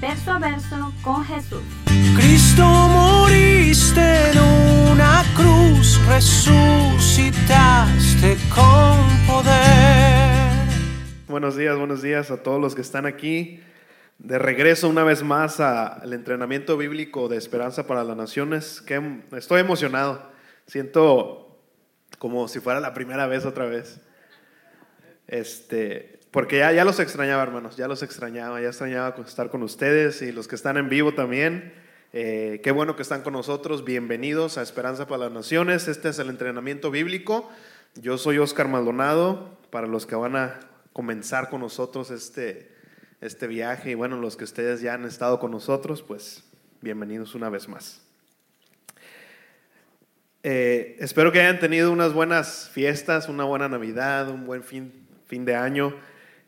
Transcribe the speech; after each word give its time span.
verso 0.00 0.30
a 0.32 0.38
verso 0.38 0.92
con 1.02 1.24
Jesús. 1.24 1.62
Cristo 2.16 2.64
moriste 2.64 4.30
en 4.30 4.38
una 4.92 5.22
cruz, 5.36 6.00
resucitaste 6.06 7.48
con 8.54 8.96
poder. 9.26 10.50
Buenos 11.28 11.56
días, 11.56 11.76
buenos 11.76 12.00
días 12.02 12.30
a 12.30 12.42
todos 12.42 12.60
los 12.60 12.74
que 12.74 12.80
están 12.80 13.06
aquí. 13.06 13.60
De 14.18 14.38
regreso 14.38 14.88
una 14.88 15.04
vez 15.04 15.22
más 15.22 15.60
al 15.60 16.12
entrenamiento 16.12 16.76
bíblico 16.76 17.28
de 17.28 17.36
Esperanza 17.36 17.86
para 17.86 18.04
las 18.04 18.16
Naciones, 18.16 18.80
que 18.82 19.22
estoy 19.32 19.60
emocionado. 19.60 20.30
Siento 20.66 21.58
como 22.18 22.48
si 22.48 22.60
fuera 22.60 22.80
la 22.80 22.92
primera 22.94 23.26
vez 23.26 23.46
otra 23.46 23.66
vez. 23.66 24.00
Este, 25.26 26.19
porque 26.30 26.58
ya, 26.58 26.72
ya 26.72 26.84
los 26.84 27.00
extrañaba, 27.00 27.42
hermanos, 27.42 27.76
ya 27.76 27.88
los 27.88 28.02
extrañaba, 28.02 28.60
ya 28.60 28.68
extrañaba 28.68 29.14
estar 29.26 29.50
con 29.50 29.62
ustedes 29.62 30.22
y 30.22 30.30
los 30.30 30.46
que 30.46 30.54
están 30.54 30.76
en 30.76 30.88
vivo 30.88 31.12
también. 31.12 31.72
Eh, 32.12 32.60
qué 32.62 32.70
bueno 32.70 32.94
que 32.96 33.02
están 33.02 33.22
con 33.22 33.32
nosotros. 33.32 33.84
Bienvenidos 33.84 34.56
a 34.58 34.62
Esperanza 34.62 35.06
para 35.06 35.24
las 35.24 35.32
Naciones. 35.32 35.88
Este 35.88 36.08
es 36.08 36.18
el 36.18 36.28
entrenamiento 36.28 36.90
bíblico. 36.90 37.50
Yo 37.96 38.16
soy 38.18 38.38
Oscar 38.38 38.68
Maldonado. 38.68 39.58
Para 39.70 39.86
los 39.86 40.06
que 40.06 40.16
van 40.16 40.36
a 40.36 40.60
comenzar 40.92 41.48
con 41.48 41.60
nosotros 41.60 42.10
este, 42.10 42.72
este 43.20 43.46
viaje 43.46 43.92
y 43.92 43.94
bueno, 43.94 44.16
los 44.16 44.36
que 44.36 44.44
ustedes 44.44 44.80
ya 44.80 44.94
han 44.94 45.04
estado 45.04 45.38
con 45.38 45.52
nosotros, 45.52 46.02
pues 46.02 46.44
bienvenidos 46.80 47.36
una 47.36 47.48
vez 47.50 47.68
más. 47.68 48.02
Eh, 50.42 50.96
espero 50.98 51.30
que 51.30 51.40
hayan 51.40 51.60
tenido 51.60 51.92
unas 51.92 52.12
buenas 52.12 52.70
fiestas, 52.72 53.28
una 53.28 53.44
buena 53.44 53.68
Navidad, 53.68 54.28
un 54.28 54.46
buen 54.46 54.64
fin, 54.64 54.92
fin 55.26 55.44
de 55.44 55.54
año. 55.54 55.94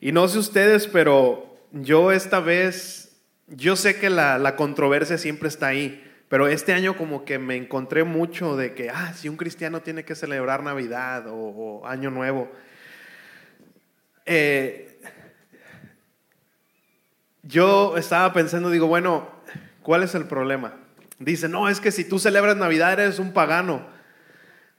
Y 0.02 0.10
no 0.10 0.26
sé 0.26 0.40
ustedes, 0.40 0.88
pero 0.88 1.56
yo 1.70 2.10
esta 2.10 2.40
vez, 2.40 3.22
yo 3.46 3.76
sé 3.76 4.00
que 4.00 4.10
la, 4.10 4.36
la 4.36 4.56
controversia 4.56 5.16
siempre 5.16 5.48
está 5.48 5.68
ahí, 5.68 6.02
pero 6.28 6.48
este 6.48 6.72
año 6.72 6.96
como 6.96 7.24
que 7.24 7.38
me 7.38 7.54
encontré 7.54 8.02
mucho 8.02 8.56
de 8.56 8.74
que, 8.74 8.90
ah, 8.90 9.14
si 9.14 9.28
un 9.28 9.36
cristiano 9.36 9.80
tiene 9.80 10.04
que 10.04 10.16
celebrar 10.16 10.64
Navidad 10.64 11.26
o, 11.28 11.86
Año 11.86 12.10
Nuevo. 12.10 12.50
Eh, 14.26 15.00
yo 17.44 17.96
estaba 17.96 18.32
pensando, 18.32 18.70
digo, 18.70 18.88
bueno, 18.88 19.30
¿cuál 19.82 20.02
es 20.02 20.16
el 20.16 20.24
problema? 20.24 20.74
Dice, 21.20 21.48
no, 21.48 21.68
es 21.68 21.78
que 21.78 21.92
si 21.92 22.02
tú 22.02 22.18
celebras 22.18 22.56
Navidad 22.56 22.94
eres 22.94 23.20
un 23.20 23.32
pagano. 23.32 23.86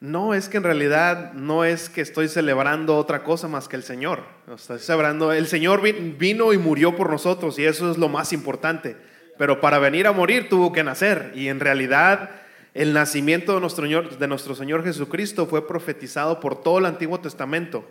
No, 0.04 0.34
es 0.34 0.50
que 0.50 0.58
en 0.58 0.64
realidad 0.64 1.32
no 1.32 1.64
es 1.64 1.88
que 1.90 2.02
estoy 2.02 2.28
celebrando 2.28 2.98
otra 2.98 3.24
cosa 3.24 3.48
más 3.48 3.70
que 3.70 3.78
el 3.78 3.84
Señor. 3.84 4.26
Estoy 4.54 4.80
celebrando, 4.80 5.32
el 5.32 5.48
Señor 5.48 5.82
vino 5.82 6.52
y 6.52 6.58
murió 6.58 6.94
por 6.94 7.10
nosotros 7.10 7.58
y 7.58 7.64
eso 7.64 7.90
es 7.90 7.98
lo 7.98 8.10
más 8.10 8.34
importante. 8.34 8.98
Pero 9.38 9.62
para 9.62 9.80
venir 9.80 10.06
a 10.06 10.12
morir 10.12 10.50
tuvo 10.50 10.74
que 10.74 10.84
nacer 10.84 11.32
y 11.36 11.48
en 11.48 11.62
realidad 11.62 12.32
el 12.74 12.92
nacimiento 12.92 13.54
de 13.54 14.28
nuestro 14.28 14.56
Señor, 14.56 14.84
Jesucristo 14.84 15.48
fue 15.48 15.66
profetizado 15.66 16.42
por 16.42 16.62
todo 16.62 16.80
el 16.80 16.86
Antiguo 16.86 17.22
Testamento. 17.22 17.90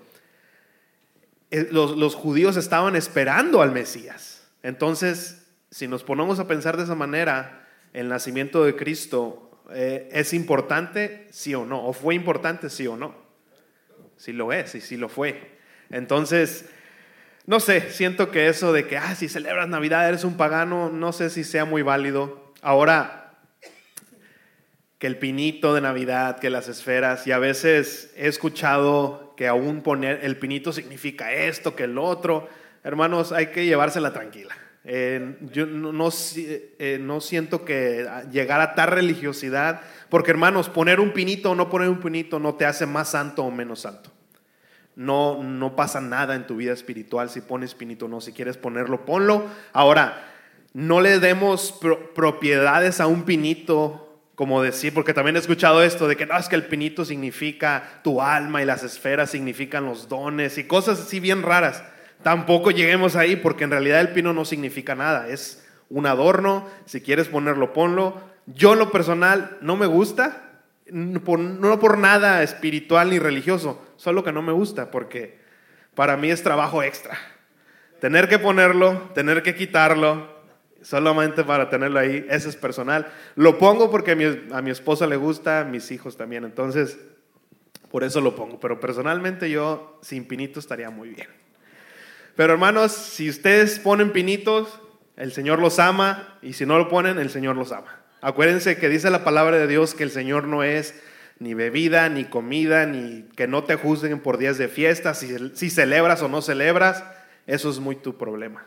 Eh, 1.51 1.69
los 1.71 2.15
judíos 2.15 2.59
estaban 2.59 2.95
esperando 2.95 3.63
al 3.63 3.73
Mesías. 3.73 4.47
Entonces, 4.63 5.47
si 5.71 5.89
nos 5.89 6.05
ponemos 6.05 6.39
a 6.41 6.47
pensar 6.47 6.77
de 6.77 6.85
esa 6.85 6.95
manera, 6.95 7.67
el 7.95 8.11
nacimiento 8.11 8.67
de 8.67 8.77
Cristo 8.77 9.52
eh, 9.75 10.09
es 10.13 10.33
importante, 10.33 11.27
sí 11.31 11.55
o 11.55 11.65
no, 11.65 11.87
o 11.87 11.93
fue 11.93 12.15
importante, 12.15 12.71
sí 12.71 12.87
o 12.87 12.97
no. 12.97 13.15
Sí 14.17 14.33
lo 14.33 14.53
es 14.53 14.75
y 14.75 14.81
sí 14.81 14.97
lo 14.97 15.09
fue. 15.09 15.53
Entonces, 15.91 16.67
no 17.47 17.59
sé, 17.59 17.91
siento 17.91 18.31
que 18.31 18.49
eso 18.49 18.73
de 18.73 18.87
que, 18.87 18.97
ah, 18.97 19.15
si 19.15 19.29
celebras 19.29 19.69
Navidad 19.69 20.09
eres 20.09 20.25
un 20.25 20.37
pagano, 20.37 20.91
no 20.91 21.13
sé 21.13 21.29
si 21.29 21.43
sea 21.43 21.65
muy 21.65 21.83
válido. 21.83 22.53
Ahora, 22.63 23.35
que 24.99 25.09
el 25.09 25.19
pinito 25.19 25.75
de 25.75 25.81
Navidad, 25.81 26.39
que 26.39 26.51
las 26.51 26.69
esferas, 26.69 27.27
y 27.27 27.33
a 27.33 27.39
veces 27.39 28.13
he 28.17 28.29
escuchado 28.29 29.35
que 29.37 29.49
aún 29.49 29.83
poner 29.83 30.21
el 30.23 30.37
pinito 30.37 30.73
significa 30.73 31.33
esto, 31.33 31.75
que 31.75 31.85
el 31.85 31.99
otro. 31.99 32.49
Hermanos, 32.85 33.33
hay 33.33 33.49
que 33.49 33.67
llevársela 33.67 34.13
tranquila. 34.13 34.57
Eh, 34.85 35.37
yo 35.53 35.67
no, 35.67 35.93
no, 35.93 36.11
eh, 36.37 36.99
no, 37.01 37.21
siento 37.21 37.65
que 37.65 38.07
llegar 38.33 38.61
a 38.61 38.75
tal 38.75 38.89
religiosidad, 38.89 39.81
porque 40.09 40.33
hermanos, 40.33 40.69
poner 40.69 40.99
un 40.99 41.13
pinito 41.13 41.53
o 41.53 41.55
no 41.55 41.71
poner 41.71 41.89
un 41.89 42.01
pinito 42.01 42.41
no 42.41 42.55
te 42.55 42.67
hace 42.67 42.87
más 42.87 43.11
santo 43.11 43.45
o 43.45 43.51
menos 43.51 43.81
santo. 43.81 44.11
No, 44.95 45.43
no 45.43 45.75
pasa 45.75 46.01
nada 46.01 46.35
en 46.35 46.47
tu 46.47 46.57
vida 46.57 46.73
espiritual 46.73 47.31
si 47.31 47.41
pones 47.41 47.75
pinito 47.75 48.07
o 48.07 48.09
no. 48.09 48.21
Si 48.21 48.33
quieres 48.33 48.59
ponerlo, 48.59 49.07
ponlo. 49.07 49.47
Ahora, 49.73 50.29
no 50.75 51.01
le 51.01 51.19
demos 51.19 51.79
propiedades 52.15 53.01
a 53.01 53.07
un 53.07 53.23
pinito 53.23 54.13
como 54.35 54.63
decir, 54.63 54.95
porque 54.95 55.15
también 55.15 55.37
he 55.37 55.39
escuchado 55.39 55.83
esto 55.83 56.09
de 56.09 56.17
que 56.17 56.27
no, 56.27 56.37
es 56.37 56.49
que 56.49 56.57
el 56.57 56.65
pinito 56.65 57.05
significa 57.05 58.01
tu 58.03 58.21
alma 58.21 58.63
y 58.63 58.65
las 58.65 58.83
esferas 58.83 59.31
significan 59.31 59.85
los 59.85 60.09
dones 60.09 60.59
y 60.59 60.65
cosas 60.65 61.01
así 61.01 61.21
bien 61.21 61.43
raras. 61.43 61.85
Tampoco 62.23 62.71
lleguemos 62.71 63.17
ahí 63.17 63.37
porque 63.37 63.65
en 63.65 63.71
realidad 63.71 64.01
el 64.01 64.11
pino 64.11 64.33
no 64.33 64.45
significa 64.45 64.95
nada, 64.95 65.29
es 65.29 65.67
un 65.89 66.07
adorno, 66.07 66.69
si 66.85 67.01
quieres 67.01 67.29
ponerlo, 67.29 67.73
ponlo. 67.73 68.21
Yo 68.47 68.75
lo 68.75 68.91
personal 68.91 69.59
no 69.61 69.77
me 69.77 69.87
gusta, 69.87 70.51
no 70.87 71.81
por 71.81 71.99
nada 71.99 72.43
espiritual 72.43 73.11
ni 73.11 73.19
religioso, 73.19 73.83
solo 73.97 74.25
que 74.25 74.33
no 74.33 74.43
me 74.43 74.53
gusta 74.53 74.91
porque 74.91 75.41
para 75.95 76.17
mí 76.17 76.31
es 76.31 76.43
trabajo 76.43 76.83
extra. 76.83 77.19
Tener 78.01 78.29
que 78.29 78.39
ponerlo, 78.39 79.11
tener 79.15 79.43
que 79.43 79.55
quitarlo, 79.55 80.33
solamente 80.83 81.45
para 81.45 81.71
tenerlo 81.71 81.99
ahí, 81.99 82.27
eso 82.29 82.49
es 82.49 82.57
personal. 82.57 83.07
Lo 83.37 83.59
pongo 83.59 83.91
porque 83.91 84.13
a 84.53 84.63
mi, 84.63 84.71
esposa 84.71 85.07
le 85.07 85.17
gusta, 85.17 85.65
mis 85.65 85.91
hijos 85.91 86.17
también, 86.17 86.45
entonces 86.45 86.99
por 87.91 88.05
eso 88.05 88.21
lo 88.21 88.35
pongo. 88.35 88.59
Pero 88.59 88.81
personalmente 88.81 89.51
yo 89.51 89.99
sin 90.03 90.27
pinito 90.27 90.61
estaría 90.61 90.91
muy 90.91 91.11
bien. 91.11 91.29
Pero 92.37 92.53
hermanos, 92.55 92.93
si 92.93 93.29
ustedes 93.29 93.79
ponen 93.79 94.13
pinitos, 94.13 94.81
el 95.17 95.33
Señor 95.33 95.59
los 95.59 95.79
ama 95.79 96.39
y 96.43 96.55
si 96.55 96.67
no 96.67 96.79
lo 96.79 96.89
ponen, 96.89 97.19
el 97.19 97.31
Señor 97.31 97.57
los 97.57 97.73
ama. 97.73 98.01
Acuérdense 98.21 98.77
que 98.77 98.89
dice 98.89 99.11
la 99.11 99.25
palabra 99.25 99.59
de 99.59 99.67
Dios 99.67 99.95
que 99.95 100.05
el 100.05 100.11
Señor 100.11 100.45
no 100.45 100.63
es 100.63 100.95
ni 101.39 101.55
bebida, 101.55 102.09
ni 102.09 102.25
comida, 102.25 102.87
ni 102.87 103.25
que 103.37 103.49
no 103.49 103.65
te 103.65 103.75
juzguen 103.75 104.21
por 104.21 104.39
días 104.39 104.59
de 104.59 104.69
fiesta, 104.69 105.13
si, 105.13 105.37
si 105.55 105.71
celebras 105.71 106.23
o 106.23 106.29
no 106.29 106.41
celebras, 106.41 107.05
eso 107.47 107.69
es 107.69 107.81
muy 107.81 107.97
tu 107.97 108.17
problema. 108.17 108.65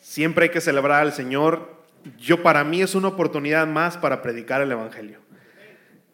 Siempre 0.00 0.44
hay 0.44 0.50
que 0.50 0.60
celebrar 0.60 1.02
al 1.02 1.12
Señor. 1.12 1.82
Yo 2.18 2.42
para 2.42 2.64
mí 2.64 2.82
es 2.82 2.94
una 2.94 3.08
oportunidad 3.08 3.66
más 3.66 3.96
para 3.96 4.22
predicar 4.22 4.62
el 4.62 4.72
Evangelio. 4.72 5.20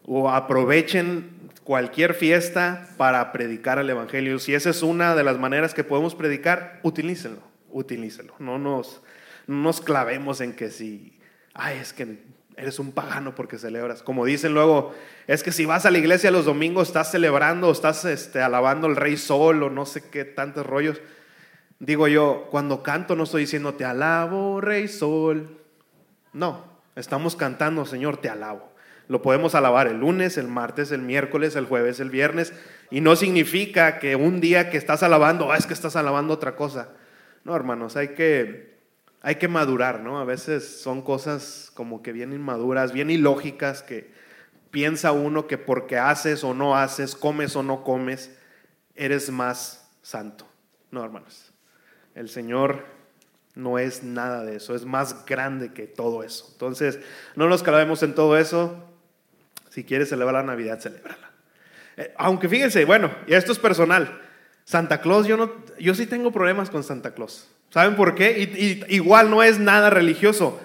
O 0.05 0.29
aprovechen 0.31 1.40
cualquier 1.65 2.15
fiesta 2.15 2.89
para 2.97 3.33
predicar 3.33 3.79
el 3.79 3.91
Evangelio. 3.91 4.39
Si 4.39 4.55
esa 4.55 4.71
es 4.71 4.83
una 4.83 5.15
de 5.15 5.25
las 5.25 5.39
maneras 5.39 5.75
que 5.75 5.85
podemos 5.85 6.15
predicar, 6.15 6.81
utilícenlo, 6.83 7.43
utilícenlo. 7.71 8.35
No 8.39 8.59
nos, 8.59 9.03
nos 9.47 9.81
clavemos 9.81 10.41
en 10.41 10.55
que 10.55 10.71
si, 10.71 11.19
ay, 11.55 11.79
es 11.79 11.93
que 11.93 12.19
eres 12.57 12.79
un 12.79 12.93
pagano 12.93 13.35
porque 13.35 13.59
celebras. 13.59 14.03
Como 14.03 14.25
dicen 14.25 14.53
luego, 14.55 14.95
es 15.27 15.43
que 15.43 15.53
si 15.53 15.65
vas 15.65 15.87
a 15.87 15.91
la 15.91 15.99
iglesia 15.99 16.31
los 16.31 16.45
domingos 16.45 16.89
estás 16.89 17.11
celebrando, 17.11 17.71
estás 17.71 18.05
este, 18.05 18.43
alabando 18.43 18.87
al 18.87 18.97
rey 18.97 19.17
sol 19.17 19.63
o 19.63 19.71
no 19.71 19.87
sé 19.87 20.11
qué 20.11 20.25
tantos 20.25 20.67
rollos. 20.67 21.01
Digo 21.79 22.09
yo, 22.09 22.49
cuando 22.51 22.83
canto 22.83 23.17
no 23.17 23.25
estoy 23.25 23.43
diciendo 23.43 23.75
te 23.75 23.85
alabo, 23.85 24.61
rey 24.61 24.89
sol. 24.89 25.59
No, 26.33 26.65
estamos 26.95 27.37
cantando, 27.37 27.87
Señor, 27.87 28.19
te 28.19 28.29
alabo. 28.29 28.70
Lo 29.11 29.23
podemos 29.23 29.57
alabar 29.57 29.89
el 29.89 29.99
lunes, 29.99 30.39
el 30.39 30.47
martes, 30.47 30.93
el 30.93 31.03
miércoles, 31.03 31.57
el 31.57 31.65
jueves, 31.65 31.99
el 31.99 32.11
viernes. 32.11 32.53
Y 32.93 33.01
no 33.01 33.17
significa 33.17 33.99
que 33.99 34.15
un 34.15 34.41
día 34.41 34.71
que 34.71 34.77
estás 34.77 35.03
alabando, 35.03 35.51
ah, 35.51 35.57
es 35.57 35.67
que 35.67 35.75
estás 35.75 35.97
alabando 35.97 36.33
otra 36.33 36.55
cosa. 36.55 36.91
No, 37.43 37.57
hermanos, 37.57 37.97
hay 37.97 38.15
que, 38.15 38.79
hay 39.21 39.35
que 39.35 39.49
madurar, 39.49 39.99
¿no? 39.99 40.21
A 40.21 40.25
veces 40.25 40.81
son 40.81 41.03
cosas 41.03 41.73
como 41.75 42.03
que 42.03 42.13
bien 42.13 42.33
inmaduras, 42.33 42.93
bien 42.93 43.11
ilógicas, 43.11 43.83
que 43.83 44.13
piensa 44.71 45.11
uno 45.11 45.49
que 45.49 45.59
porque 45.59 45.99
haces 45.99 46.45
o 46.45 46.55
no 46.55 46.77
haces, 46.77 47.17
comes 47.17 47.57
o 47.57 47.65
no 47.65 47.83
comes, 47.83 48.39
eres 48.95 49.29
más 49.31 49.91
santo. 50.03 50.47
No, 50.93 51.03
hermanos. 51.03 51.53
El 52.15 52.29
Señor 52.29 52.85
No 53.57 53.81
es 53.81 54.05
nada 54.05 54.45
de 54.45 54.55
eso, 54.55 54.77
es 54.77 54.85
más 54.85 55.27
grande 55.27 55.73
que 55.73 55.89
todo 55.89 56.23
eso. 56.23 56.49
Entonces, 56.53 57.01
no 57.35 57.49
nos 57.49 57.65
clavemos 57.65 58.05
en 58.05 58.15
todo 58.15 58.39
eso. 58.39 58.87
Si 59.71 59.85
quieres 59.85 60.11
celebrar 60.11 60.45
la 60.45 60.53
Navidad, 60.53 60.81
celébrala. 60.81 61.31
Eh, 61.97 62.13
aunque 62.19 62.49
fíjense, 62.49 62.85
bueno, 62.85 63.11
y 63.27 63.35
esto 63.35 63.53
es 63.53 63.59
personal. 63.59 64.21
Santa 64.65 65.01
Claus, 65.01 65.27
yo, 65.27 65.37
no, 65.37 65.53
yo 65.79 65.95
sí 65.95 66.07
tengo 66.07 66.31
problemas 66.33 66.71
con 66.71 66.85
Santa 66.85 67.15
Claus. 67.15 67.49
¿Saben 67.71 67.97
por 67.97 68.15
qué? 68.15 68.85
Y, 68.89 68.95
igual 68.95 69.31
no 69.31 69.43
es 69.43 69.59
nada 69.59 69.91
religioso. 69.91 70.61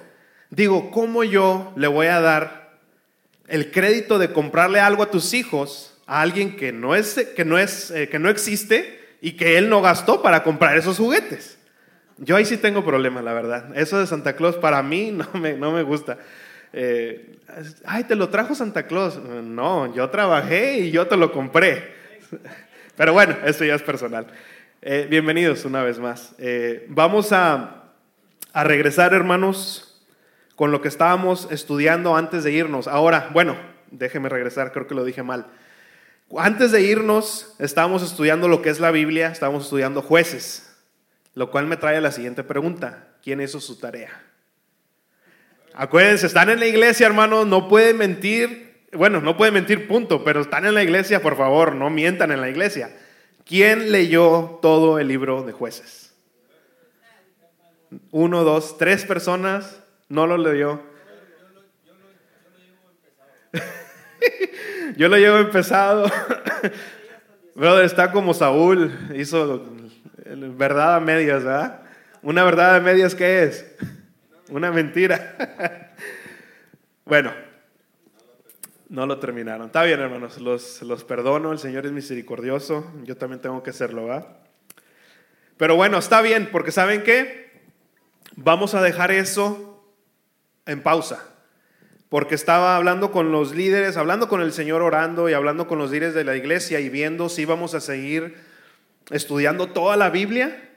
Digo, 0.50 0.92
¿cómo 0.92 1.24
yo 1.24 1.72
le 1.76 1.88
voy 1.88 2.08
a 2.08 2.20
dar 2.20 2.78
el 3.48 3.72
crédito 3.72 4.18
de 4.18 4.32
comprarle 4.32 4.80
algo 4.80 5.04
a 5.04 5.12
tus 5.12 5.34
hijos 5.34 6.00
a 6.08 6.22
alguien 6.22 6.56
que 6.56 6.72
no, 6.72 6.96
es, 6.96 7.16
que 7.36 7.46
no, 7.46 7.58
es, 7.60 7.92
eh, 7.92 8.10
que 8.10 8.20
no 8.20 8.30
existe 8.30 9.18
y 9.22 9.34
que 9.34 9.58
él 9.58 9.70
no 9.70 9.82
gastó 9.82 10.22
para 10.22 10.44
comprar 10.44 10.78
esos 10.78 10.98
juguetes? 10.98 11.58
Yo 12.18 12.36
ahí 12.36 12.46
sí 12.46 12.58
tengo 12.58 12.84
problemas, 12.86 13.24
la 13.24 13.34
verdad. 13.34 13.78
Eso 13.78 14.00
de 14.00 14.08
Santa 14.08 14.36
Claus 14.36 14.56
para 14.56 14.82
mí 14.82 15.12
no 15.14 15.28
me, 15.40 15.54
no 15.54 15.72
me 15.72 15.84
gusta. 15.84 16.18
Eh, 16.78 17.40
ay, 17.86 18.04
te 18.04 18.16
lo 18.16 18.28
trajo 18.28 18.54
Santa 18.54 18.86
Claus. 18.86 19.18
No, 19.18 19.96
yo 19.96 20.10
trabajé 20.10 20.80
y 20.80 20.92
yo 20.92 21.08
te 21.08 21.16
lo 21.16 21.32
compré. 21.32 21.96
Pero 22.98 23.14
bueno, 23.14 23.38
eso 23.46 23.64
ya 23.64 23.76
es 23.76 23.82
personal. 23.82 24.28
Eh, 24.82 25.08
bienvenidos 25.10 25.64
una 25.64 25.84
vez 25.84 26.00
más. 26.00 26.36
Eh, 26.38 26.86
vamos 26.90 27.32
a, 27.32 27.86
a 28.52 28.64
regresar, 28.66 29.14
hermanos, 29.14 30.06
con 30.58 30.74
lo 30.74 30.82
que 30.82 30.90
estábamos 30.90 31.48
estudiando 31.50 32.18
antes 32.18 32.44
de 32.44 32.52
irnos. 32.52 32.90
Ahora, 32.90 33.30
bueno, 33.32 33.56
déjeme 33.90 34.28
regresar, 34.28 34.74
creo 34.74 34.86
que 34.86 34.96
lo 34.96 35.06
dije 35.06 35.24
mal. 35.24 35.46
Antes 36.38 36.74
de 36.74 36.82
irnos, 36.82 37.56
estábamos 37.58 38.04
estudiando 38.04 38.50
lo 38.50 38.62
que 38.62 38.70
es 38.70 38.82
la 38.82 38.92
Biblia, 38.92 39.30
estábamos 39.30 39.64
estudiando 39.64 40.02
jueces, 40.02 40.76
lo 41.36 41.52
cual 41.52 41.68
me 41.68 41.78
trae 41.78 41.96
a 41.96 42.02
la 42.02 42.12
siguiente 42.12 42.44
pregunta. 42.44 43.08
¿Quién 43.24 43.40
hizo 43.40 43.62
su 43.62 43.80
tarea? 43.80 44.25
Acuérdense, 45.78 46.26
están 46.26 46.50
en 46.50 46.62
la 46.62 46.68
iglesia, 46.68 47.06
hermanos, 47.06 47.46
no 47.46 47.68
pueden 47.68 47.98
mentir. 47.98 48.86
Bueno, 48.94 49.20
no 49.20 49.36
pueden 49.36 49.54
mentir, 49.54 49.90
punto, 49.90 50.24
pero 50.24 50.40
están 50.40 50.66
en 50.66 50.74
la 50.74 50.84
iglesia, 50.84 51.22
por 51.22 51.36
favor, 51.36 51.76
no 51.76 51.90
mientan 51.90 52.32
en 52.32 52.40
la 52.40 52.50
iglesia. 52.50 52.96
¿Quién 53.46 53.92
leyó 53.92 54.58
todo 54.62 55.00
el 55.00 55.10
libro 55.10 55.44
de 55.44 55.52
jueces? 55.52 56.14
Uno, 58.12 58.46
dos, 58.46 58.78
tres 58.78 59.04
personas 59.04 59.84
no 60.08 60.28
lo 60.28 60.38
leyó. 60.38 60.82
Yo 64.96 65.10
lo 65.10 65.18
llevo 65.18 65.40
empezado. 65.40 66.10
Brother, 67.56 67.84
está 67.84 68.14
como 68.14 68.34
Saúl, 68.34 68.98
hizo 69.14 69.66
verdad 70.26 70.96
a 70.96 71.00
medias, 71.02 71.44
¿verdad? 71.44 71.82
Una 72.22 72.46
verdad 72.46 72.78
a 72.78 72.80
medias, 72.80 73.14
¿qué 73.14 73.44
es? 73.44 73.66
Una 74.50 74.72
mentira. 74.72 75.94
bueno, 77.06 77.34
no 78.90 79.06
lo 79.06 79.20
terminaron. 79.20 79.68
Está 79.68 79.84
bien, 79.84 80.00
hermanos, 80.00 80.40
los, 80.40 80.82
los 80.84 81.04
perdono, 81.04 81.52
el 81.52 81.60
Señor 81.60 81.86
es 81.86 81.92
misericordioso, 81.92 82.92
yo 83.04 83.18
también 83.18 83.42
tengo 83.42 83.64
que 83.64 83.72
hacerlo, 83.72 84.06
¿va? 84.06 84.40
Pero 85.58 85.76
bueno, 85.76 85.98
está 85.98 86.22
bien, 86.22 86.50
porque 86.52 86.72
¿saben 86.72 87.04
qué? 87.04 87.64
Vamos 88.36 88.76
a 88.76 88.82
dejar 88.82 89.12
eso 89.12 89.84
en 90.66 90.84
pausa, 90.84 91.28
porque 92.10 92.36
estaba 92.36 92.76
hablando 92.76 93.12
con 93.12 93.32
los 93.32 93.56
líderes, 93.56 93.98
hablando 93.98 94.28
con 94.28 94.42
el 94.42 94.52
Señor 94.52 94.82
orando 94.82 95.30
y 95.30 95.34
hablando 95.34 95.68
con 95.68 95.80
los 95.80 95.92
líderes 95.92 96.14
de 96.14 96.24
la 96.24 96.36
iglesia 96.36 96.80
y 96.80 96.90
viendo 96.90 97.30
si 97.30 97.44
íbamos 97.44 97.74
a 97.74 97.82
seguir 97.82 98.36
estudiando 99.10 99.68
toda 99.68 99.96
la 99.96 100.10
Biblia 100.10 100.75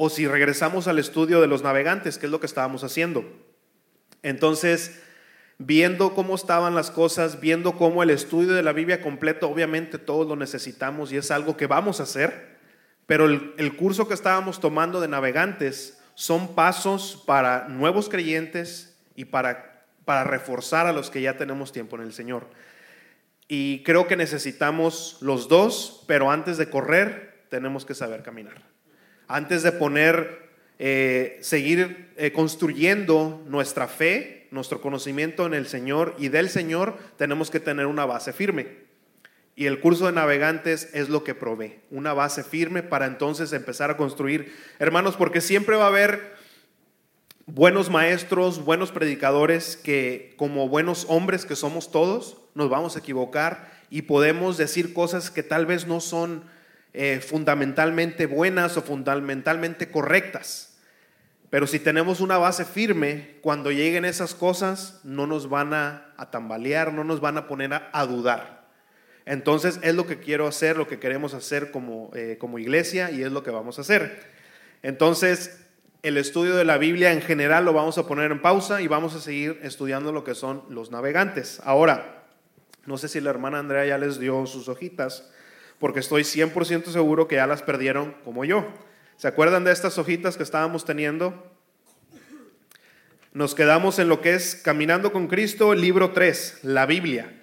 o 0.00 0.08
si 0.08 0.28
regresamos 0.28 0.86
al 0.86 1.00
estudio 1.00 1.40
de 1.40 1.48
los 1.48 1.64
navegantes, 1.64 2.18
que 2.18 2.26
es 2.26 2.32
lo 2.32 2.38
que 2.38 2.46
estábamos 2.46 2.84
haciendo. 2.84 3.24
Entonces, 4.22 5.02
viendo 5.58 6.14
cómo 6.14 6.36
estaban 6.36 6.76
las 6.76 6.92
cosas, 6.92 7.40
viendo 7.40 7.76
cómo 7.76 8.04
el 8.04 8.10
estudio 8.10 8.52
de 8.52 8.62
la 8.62 8.72
Biblia 8.72 9.02
completo, 9.02 9.50
obviamente 9.50 9.98
todos 9.98 10.28
lo 10.28 10.36
necesitamos 10.36 11.12
y 11.12 11.16
es 11.16 11.32
algo 11.32 11.56
que 11.56 11.66
vamos 11.66 11.98
a 11.98 12.04
hacer, 12.04 12.58
pero 13.06 13.24
el, 13.24 13.76
curso 13.76 14.06
que 14.06 14.14
estábamos 14.14 14.60
tomando 14.60 15.00
de 15.00 15.08
navegantes 15.08 15.98
son 16.14 16.54
pasos 16.54 17.24
para 17.26 17.66
nuevos 17.66 18.08
creyentes 18.08 18.96
y 19.16 19.24
para, 19.24 19.84
para 20.04 20.22
reforzar 20.22 20.86
a 20.86 20.92
los 20.92 21.10
que 21.10 21.22
ya 21.22 21.36
tenemos 21.36 21.72
tiempo 21.72 21.96
en 21.96 22.02
el 22.02 22.12
Señor. 22.12 22.46
Y 23.48 23.82
creo 23.82 24.06
que 24.06 24.14
necesitamos 24.14 25.18
los 25.22 25.48
dos, 25.48 26.04
pero 26.06 26.30
antes 26.30 26.56
de 26.56 26.70
correr 26.70 27.46
tenemos 27.50 27.84
que 27.84 27.94
saber 27.94 28.22
caminar. 28.22 28.67
Antes 29.28 29.62
de 29.62 29.72
poner, 29.72 30.48
eh, 30.78 31.38
seguir 31.42 32.12
eh, 32.16 32.32
construyendo 32.32 33.44
nuestra 33.46 33.86
fe, 33.86 34.48
nuestro 34.50 34.80
conocimiento 34.80 35.44
en 35.44 35.52
el 35.52 35.66
Señor 35.66 36.14
y 36.18 36.28
del 36.28 36.48
Señor, 36.48 36.96
tenemos 37.18 37.50
que 37.50 37.60
tener 37.60 37.86
una 37.86 38.06
base 38.06 38.32
firme. 38.32 38.88
Y 39.54 39.66
el 39.66 39.80
curso 39.80 40.06
de 40.06 40.12
navegantes 40.12 40.88
es 40.94 41.10
lo 41.10 41.24
que 41.24 41.34
provee, 41.34 41.80
una 41.90 42.14
base 42.14 42.42
firme 42.42 42.82
para 42.82 43.06
entonces 43.06 43.52
empezar 43.52 43.90
a 43.90 43.96
construir. 43.96 44.54
Hermanos, 44.78 45.16
porque 45.16 45.40
siempre 45.40 45.76
va 45.76 45.84
a 45.84 45.88
haber 45.88 46.36
buenos 47.44 47.90
maestros, 47.90 48.64
buenos 48.64 48.92
predicadores 48.92 49.76
que 49.76 50.34
como 50.36 50.68
buenos 50.68 51.06
hombres 51.08 51.44
que 51.44 51.56
somos 51.56 51.90
todos, 51.90 52.38
nos 52.54 52.70
vamos 52.70 52.96
a 52.96 53.00
equivocar 53.00 53.72
y 53.90 54.02
podemos 54.02 54.56
decir 54.56 54.94
cosas 54.94 55.30
que 55.30 55.42
tal 55.42 55.66
vez 55.66 55.86
no 55.86 56.00
son 56.00 56.44
eh, 56.92 57.20
fundamentalmente 57.20 58.26
buenas 58.26 58.76
o 58.76 58.82
fundamentalmente 58.82 59.90
correctas. 59.90 60.78
Pero 61.50 61.66
si 61.66 61.78
tenemos 61.78 62.20
una 62.20 62.36
base 62.36 62.64
firme, 62.64 63.36
cuando 63.40 63.70
lleguen 63.70 64.04
esas 64.04 64.34
cosas, 64.34 65.00
no 65.04 65.26
nos 65.26 65.48
van 65.48 65.72
a, 65.72 66.14
tambalear, 66.30 66.92
no 66.92 67.04
nos 67.04 67.20
van 67.20 67.38
a 67.38 67.46
poner 67.46 67.72
a, 67.72 68.06
dudar. 68.06 68.66
Entonces 69.24 69.78
es 69.82 69.94
lo 69.94 70.06
que 70.06 70.18
quiero 70.18 70.46
hacer, 70.46 70.76
lo 70.76 70.86
que 70.86 70.98
queremos 70.98 71.34
hacer 71.34 71.70
como, 71.70 72.10
eh, 72.14 72.36
como 72.38 72.58
iglesia 72.58 73.10
y 73.10 73.22
es 73.22 73.32
lo 73.32 73.42
que 73.42 73.50
vamos 73.50 73.78
a 73.78 73.82
hacer. 73.82 74.22
Entonces, 74.82 75.64
el 76.02 76.16
estudio 76.16 76.54
de 76.56 76.64
la 76.64 76.78
Biblia 76.78 77.12
en 77.12 77.22
general 77.22 77.64
lo 77.64 77.72
vamos 77.72 77.98
a 77.98 78.06
poner 78.06 78.30
en 78.30 78.40
pausa 78.40 78.80
y 78.80 78.86
vamos 78.86 79.14
a 79.14 79.20
seguir 79.20 79.58
estudiando 79.62 80.12
lo 80.12 80.24
que 80.24 80.34
son 80.34 80.64
los 80.68 80.90
navegantes. 80.90 81.60
Ahora, 81.64 82.24
no 82.86 82.98
sé 82.98 83.08
si 83.08 83.20
la 83.20 83.30
hermana 83.30 83.58
Andrea 83.58 83.84
ya 83.84 83.98
les 83.98 84.18
dio 84.18 84.46
sus 84.46 84.68
hojitas, 84.68 85.30
porque 85.78 86.00
estoy 86.00 86.22
100% 86.22 86.86
seguro 86.86 87.28
que 87.28 87.36
ya 87.36 87.46
las 87.46 87.62
perdieron 87.62 88.14
como 88.24 88.44
yo. 88.44 88.66
¿Se 89.16 89.28
acuerdan 89.28 89.64
de 89.64 89.72
estas 89.72 89.98
hojitas 89.98 90.36
que 90.36 90.42
estábamos 90.42 90.84
teniendo? 90.84 91.52
Nos 93.32 93.54
quedamos 93.54 93.98
en 93.98 94.08
lo 94.08 94.20
que 94.20 94.34
es 94.34 94.54
Caminando 94.56 95.12
con 95.12 95.28
Cristo, 95.28 95.74
libro 95.74 96.12
3, 96.12 96.60
la 96.62 96.86
Biblia. 96.86 97.40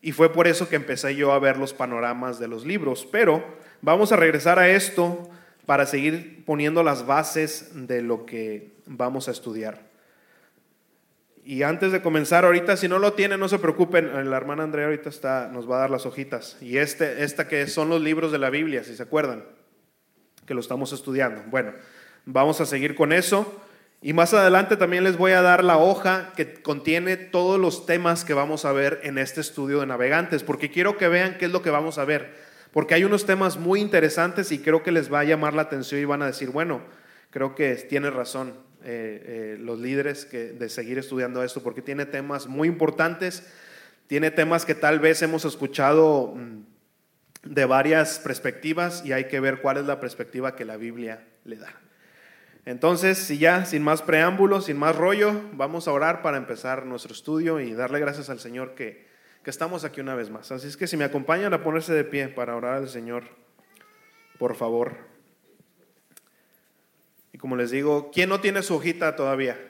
Y 0.00 0.12
fue 0.12 0.32
por 0.32 0.46
eso 0.46 0.68
que 0.68 0.76
empecé 0.76 1.14
yo 1.16 1.32
a 1.32 1.38
ver 1.38 1.56
los 1.56 1.72
panoramas 1.72 2.38
de 2.38 2.48
los 2.48 2.64
libros. 2.64 3.06
Pero 3.10 3.44
vamos 3.82 4.12
a 4.12 4.16
regresar 4.16 4.58
a 4.58 4.68
esto 4.68 5.28
para 5.66 5.86
seguir 5.86 6.44
poniendo 6.44 6.82
las 6.82 7.06
bases 7.06 7.70
de 7.74 8.02
lo 8.02 8.24
que 8.24 8.76
vamos 8.86 9.28
a 9.28 9.32
estudiar. 9.32 9.86
Y 11.48 11.62
antes 11.62 11.92
de 11.92 12.02
comenzar, 12.02 12.44
ahorita, 12.44 12.76
si 12.76 12.88
no 12.88 12.98
lo 12.98 13.12
tienen, 13.12 13.38
no 13.38 13.48
se 13.48 13.60
preocupen. 13.60 14.28
La 14.28 14.36
hermana 14.36 14.64
Andrea 14.64 14.86
ahorita 14.86 15.08
está, 15.08 15.48
nos 15.52 15.70
va 15.70 15.76
a 15.76 15.80
dar 15.82 15.90
las 15.90 16.04
hojitas. 16.04 16.56
Y 16.60 16.78
este, 16.78 17.22
esta 17.22 17.46
que 17.46 17.68
son 17.68 17.88
los 17.88 18.02
libros 18.02 18.32
de 18.32 18.38
la 18.38 18.50
Biblia, 18.50 18.82
si 18.82 18.96
se 18.96 19.04
acuerdan 19.04 19.44
que 20.44 20.54
lo 20.54 20.60
estamos 20.60 20.92
estudiando. 20.92 21.44
Bueno, 21.46 21.72
vamos 22.24 22.60
a 22.60 22.66
seguir 22.66 22.96
con 22.96 23.12
eso. 23.12 23.62
Y 24.02 24.12
más 24.12 24.34
adelante 24.34 24.76
también 24.76 25.04
les 25.04 25.16
voy 25.16 25.32
a 25.32 25.40
dar 25.40 25.62
la 25.62 25.78
hoja 25.78 26.32
que 26.34 26.52
contiene 26.62 27.16
todos 27.16 27.60
los 27.60 27.86
temas 27.86 28.24
que 28.24 28.34
vamos 28.34 28.64
a 28.64 28.72
ver 28.72 28.98
en 29.04 29.16
este 29.16 29.40
estudio 29.40 29.78
de 29.78 29.86
navegantes, 29.86 30.42
porque 30.42 30.72
quiero 30.72 30.98
que 30.98 31.06
vean 31.06 31.38
qué 31.38 31.44
es 31.44 31.52
lo 31.52 31.62
que 31.62 31.70
vamos 31.70 31.98
a 31.98 32.04
ver, 32.04 32.34
porque 32.72 32.94
hay 32.94 33.04
unos 33.04 33.24
temas 33.24 33.56
muy 33.56 33.80
interesantes 33.80 34.50
y 34.50 34.58
creo 34.58 34.82
que 34.82 34.90
les 34.90 35.12
va 35.12 35.20
a 35.20 35.24
llamar 35.24 35.54
la 35.54 35.62
atención 35.62 36.00
y 36.00 36.04
van 36.04 36.22
a 36.22 36.26
decir, 36.26 36.50
bueno, 36.50 36.80
creo 37.30 37.54
que 37.54 37.72
tiene 37.76 38.10
razón 38.10 38.66
eh, 38.88 39.56
eh, 39.56 39.58
los 39.58 39.80
líderes 39.80 40.24
que, 40.24 40.52
de 40.52 40.68
seguir 40.68 40.96
estudiando 40.96 41.42
esto, 41.42 41.60
porque 41.60 41.82
tiene 41.82 42.06
temas 42.06 42.46
muy 42.46 42.68
importantes, 42.68 43.42
tiene 44.06 44.30
temas 44.30 44.64
que 44.64 44.76
tal 44.76 45.00
vez 45.00 45.22
hemos 45.22 45.44
escuchado 45.44 46.34
mm, 46.36 46.62
de 47.42 47.64
varias 47.64 48.20
perspectivas 48.20 49.04
y 49.04 49.12
hay 49.12 49.24
que 49.24 49.40
ver 49.40 49.60
cuál 49.60 49.78
es 49.78 49.86
la 49.86 49.98
perspectiva 49.98 50.54
que 50.54 50.64
la 50.64 50.76
Biblia 50.76 51.26
le 51.44 51.56
da. 51.56 51.74
Entonces, 52.64 53.18
si 53.18 53.38
ya, 53.38 53.64
sin 53.64 53.82
más 53.82 54.02
preámbulos, 54.02 54.66
sin 54.66 54.76
más 54.76 54.94
rollo, 54.94 55.32
vamos 55.54 55.88
a 55.88 55.92
orar 55.92 56.22
para 56.22 56.36
empezar 56.36 56.86
nuestro 56.86 57.12
estudio 57.12 57.58
y 57.58 57.72
darle 57.72 57.98
gracias 57.98 58.30
al 58.30 58.38
Señor 58.38 58.76
que, 58.76 59.08
que 59.42 59.50
estamos 59.50 59.82
aquí 59.82 60.00
una 60.00 60.14
vez 60.14 60.30
más. 60.30 60.52
Así 60.52 60.68
es 60.68 60.76
que 60.76 60.86
si 60.86 60.96
me 60.96 61.04
acompañan 61.04 61.52
a 61.54 61.64
ponerse 61.64 61.92
de 61.92 62.04
pie 62.04 62.28
para 62.28 62.54
orar 62.54 62.74
al 62.74 62.88
Señor, 62.88 63.24
por 64.38 64.54
favor. 64.54 65.15
Y 67.36 67.38
como 67.38 67.54
les 67.54 67.70
digo, 67.70 68.10
¿quién 68.10 68.30
no 68.30 68.40
tiene 68.40 68.62
su 68.62 68.76
hojita 68.76 69.14
todavía? 69.14 69.60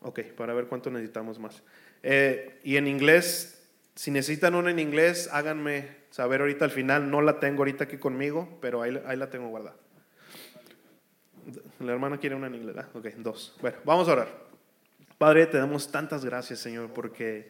Ok, 0.00 0.20
para 0.36 0.52
ver 0.52 0.66
cuánto 0.66 0.90
necesitamos 0.90 1.38
más. 1.38 1.62
Eh, 2.02 2.60
y 2.62 2.76
en 2.76 2.86
inglés, 2.86 3.66
si 3.94 4.10
necesitan 4.10 4.54
una 4.54 4.70
en 4.70 4.78
inglés, 4.78 5.30
háganme 5.32 5.96
saber 6.10 6.42
ahorita 6.42 6.66
al 6.66 6.70
final. 6.70 7.10
No 7.10 7.22
la 7.22 7.40
tengo 7.40 7.60
ahorita 7.60 7.84
aquí 7.84 7.96
conmigo, 7.96 8.58
pero 8.60 8.82
ahí, 8.82 9.00
ahí 9.06 9.16
la 9.16 9.30
tengo 9.30 9.48
guardada. 9.48 9.76
La 11.80 11.92
hermana 11.92 12.18
quiere 12.18 12.36
una 12.36 12.48
en 12.48 12.56
inglés. 12.56 12.76
Ah, 12.78 12.88
ok, 12.92 13.06
dos. 13.16 13.56
Bueno, 13.62 13.78
vamos 13.86 14.06
a 14.10 14.12
orar. 14.12 14.28
Padre, 15.16 15.46
te 15.46 15.56
damos 15.56 15.90
tantas 15.90 16.22
gracias, 16.22 16.58
Señor, 16.58 16.90
porque 16.92 17.48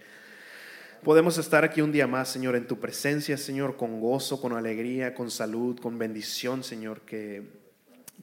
podemos 1.02 1.38
estar 1.38 1.64
aquí 1.64 1.80
un 1.80 1.90
día 1.90 2.06
más, 2.06 2.28
Señor, 2.28 2.54
en 2.54 2.68
tu 2.68 2.78
presencia, 2.78 3.36
Señor, 3.36 3.76
con 3.76 4.00
gozo, 4.00 4.40
con 4.40 4.52
alegría, 4.52 5.12
con 5.12 5.28
salud, 5.28 5.80
con 5.80 5.98
bendición, 5.98 6.62
Señor, 6.62 7.00
que 7.00 7.61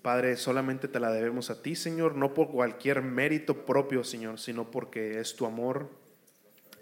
Padre, 0.01 0.37
solamente 0.37 0.87
te 0.87 0.99
la 0.99 1.11
debemos 1.11 1.49
a 1.49 1.61
ti, 1.61 1.75
Señor, 1.75 2.15
no 2.15 2.33
por 2.33 2.51
cualquier 2.51 3.01
mérito 3.01 3.65
propio, 3.65 4.03
Señor, 4.03 4.39
sino 4.39 4.71
porque 4.71 5.19
es 5.19 5.35
tu 5.35 5.45
amor, 5.45 5.89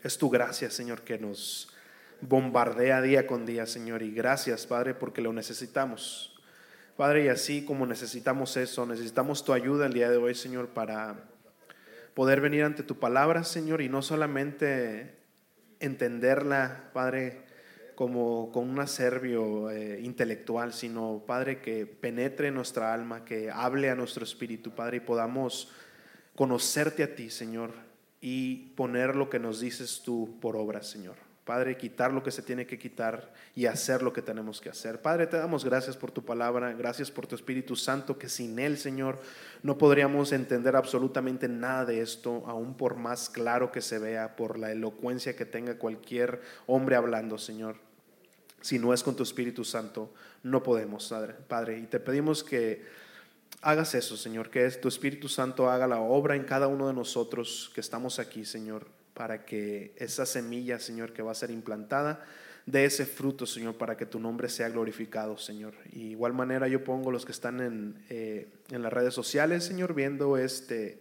es 0.04 0.18
tu 0.18 0.30
gracia, 0.30 0.70
Señor, 0.70 1.02
que 1.02 1.18
nos 1.18 1.74
bombardea 2.22 3.02
día 3.02 3.26
con 3.26 3.46
día, 3.46 3.66
Señor. 3.66 4.04
Y 4.04 4.12
gracias, 4.12 4.68
Padre, 4.68 4.94
porque 4.94 5.22
lo 5.22 5.34
necesitamos. 5.34 6.40
Padre, 6.96 7.26
y 7.26 7.28
así 7.28 7.66
como 7.66 7.86
necesitamos 7.86 8.56
eso, 8.58 8.86
necesitamos 8.86 9.44
tu 9.44 9.54
ayuda 9.54 9.88
el 9.88 9.94
día 9.94 10.10
de 10.10 10.18
hoy, 10.18 10.36
Señor, 10.36 10.70
para 10.70 11.16
poder 12.14 12.42
venir 12.42 12.64
ante 12.64 12.84
tu 12.84 13.00
palabra, 13.00 13.44
Señor, 13.44 13.82
y 13.82 13.90
no 13.90 14.02
solamente 14.02 15.18
entenderla, 15.80 16.90
Padre, 16.94 17.47
como 17.98 18.52
con 18.52 18.70
un 18.70 18.80
acervio 18.80 19.72
eh, 19.72 20.00
intelectual, 20.04 20.72
sino, 20.72 21.24
Padre, 21.26 21.62
que 21.62 21.88
penetre 21.88 22.52
nuestra 22.52 22.94
alma, 22.94 23.26
que 23.26 23.50
hable 23.50 23.90
a 23.90 23.96
nuestro 23.96 24.24
espíritu, 24.24 24.70
Padre, 24.70 24.98
y 24.98 25.00
podamos 25.00 25.72
conocerte 26.36 27.02
a 27.02 27.16
ti, 27.16 27.32
Señor, 27.32 27.72
y 28.22 28.74
poner 28.76 29.16
lo 29.16 29.32
que 29.32 29.40
nos 29.40 29.60
dices 29.60 30.04
tú 30.06 30.38
por 30.40 30.56
obra, 30.56 30.84
Señor. 30.84 31.16
Padre, 31.44 31.76
quitar 31.76 32.14
lo 32.14 32.22
que 32.22 32.30
se 32.30 32.44
tiene 32.44 32.68
que 32.68 32.78
quitar 32.78 33.34
y 33.56 33.66
hacer 33.66 34.04
lo 34.04 34.14
que 34.14 34.22
tenemos 34.22 34.62
que 34.62 34.70
hacer. 34.70 35.02
Padre, 35.02 35.26
te 35.26 35.38
damos 35.38 35.66
gracias 35.66 35.98
por 35.98 36.12
tu 36.12 36.24
palabra, 36.24 36.74
gracias 36.74 37.10
por 37.10 37.26
tu 37.26 37.34
Espíritu 37.34 37.76
Santo, 37.76 38.20
que 38.20 38.30
sin 38.30 38.60
Él, 38.60 38.78
Señor, 38.78 39.18
no 39.64 39.80
podríamos 39.80 40.34
entender 40.34 40.76
absolutamente 40.76 41.48
nada 41.48 41.86
de 41.86 42.02
esto, 42.02 42.44
aún 42.46 42.78
por 42.78 42.96
más 42.96 43.28
claro 43.28 43.72
que 43.72 43.82
se 43.82 43.98
vea, 43.98 44.36
por 44.36 44.60
la 44.60 44.72
elocuencia 44.72 45.36
que 45.36 45.48
tenga 45.48 45.80
cualquier 45.80 46.42
hombre 46.68 46.96
hablando, 46.96 47.40
Señor. 47.40 47.87
Si 48.62 48.80
no 48.80 48.94
es 48.94 49.04
con 49.04 49.16
tu 49.16 49.24
Espíritu 49.24 49.64
Santo, 49.64 50.14
no 50.44 50.64
podemos, 50.64 51.14
Padre. 51.48 51.80
Y 51.80 51.84
te 51.84 52.00
pedimos 52.00 52.44
que 52.44 52.86
hagas 53.62 53.96
eso, 53.96 54.18
Señor, 54.18 54.50
que 54.50 54.70
tu 54.72 54.88
Espíritu 54.88 55.30
Santo 55.30 55.70
haga 55.70 55.88
la 55.88 56.00
obra 56.00 56.36
en 56.36 56.44
cada 56.44 56.68
uno 56.68 56.88
de 56.88 56.94
nosotros 56.94 57.72
que 57.74 57.82
estamos 57.82 58.20
aquí, 58.20 58.46
Señor 58.46 58.98
para 59.18 59.46
que 59.46 59.94
esa 59.96 60.28
semilla, 60.28 60.78
Señor, 60.78 61.12
que 61.12 61.24
va 61.24 61.32
a 61.32 61.36
ser 61.36 61.50
implantada, 61.50 62.24
de 62.68 62.86
ese 62.86 63.04
fruto, 63.04 63.48
Señor, 63.48 63.76
para 63.76 63.98
que 63.98 64.06
tu 64.06 64.20
nombre 64.20 64.48
sea 64.48 64.70
glorificado, 64.70 65.40
Señor. 65.40 65.74
Y 65.92 66.10
igual 66.10 66.34
manera 66.34 66.68
yo 66.68 66.84
pongo 66.84 67.10
los 67.10 67.26
que 67.26 67.32
están 67.32 67.60
en, 67.60 67.96
eh, 68.10 68.48
en 68.70 68.84
las 68.84 68.94
redes 68.94 69.16
sociales, 69.16 69.64
Señor, 69.64 69.96
viendo 69.96 70.38
este, 70.38 71.00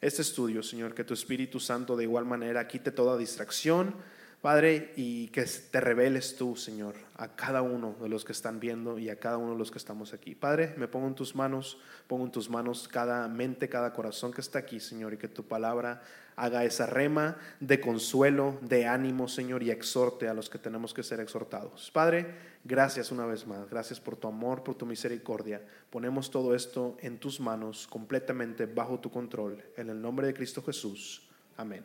este 0.00 0.22
estudio, 0.22 0.62
Señor, 0.62 0.94
que 0.94 1.04
tu 1.04 1.12
Espíritu 1.12 1.60
Santo 1.60 1.94
de 1.94 2.04
igual 2.04 2.24
manera 2.24 2.66
quite 2.66 2.90
toda 2.90 3.18
distracción, 3.18 3.94
Padre, 4.40 4.92
y 4.94 5.28
que 5.28 5.44
te 5.44 5.80
reveles 5.80 6.36
tú, 6.36 6.54
Señor, 6.54 6.94
a 7.16 7.34
cada 7.34 7.60
uno 7.60 7.96
de 8.00 8.08
los 8.08 8.24
que 8.24 8.30
están 8.30 8.60
viendo 8.60 8.96
y 8.96 9.10
a 9.10 9.18
cada 9.18 9.36
uno 9.36 9.52
de 9.52 9.58
los 9.58 9.72
que 9.72 9.78
estamos 9.78 10.12
aquí. 10.12 10.36
Padre, 10.36 10.74
me 10.76 10.86
pongo 10.86 11.08
en 11.08 11.16
tus 11.16 11.34
manos, 11.34 11.78
pongo 12.06 12.24
en 12.24 12.30
tus 12.30 12.48
manos 12.48 12.86
cada 12.86 13.26
mente, 13.26 13.68
cada 13.68 13.92
corazón 13.92 14.32
que 14.32 14.40
está 14.40 14.60
aquí, 14.60 14.78
Señor, 14.78 15.12
y 15.12 15.16
que 15.16 15.26
tu 15.26 15.42
palabra 15.42 16.02
haga 16.36 16.64
esa 16.64 16.86
rema 16.86 17.36
de 17.58 17.80
consuelo, 17.80 18.58
de 18.60 18.86
ánimo, 18.86 19.26
Señor, 19.26 19.64
y 19.64 19.72
exhorte 19.72 20.28
a 20.28 20.34
los 20.34 20.48
que 20.48 20.58
tenemos 20.58 20.94
que 20.94 21.02
ser 21.02 21.18
exhortados. 21.18 21.90
Padre, 21.90 22.32
gracias 22.62 23.10
una 23.10 23.26
vez 23.26 23.44
más, 23.44 23.68
gracias 23.68 23.98
por 23.98 24.14
tu 24.14 24.28
amor, 24.28 24.62
por 24.62 24.76
tu 24.76 24.86
misericordia. 24.86 25.60
Ponemos 25.90 26.30
todo 26.30 26.54
esto 26.54 26.96
en 27.00 27.18
tus 27.18 27.40
manos, 27.40 27.88
completamente 27.88 28.66
bajo 28.66 29.00
tu 29.00 29.10
control, 29.10 29.64
en 29.76 29.90
el 29.90 30.00
nombre 30.00 30.28
de 30.28 30.34
Cristo 30.34 30.62
Jesús. 30.62 31.28
Amén. 31.56 31.82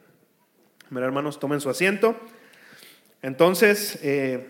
Mira, 0.92 1.08
hermanos, 1.08 1.40
tomen 1.40 1.60
su 1.60 1.72
asiento. 1.72 2.16
Entonces, 3.24 3.98
eh, 4.04 4.50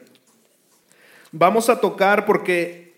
vamos 1.31 1.69
a 1.69 1.79
tocar 1.79 2.25
porque 2.25 2.95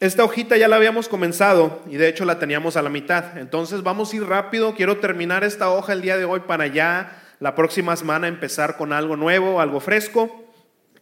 esta 0.00 0.24
hojita 0.24 0.56
ya 0.56 0.68
la 0.68 0.76
habíamos 0.76 1.06
comenzado 1.06 1.82
y 1.88 1.96
de 1.96 2.08
hecho 2.08 2.24
la 2.24 2.38
teníamos 2.38 2.76
a 2.76 2.82
la 2.82 2.88
mitad. 2.88 3.36
Entonces 3.36 3.82
vamos 3.82 4.12
a 4.12 4.16
ir 4.16 4.24
rápido. 4.24 4.74
Quiero 4.74 4.96
terminar 4.98 5.44
esta 5.44 5.70
hoja 5.70 5.92
el 5.92 6.00
día 6.00 6.16
de 6.16 6.24
hoy 6.24 6.40
para 6.40 6.66
ya 6.66 7.22
la 7.40 7.54
próxima 7.54 7.94
semana 7.94 8.26
empezar 8.26 8.78
con 8.78 8.94
algo 8.94 9.16
nuevo, 9.16 9.60
algo 9.60 9.80
fresco 9.80 10.44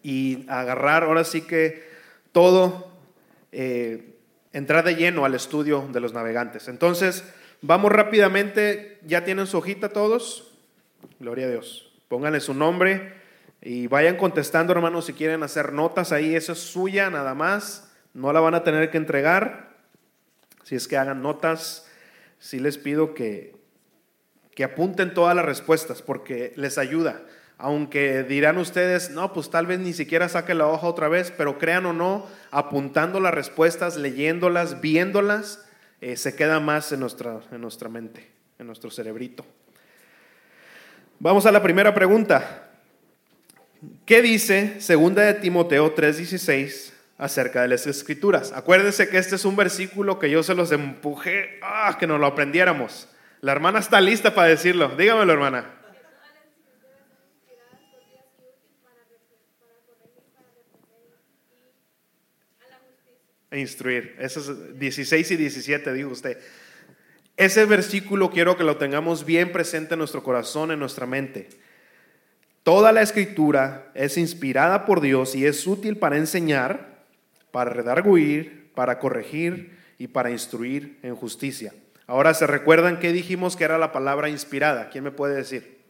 y 0.03 0.45
agarrar 0.49 1.05
ahora 1.05 1.23
sí 1.23 1.43
que 1.43 1.89
todo, 2.33 2.91
eh, 3.53 4.17
entrar 4.53 4.85
de 4.85 4.97
lleno 4.97 5.25
al 5.25 5.37
estudio 5.37 5.89
de 5.93 6.01
los 6.01 6.13
navegantes. 6.13 6.67
Entonces 6.67 7.23
vamos 7.61 7.93
rápidamente. 7.93 8.99
¿Ya 9.07 9.23
tienen 9.23 9.47
su 9.47 9.59
hojita 9.59 9.91
todos? 9.91 10.53
Gloria 11.21 11.47
a 11.47 11.51
Dios. 11.51 11.93
Pónganle 12.09 12.41
su 12.41 12.55
nombre 12.55 13.22
y 13.63 13.87
vayan 13.87 14.17
contestando, 14.17 14.73
hermanos, 14.73 15.07
si 15.07 15.13
quieren 15.13 15.43
hacer 15.43 15.73
notas 15.73 16.13
ahí. 16.13 16.35
Eso 16.35 16.53
es 16.53 16.59
suya 16.59 17.09
nada 17.11 17.35
más 17.35 17.89
no 18.15 18.33
la 18.33 18.41
van 18.41 18.55
a 18.55 18.65
tener 18.65 18.91
que 18.91 18.99
entregar. 18.99 19.71
Si 20.65 20.75
es 20.75 20.87
que 20.87 20.97
hagan 20.97 21.23
notas, 21.23 21.89
sí 22.39 22.61
les 22.61 22.79
pido 22.79 23.15
que, 23.15 23.57
que 24.55 24.65
apunten 24.65 25.15
todas 25.15 25.35
las 25.35 25.45
respuestas 25.45 26.03
porque 26.03 26.53
les 26.57 26.79
ayuda. 26.79 27.23
Aunque 27.59 28.25
dirán 28.25 28.59
ustedes, 28.59 29.11
no, 29.11 29.33
pues 29.33 29.51
tal 29.51 29.67
vez 29.67 29.79
ni 29.79 29.93
siquiera 29.93 30.29
saque 30.29 30.55
la 30.55 30.67
hoja 30.67 30.87
otra 30.87 31.09
vez, 31.09 31.33
pero 31.37 31.59
crean 31.59 31.87
o 31.87 31.93
no, 31.93 32.27
apuntando 32.51 33.21
las 33.21 33.35
respuestas, 33.35 33.97
leyéndolas, 33.97 34.81
viéndolas, 34.81 35.65
eh, 36.01 36.17
se 36.17 36.35
queda 36.35 36.59
más 36.59 36.91
en 36.91 37.01
nuestra, 37.01 37.41
en 37.53 37.61
nuestra 37.61 37.89
mente, 37.89 38.29
en 38.59 38.67
nuestro 38.67 38.91
cerebrito. 38.91 39.47
Vamos 41.21 41.47
a 41.47 41.53
la 41.53 41.63
primera 41.63 41.95
pregunta. 41.95 42.62
¿Qué 44.07 44.23
dice 44.23 44.81
segunda 44.81 45.23
de 45.23 45.35
Timoteo 45.35 45.95
3:16 45.95 46.93
acerca 47.23 47.63
de 47.63 47.69
las 47.69 47.87
escrituras. 47.87 48.53
Acuérdense 48.53 49.09
que 49.09 49.17
este 49.17 49.37
es 49.37 49.45
un 49.45 49.55
versículo 49.55 50.19
que 50.19 50.29
yo 50.29 50.43
se 50.43 50.57
los 50.57 50.73
empujé, 50.73 51.61
ah, 51.63 51.97
que 51.99 52.09
nos 52.09 52.19
lo 52.19 52.27
aprendiéramos. 52.27 53.09
La 53.41 53.53
hermana 53.53 53.79
está 53.79 54.01
lista 54.01 54.35
para 54.35 54.49
decirlo. 54.49 54.89
Dígamelo, 54.97 55.33
hermana. 55.33 55.71
E 63.53 63.61
instruir. 63.61 64.17
Esos 64.19 64.49
es 64.49 64.79
16 64.81 65.31
y 65.31 65.37
17, 65.37 65.93
dijo 65.93 66.11
usted. 66.11 66.39
Ese 67.37 67.65
versículo 67.67 68.31
quiero 68.31 68.57
que 68.57 68.65
lo 68.65 68.79
tengamos 68.79 69.25
bien 69.25 69.53
presente 69.53 69.95
en 69.95 69.99
nuestro 69.99 70.25
corazón, 70.25 70.73
en 70.73 70.81
nuestra 70.81 71.07
mente. 71.07 71.49
Toda 72.63 72.93
la 72.93 73.03
escritura 73.03 73.91
es 73.95 74.17
inspirada 74.17 74.87
por 74.87 75.01
Dios 75.01 75.35
y 75.35 75.47
es 75.47 75.67
útil 75.67 75.97
para 75.97 76.17
enseñar, 76.17 77.05
para 77.51 77.71
redarguir, 77.71 78.71
para 78.75 79.01
corregir 79.01 79.79
y 79.99 80.07
para 80.07 80.31
instruir 80.31 80.99
en 81.03 81.17
justicia. 81.17 81.75
Ahora 82.07 82.35
se 82.35 82.47
recuerdan 82.47 83.01
que 83.01 83.13
dijimos 83.13 83.57
que 83.57 83.65
era 83.65 83.79
la 83.79 83.91
palabra 83.91 84.29
inspirada. 84.29 84.91
¿Quién 84.91 85.03
me 85.03 85.11
puede 85.11 85.35
decir? 85.35 85.81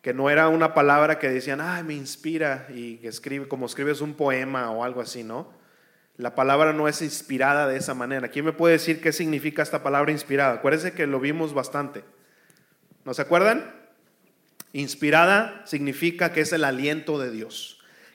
Que 0.00 0.14
no 0.14 0.30
era 0.30 0.48
una 0.48 0.72
palabra 0.72 1.18
que 1.18 1.28
decían, 1.28 1.60
ay, 1.60 1.82
me 1.82 1.94
inspira 1.94 2.66
y 2.74 3.06
escribe 3.06 3.46
como 3.46 3.66
escribes 3.66 4.00
un 4.00 4.14
poema 4.14 4.70
o 4.70 4.84
algo 4.84 5.00
así, 5.02 5.22
¿no? 5.22 5.52
La 6.16 6.34
palabra 6.34 6.72
no 6.72 6.88
es 6.88 7.02
inspirada 7.02 7.66
de 7.66 7.76
esa 7.76 7.92
manera. 7.92 8.28
¿Quién 8.28 8.44
me 8.44 8.52
puede 8.52 8.74
decir 8.74 9.00
qué 9.00 9.12
significa 9.12 9.62
esta 9.62 9.82
palabra 9.82 10.12
inspirada? 10.12 10.54
Acuérdense 10.54 10.92
que 10.92 11.06
lo 11.06 11.20
vimos 11.20 11.52
bastante. 11.52 12.04
¿No 13.04 13.12
se 13.12 13.22
acuerdan? 13.22 13.83
Inspirada 14.74 15.62
significa 15.64 16.32
que 16.32 16.42
es 16.42 16.52
el 16.52 16.64
aliento 16.64 17.18
de 17.18 17.30
Dios 17.30 17.74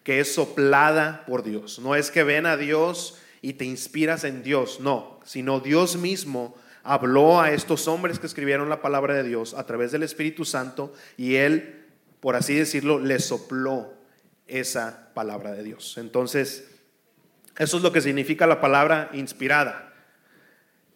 que 0.10 0.20
es 0.20 0.34
soplada 0.34 1.24
por 1.28 1.44
Dios. 1.44 1.78
No 1.78 1.94
es 1.94 2.10
que 2.10 2.24
ven 2.24 2.48
a 2.48 2.58
Dios 2.58 3.20
y 3.44 3.54
te 3.54 3.66
inspiras 3.66 4.24
en 4.24 4.42
Dios, 4.42 4.80
no, 4.80 5.20
sino 5.24 5.60
Dios 5.60 5.98
mismo 5.98 6.56
habló 6.82 7.40
a 7.40 7.52
estos 7.52 7.88
hombres 7.88 8.18
que 8.18 8.26
escribieron 8.26 8.70
la 8.70 8.82
palabra 8.82 9.14
de 9.14 9.22
Dios 9.22 9.54
a 9.54 9.68
través 9.68 9.92
del 9.92 10.02
Espíritu 10.02 10.46
Santo 10.46 10.94
y 11.16 11.36
Él, 11.36 11.86
por 12.22 12.36
así 12.36 12.56
decirlo, 12.56 12.98
le 12.98 13.20
sopló 13.20 13.94
esa 14.48 15.14
palabra 15.14 15.52
de 15.52 15.62
Dios. 15.62 15.98
Entonces, 16.00 16.72
eso 17.60 17.78
es 17.78 17.84
lo 17.84 17.92
que 17.92 18.02
significa 18.02 18.48
la 18.48 18.62
palabra 18.62 19.12
inspirada. 19.14 19.94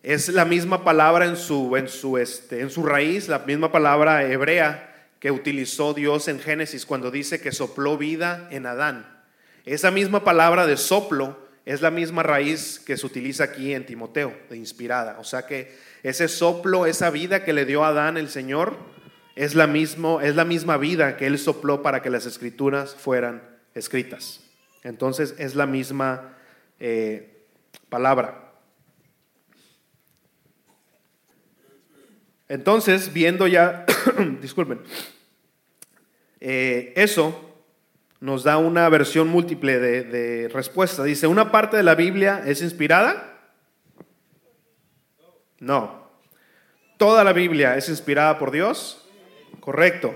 Es 0.01 0.29
la 0.29 0.45
misma 0.45 0.83
palabra 0.83 1.25
en 1.25 1.37
su, 1.37 1.77
en 1.77 1.87
su, 1.87 2.17
este, 2.17 2.61
en 2.61 2.71
su 2.71 2.83
raíz, 2.83 3.27
la 3.27 3.37
misma 3.37 3.71
palabra 3.71 4.23
hebrea 4.27 4.92
que 5.23 5.31
utilizó 5.31 5.93
Dios 5.93 6.27
en 6.27 6.37
Génesis 6.37 6.85
cuando 6.85 7.09
dice 7.09 7.39
que 7.39 7.53
sopló 7.53 7.97
vida 7.97 8.49
en 8.51 8.65
Adán. 8.65 9.23
Esa 9.63 9.89
misma 9.89 10.25
palabra 10.25 10.67
de 10.67 10.75
soplo 10.75 11.39
es 11.65 11.81
la 11.81 11.91
misma 11.91 12.23
raíz 12.23 12.77
que 12.85 12.97
se 12.97 13.05
utiliza 13.05 13.45
aquí 13.45 13.73
en 13.73 13.85
Timoteo, 13.85 14.37
de 14.49 14.57
inspirada. 14.57 15.17
O 15.19 15.23
sea 15.23 15.47
que 15.47 15.77
ese 16.03 16.27
soplo, 16.27 16.85
esa 16.85 17.09
vida 17.09 17.45
que 17.45 17.53
le 17.53 17.63
dio 17.63 17.85
a 17.85 17.87
Adán 17.87 18.17
el 18.17 18.27
Señor, 18.27 18.75
es 19.37 19.55
la, 19.55 19.65
mismo, 19.65 20.19
es 20.19 20.35
la 20.35 20.43
misma 20.43 20.75
vida 20.75 21.15
que 21.15 21.25
Él 21.25 21.39
sopló 21.39 21.81
para 21.81 22.01
que 22.01 22.09
las 22.09 22.25
escrituras 22.25 22.93
fueran 22.93 23.43
escritas. 23.75 24.41
Entonces 24.83 25.35
es 25.37 25.55
la 25.55 25.65
misma 25.65 26.35
eh, 26.81 27.45
palabra. 27.87 28.42
Entonces, 32.47 33.13
viendo 33.13 33.47
ya, 33.47 33.85
disculpen, 34.41 34.81
eh, 36.39 36.93
eso 36.95 37.53
nos 38.19 38.43
da 38.43 38.57
una 38.57 38.87
versión 38.89 39.27
múltiple 39.27 39.79
de, 39.79 40.47
respuesta. 40.47 41.03
Dice, 41.03 41.27
¿una 41.27 41.51
parte 41.51 41.77
de 41.77 41.83
la 41.83 41.95
Biblia 41.95 42.41
es 42.45 42.61
inspirada? 42.61 43.37
No. 45.59 46.09
¿Toda 46.97 47.23
la 47.23 47.33
Biblia 47.33 47.75
es 47.75 47.89
inspirada 47.89 48.39
por 48.39 48.51
Dios? 48.51 49.05
Correcto. 49.59 50.15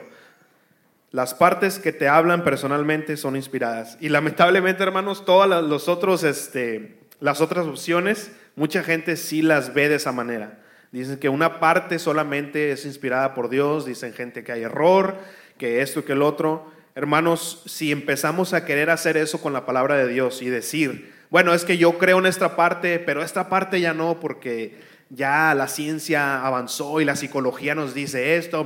Las 1.11 1.33
partes 1.33 1.79
que 1.79 1.91
te 1.91 2.07
hablan 2.07 2.43
personalmente 2.43 3.17
son 3.17 3.35
inspiradas. 3.35 3.97
Y 3.99 4.09
lamentablemente, 4.09 4.83
hermanos, 4.83 5.25
todas 5.25 5.63
los 5.63 5.89
otros, 5.89 6.23
este, 6.23 6.99
las 7.19 7.41
otras 7.41 7.67
opciones, 7.67 8.31
mucha 8.55 8.83
gente 8.83 9.17
sí 9.17 9.41
las 9.41 9.73
ve 9.73 9.89
de 9.89 9.95
esa 9.95 10.11
manera. 10.11 10.59
Dicen 10.97 11.19
que 11.19 11.29
una 11.29 11.59
parte 11.59 11.99
solamente 11.99 12.71
es 12.71 12.85
inspirada 12.85 13.33
por 13.33 13.49
Dios, 13.49 13.85
dicen 13.85 14.13
gente 14.13 14.43
que 14.43 14.51
hay 14.51 14.63
error, 14.63 15.15
que 15.57 15.81
esto 15.81 16.03
que 16.03 16.13
el 16.13 16.23
otro. 16.23 16.71
Hermanos, 16.95 17.61
si 17.67 17.91
empezamos 17.91 18.53
a 18.53 18.65
querer 18.65 18.89
hacer 18.89 19.17
eso 19.17 19.39
con 19.39 19.53
la 19.53 19.65
palabra 19.65 19.95
de 19.95 20.07
Dios 20.07 20.41
y 20.41 20.49
decir, 20.49 21.13
bueno, 21.29 21.53
es 21.53 21.65
que 21.65 21.77
yo 21.77 21.99
creo 21.99 22.17
en 22.17 22.25
esta 22.25 22.55
parte, 22.55 22.97
pero 22.97 23.21
esta 23.21 23.49
parte 23.49 23.79
ya 23.79 23.93
no, 23.93 24.19
porque 24.19 24.79
ya 25.09 25.53
la 25.53 25.67
ciencia 25.67 26.43
avanzó 26.43 26.99
y 26.99 27.05
la 27.05 27.15
psicología 27.15 27.75
nos 27.75 27.93
dice 27.93 28.37
esto. 28.37 28.65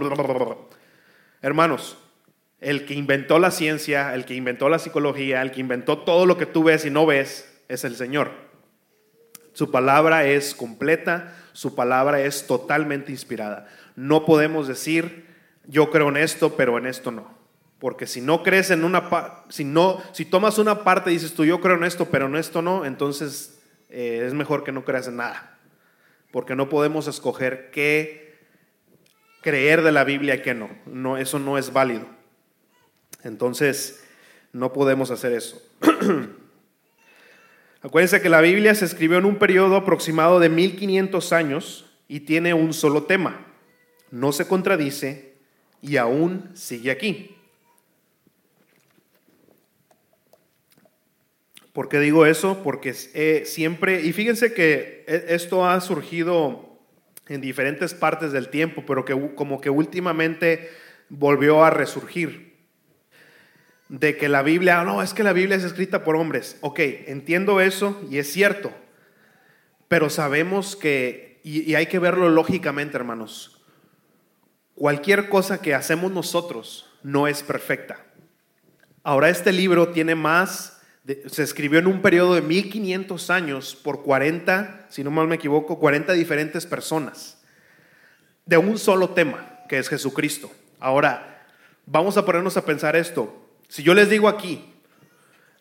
Hermanos, 1.41 1.97
el 2.61 2.85
que 2.85 2.93
inventó 2.93 3.39
la 3.39 3.51
ciencia, 3.51 4.13
el 4.13 4.23
que 4.23 4.35
inventó 4.35 4.69
la 4.69 4.79
psicología, 4.79 5.41
el 5.41 5.51
que 5.51 5.59
inventó 5.59 5.97
todo 5.97 6.25
lo 6.25 6.37
que 6.37 6.45
tú 6.45 6.63
ves 6.63 6.85
y 6.85 6.91
no 6.91 7.05
ves, 7.05 7.51
es 7.67 7.83
el 7.83 7.95
Señor. 7.95 8.31
Su 9.53 9.69
palabra 9.69 10.25
es 10.25 10.55
completa, 10.55 11.35
su 11.53 11.75
palabra 11.75 12.21
es 12.21 12.47
totalmente 12.47 13.11
inspirada. 13.11 13.67
No 13.95 14.25
podemos 14.25 14.67
decir, 14.67 15.27
yo 15.65 15.91
creo 15.91 16.09
en 16.09 16.17
esto, 16.17 16.55
pero 16.55 16.77
en 16.77 16.85
esto 16.85 17.11
no. 17.11 17.39
Porque 17.79 18.05
si 18.05 18.21
no 18.21 18.43
crees 18.43 18.69
en 18.69 18.83
una 18.83 19.09
si 19.49 19.63
no, 19.63 20.01
si 20.11 20.25
tomas 20.25 20.57
una 20.59 20.83
parte 20.83 21.09
y 21.09 21.13
dices 21.13 21.33
tú, 21.33 21.45
yo 21.45 21.59
creo 21.61 21.75
en 21.75 21.83
esto, 21.83 22.05
pero 22.05 22.27
en 22.27 22.35
esto 22.35 22.61
no, 22.61 22.85
entonces 22.85 23.59
eh, 23.89 24.23
es 24.25 24.33
mejor 24.33 24.63
que 24.63 24.71
no 24.71 24.85
creas 24.85 25.07
en 25.07 25.17
nada. 25.17 25.57
Porque 26.31 26.55
no 26.55 26.69
podemos 26.69 27.07
escoger 27.07 27.71
qué 27.71 28.39
creer 29.41 29.81
de 29.81 29.91
la 29.91 30.03
Biblia 30.03 30.35
y 30.35 30.41
qué 30.41 30.53
no. 30.53 30.69
no 30.85 31.17
eso 31.17 31.39
no 31.39 31.57
es 31.57 31.73
válido. 31.73 32.05
Entonces, 33.23 34.03
no 34.53 34.73
podemos 34.73 35.11
hacer 35.11 35.33
eso. 35.33 35.61
Acuérdense 37.83 38.21
que 38.21 38.29
la 38.29 38.41
Biblia 38.41 38.75
se 38.75 38.85
escribió 38.85 39.17
en 39.17 39.25
un 39.25 39.37
periodo 39.37 39.75
aproximado 39.75 40.39
de 40.39 40.49
1500 40.49 41.33
años 41.33 41.85
y 42.07 42.21
tiene 42.21 42.53
un 42.53 42.73
solo 42.73 43.03
tema. 43.03 43.47
No 44.11 44.31
se 44.31 44.47
contradice 44.47 45.33
y 45.81 45.97
aún 45.97 46.51
sigue 46.53 46.91
aquí. 46.91 47.35
¿Por 51.73 51.89
qué 51.89 51.99
digo 51.99 52.25
eso? 52.25 52.61
Porque 52.63 52.93
eh, 53.13 53.43
siempre, 53.45 54.01
y 54.01 54.13
fíjense 54.13 54.53
que 54.53 55.03
e, 55.07 55.25
esto 55.29 55.65
ha 55.65 55.79
surgido 55.81 56.77
en 57.29 57.41
diferentes 57.41 57.93
partes 57.95 58.31
del 58.31 58.49
tiempo, 58.49 58.83
pero 58.85 59.05
que 59.05 59.33
como 59.35 59.59
que 59.59 59.69
últimamente 59.69 60.69
volvió 61.09 61.63
a 61.63 61.69
resurgir 61.69 62.50
de 63.91 64.15
que 64.15 64.29
la 64.29 64.41
Biblia, 64.41 64.83
no, 64.85 65.01
es 65.01 65.13
que 65.13 65.21
la 65.21 65.33
Biblia 65.33 65.57
es 65.57 65.65
escrita 65.65 66.05
por 66.05 66.15
hombres. 66.15 66.57
Ok, 66.61 66.79
entiendo 66.79 67.59
eso 67.59 68.01
y 68.09 68.19
es 68.19 68.31
cierto, 68.31 68.71
pero 69.89 70.09
sabemos 70.09 70.77
que, 70.77 71.41
y, 71.43 71.75
hay 71.75 71.87
que 71.87 71.99
verlo 71.99 72.29
lógicamente, 72.29 72.95
hermanos, 72.95 73.61
cualquier 74.75 75.27
cosa 75.27 75.61
que 75.61 75.75
hacemos 75.75 76.09
nosotros 76.09 76.89
no 77.03 77.27
es 77.27 77.43
perfecta. 77.43 77.99
Ahora 79.03 79.29
este 79.29 79.51
libro 79.51 79.89
tiene 79.89 80.15
más, 80.15 80.81
se 81.25 81.43
escribió 81.43 81.79
en 81.79 81.87
un 81.87 82.01
periodo 82.01 82.35
de 82.35 82.41
1500 82.43 83.29
años 83.29 83.75
por 83.75 84.03
40, 84.03 84.85
si 84.89 85.03
no 85.03 85.11
mal 85.11 85.27
me 85.27 85.35
equivoco, 85.35 85.79
40 85.79 86.13
diferentes 86.13 86.65
personas, 86.65 87.43
de 88.45 88.57
un 88.57 88.77
solo 88.77 89.09
tema, 89.09 89.65
que 89.67 89.79
es 89.79 89.89
Jesucristo. 89.89 90.49
Ahora, 90.79 91.45
vamos 91.85 92.15
a 92.15 92.23
ponernos 92.23 92.55
a 92.55 92.63
pensar 92.63 92.95
esto. 92.95 93.40
Si 93.71 93.83
yo 93.83 93.93
les 93.93 94.09
digo 94.09 94.27
aquí, 94.27 94.61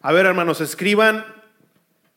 a 0.00 0.10
ver 0.10 0.26
hermanos, 0.26 0.60
escriban 0.60 1.24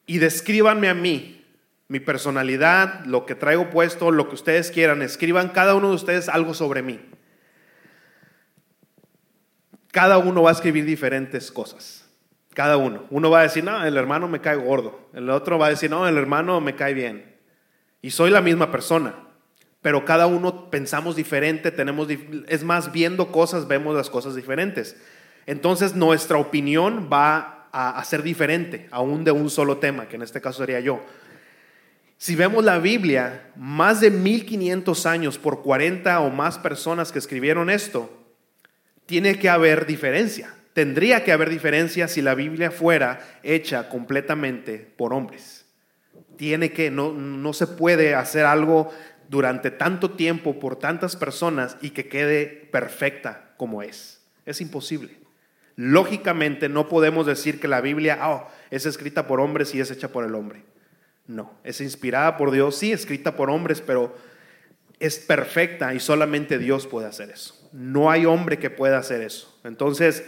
y 0.07 0.17
descríbanme 0.17 0.89
a 0.89 0.95
mí, 0.95 1.45
mi 1.87 1.99
personalidad, 1.99 3.05
lo 3.05 3.27
que 3.27 3.35
traigo 3.35 3.69
puesto, 3.69 4.09
lo 4.09 4.27
que 4.27 4.33
ustedes 4.33 4.71
quieran, 4.71 5.03
escriban 5.03 5.49
cada 5.49 5.75
uno 5.75 5.89
de 5.89 5.95
ustedes 5.95 6.29
algo 6.29 6.55
sobre 6.55 6.81
mí. 6.81 6.99
Cada 9.91 10.17
uno 10.17 10.41
va 10.41 10.49
a 10.49 10.53
escribir 10.53 10.83
diferentes 10.83 11.51
cosas. 11.51 12.09
Cada 12.55 12.77
uno. 12.77 13.05
Uno 13.11 13.29
va 13.29 13.41
a 13.41 13.43
decir, 13.43 13.63
no, 13.63 13.85
el 13.85 13.95
hermano 13.95 14.27
me 14.27 14.41
cae 14.41 14.55
gordo. 14.55 15.11
El 15.13 15.29
otro 15.29 15.59
va 15.59 15.67
a 15.67 15.69
decir, 15.69 15.91
no, 15.91 16.07
el 16.07 16.17
hermano 16.17 16.59
me 16.59 16.75
cae 16.75 16.95
bien. 16.95 17.35
Y 18.01 18.09
soy 18.09 18.31
la 18.31 18.41
misma 18.41 18.71
persona. 18.71 19.13
Pero 19.83 20.05
cada 20.05 20.25
uno 20.25 20.71
pensamos 20.71 21.15
diferente, 21.15 21.69
tenemos, 21.69 22.07
es 22.47 22.63
más, 22.63 22.91
viendo 22.91 23.31
cosas, 23.31 23.67
vemos 23.67 23.95
las 23.95 24.09
cosas 24.09 24.33
diferentes 24.33 24.97
entonces 25.45 25.95
nuestra 25.95 26.37
opinión 26.37 27.09
va 27.11 27.53
a, 27.73 28.03
ser 28.03 28.21
diferente, 28.21 28.87
aún 28.91 29.23
de 29.23 29.31
un 29.31 29.49
solo 29.49 29.77
tema, 29.77 30.07
que 30.07 30.15
en 30.15 30.21
este 30.21 30.41
caso 30.41 30.59
sería 30.59 30.79
yo. 30.79 31.03
Si 32.17 32.35
vemos 32.35 32.63
la 32.63 32.77
Biblia, 32.77 33.51
más 33.55 33.99
de 33.99 34.11
1500 34.11 35.05
años 35.07 35.37
por 35.39 35.63
40 35.63 36.19
o 36.21 36.29
más 36.29 36.59
personas 36.59 37.11
que 37.11 37.19
escribieron 37.19 37.69
esto, 37.69 38.09
tiene 39.07 39.39
que 39.39 39.49
haber 39.49 39.87
diferencia. 39.87 40.53
Tendría 40.73 41.23
que 41.23 41.31
haber 41.31 41.49
diferencia 41.49 42.07
si 42.07 42.21
la 42.21 42.35
Biblia 42.35 42.71
fuera 42.71 43.39
hecha 43.41 43.89
completamente 43.89 44.77
por 44.95 45.13
hombres. 45.13 45.65
Tiene 46.37 46.71
que, 46.71 46.91
no, 46.91 47.11
no 47.11 47.53
se 47.53 47.67
puede 47.67 48.15
hacer 48.15 48.45
algo 48.45 48.91
durante 49.29 49.71
tanto 49.71 50.11
tiempo 50.11 50.59
por 50.59 50.77
tantas 50.77 51.15
personas 51.15 51.75
y 51.81 51.89
que 51.89 52.07
quede 52.07 52.69
perfecta 52.71 53.53
como 53.57 53.81
es. 53.81 54.21
Es 54.45 54.61
imposible. 54.61 55.22
Lógicamente 55.75 56.69
no 56.69 56.87
podemos 56.87 57.25
decir 57.25 57.59
que 57.59 57.67
la 57.67 57.81
Biblia 57.81 58.19
oh, 58.23 58.47
es 58.69 58.85
escrita 58.85 59.27
por 59.27 59.39
hombres 59.39 59.73
y 59.73 59.79
es 59.79 59.89
hecha 59.91 60.09
por 60.09 60.25
el 60.25 60.35
hombre. 60.35 60.63
No, 61.25 61.53
es 61.63 61.81
inspirada 61.81 62.37
por 62.37 62.51
Dios, 62.51 62.75
sí, 62.75 62.91
escrita 62.91 63.35
por 63.35 63.49
hombres, 63.49 63.81
pero 63.81 64.15
es 64.99 65.19
perfecta 65.19 65.93
y 65.93 65.99
solamente 65.99 66.57
Dios 66.59 66.85
puede 66.85 67.07
hacer 67.07 67.29
eso. 67.29 67.69
No 67.71 68.11
hay 68.11 68.25
hombre 68.25 68.59
que 68.59 68.69
pueda 68.69 68.97
hacer 68.97 69.21
eso. 69.21 69.59
Entonces, 69.63 70.23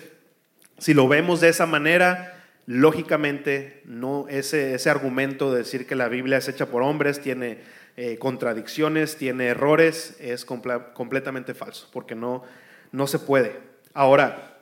si 0.78 0.94
lo 0.94 1.08
vemos 1.08 1.42
de 1.42 1.50
esa 1.50 1.66
manera, 1.66 2.44
lógicamente 2.66 3.82
no 3.86 4.28
ese, 4.30 4.74
ese 4.74 4.90
argumento 4.90 5.52
de 5.52 5.60
decir 5.60 5.86
que 5.86 5.96
la 5.96 6.08
Biblia 6.08 6.38
es 6.38 6.48
hecha 6.48 6.66
por 6.66 6.82
hombres 6.82 7.22
tiene 7.22 7.60
eh, 7.98 8.18
contradicciones, 8.18 9.16
tiene 9.16 9.48
errores, 9.48 10.18
es 10.20 10.44
completamente 10.44 11.54
falso, 11.54 11.88
porque 11.94 12.16
no, 12.16 12.44
no 12.92 13.08
se 13.08 13.20
puede. 13.20 13.58
Ahora, 13.94 14.55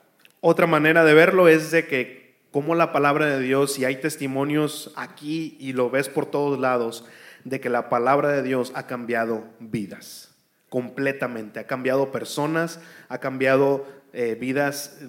otra 0.46 0.68
manera 0.68 1.06
de 1.06 1.14
verlo 1.14 1.48
es 1.48 1.72
de 1.72 1.88
que 1.88 2.36
como 2.52 2.76
la 2.76 2.92
palabra 2.92 3.28
de 3.28 3.40
Dios, 3.40 3.80
y 3.80 3.86
hay 3.86 3.96
testimonios 3.96 4.92
aquí 4.98 5.56
y 5.58 5.72
lo 5.72 5.90
ves 5.90 6.10
por 6.10 6.26
todos 6.26 6.60
lados, 6.60 7.06
de 7.46 7.62
que 7.62 7.70
la 7.70 7.88
palabra 7.88 8.30
de 8.34 8.44
Dios 8.44 8.74
ha 8.76 8.86
cambiado 8.86 9.46
vidas 9.60 10.36
completamente, 10.68 11.62
ha 11.62 11.66
cambiado 11.66 12.12
personas, 12.12 12.82
ha 13.08 13.20
cambiado 13.20 13.88
eh, 14.12 14.36
vidas 14.38 15.00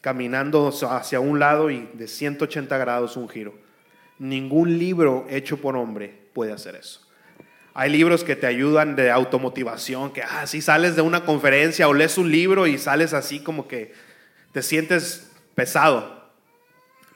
caminando 0.00 0.72
hacia 0.88 1.18
un 1.18 1.40
lado 1.40 1.68
y 1.68 1.90
de 1.94 2.06
180 2.06 2.78
grados 2.78 3.16
un 3.16 3.28
giro. 3.28 3.54
Ningún 4.20 4.78
libro 4.78 5.26
hecho 5.28 5.56
por 5.56 5.76
hombre 5.76 6.28
puede 6.32 6.52
hacer 6.52 6.76
eso. 6.76 7.00
Hay 7.74 7.90
libros 7.90 8.22
que 8.22 8.36
te 8.36 8.46
ayudan 8.46 8.94
de 8.94 9.10
automotivación, 9.10 10.12
que 10.12 10.22
ah, 10.22 10.46
si 10.46 10.62
sales 10.62 10.94
de 10.94 11.02
una 11.02 11.24
conferencia 11.24 11.88
o 11.88 11.92
lees 11.92 12.18
un 12.18 12.30
libro 12.30 12.68
y 12.68 12.78
sales 12.78 13.12
así 13.14 13.40
como 13.40 13.66
que 13.66 13.92
te 14.54 14.62
sientes 14.62 15.32
pesado. 15.56 16.30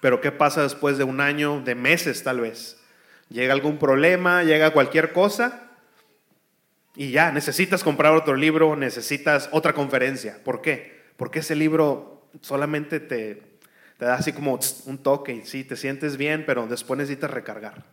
Pero 0.01 0.21
¿qué 0.21 0.33
pasa 0.33 0.65
después 0.65 0.99
de 0.99 1.05
un 1.05 1.21
año, 1.21 1.61
de 1.61 1.77
meses 1.77 2.25
tal 2.25 2.41
vez? 2.41 2.81
Llega 3.31 3.55
algún 3.55 3.79
problema, 3.79 4.43
llega 4.43 4.73
cualquier 4.73 5.13
cosa 5.13 5.71
y 6.97 7.13
ya, 7.13 7.31
necesitas 7.31 7.85
comprar 7.85 8.13
otro 8.15 8.35
libro, 8.35 8.75
necesitas 8.75 9.49
otra 9.53 9.73
conferencia. 9.73 10.41
¿Por 10.43 10.61
qué? 10.63 11.01
Porque 11.17 11.39
ese 11.39 11.55
libro 11.55 12.29
solamente 12.41 12.99
te, 12.99 13.37
te 13.99 14.05
da 14.05 14.15
así 14.15 14.33
como 14.33 14.59
un 14.87 14.99
toque 14.99 15.33
y 15.33 15.47
sí, 15.47 15.63
te 15.63 15.77
sientes 15.77 16.17
bien, 16.17 16.45
pero 16.45 16.67
después 16.67 16.99
necesitas 16.99 17.31
recargar. 17.31 17.85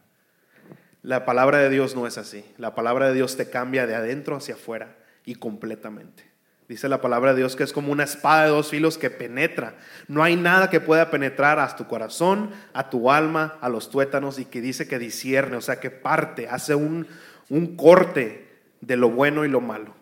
La 1.04 1.24
palabra 1.24 1.60
de 1.60 1.70
Dios 1.70 1.96
no 1.96 2.08
es 2.08 2.18
así. 2.18 2.44
La 2.58 2.74
palabra 2.74 3.10
de 3.10 3.14
Dios 3.14 3.38
te 3.38 3.52
cambia 3.52 3.86
de 3.86 3.94
adentro 3.94 4.38
hacia 4.38 4.56
afuera 4.56 4.98
y 5.24 5.36
completamente. 5.36 6.35
Dice 6.68 6.90
la 6.90 7.00
palabra 7.00 7.34
de 7.34 7.40
Dios 7.40 7.56
que 7.56 7.64
es 7.64 7.72
como 7.72 7.92
una 7.92 8.04
espada 8.04 8.46
de 8.46 8.50
dos 8.50 8.70
filos 8.70 8.98
que 8.98 9.12
penetra. 9.12 9.76
No 10.08 10.24
hay 10.24 10.36
nada 10.36 10.70
que 10.70 10.80
pueda 10.80 11.12
penetrar 11.12 11.60
a 11.60 11.76
tu 11.76 11.88
corazón, 11.88 12.50
a 12.74 12.90
tu 12.90 13.12
alma, 13.12 13.58
a 13.62 13.70
los 13.70 13.92
tuétanos 13.92 14.40
y 14.40 14.46
que 14.46 14.62
dice 14.62 14.88
que 14.88 14.98
discierne, 14.98 15.58
o 15.58 15.62
sea, 15.62 15.80
que 15.80 15.92
parte, 15.92 16.48
hace 16.50 16.74
un, 16.74 17.08
un 17.50 17.76
corte 17.76 18.48
de 18.82 18.96
lo 18.96 19.12
bueno 19.12 19.46
y 19.46 19.50
lo 19.50 19.62
malo. 19.62 19.94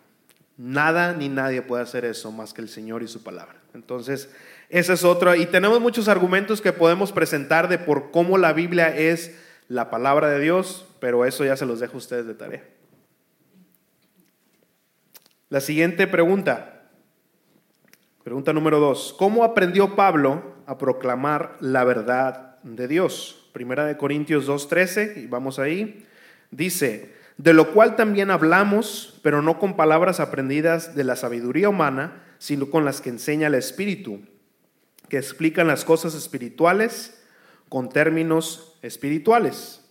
Nada 0.56 1.12
ni 1.12 1.28
nadie 1.28 1.62
puede 1.62 1.82
hacer 1.82 2.04
eso 2.04 2.32
más 2.32 2.54
que 2.54 2.62
el 2.62 2.68
Señor 2.68 3.02
y 3.02 3.08
su 3.08 3.22
palabra. 3.22 3.56
Entonces, 3.74 4.30
esa 4.70 4.94
es 4.94 5.04
otra. 5.04 5.36
Y 5.36 5.46
tenemos 5.46 5.80
muchos 5.80 6.08
argumentos 6.08 6.60
que 6.60 6.72
podemos 6.72 7.12
presentar 7.12 7.68
de 7.68 7.78
por 7.78 8.10
cómo 8.10 8.38
la 8.38 8.52
Biblia 8.52 8.96
es 8.96 9.36
la 9.68 9.90
palabra 9.90 10.28
de 10.28 10.40
Dios, 10.40 10.86
pero 11.00 11.24
eso 11.24 11.44
ya 11.44 11.56
se 11.56 11.66
los 11.66 11.80
dejo 11.80 11.94
a 11.94 11.98
ustedes 11.98 12.26
de 12.26 12.34
tarea. 12.34 12.62
La 15.54 15.60
siguiente 15.60 16.08
pregunta, 16.08 16.82
pregunta 18.24 18.52
número 18.52 18.80
dos, 18.80 19.14
¿cómo 19.16 19.44
aprendió 19.44 19.94
Pablo 19.94 20.56
a 20.66 20.78
proclamar 20.78 21.56
la 21.60 21.84
verdad 21.84 22.60
de 22.64 22.88
Dios? 22.88 23.48
Primera 23.52 23.84
de 23.84 23.96
Corintios 23.96 24.48
2.13, 24.48 25.16
y 25.16 25.26
vamos 25.28 25.60
ahí, 25.60 26.08
dice, 26.50 27.14
de 27.36 27.54
lo 27.54 27.72
cual 27.72 27.94
también 27.94 28.32
hablamos, 28.32 29.20
pero 29.22 29.42
no 29.42 29.60
con 29.60 29.76
palabras 29.76 30.18
aprendidas 30.18 30.96
de 30.96 31.04
la 31.04 31.14
sabiduría 31.14 31.68
humana, 31.68 32.24
sino 32.38 32.68
con 32.68 32.84
las 32.84 33.00
que 33.00 33.10
enseña 33.10 33.46
el 33.46 33.54
Espíritu, 33.54 34.22
que 35.08 35.18
explican 35.18 35.68
las 35.68 35.84
cosas 35.84 36.16
espirituales 36.16 37.22
con 37.68 37.90
términos 37.90 38.76
espirituales. 38.82 39.84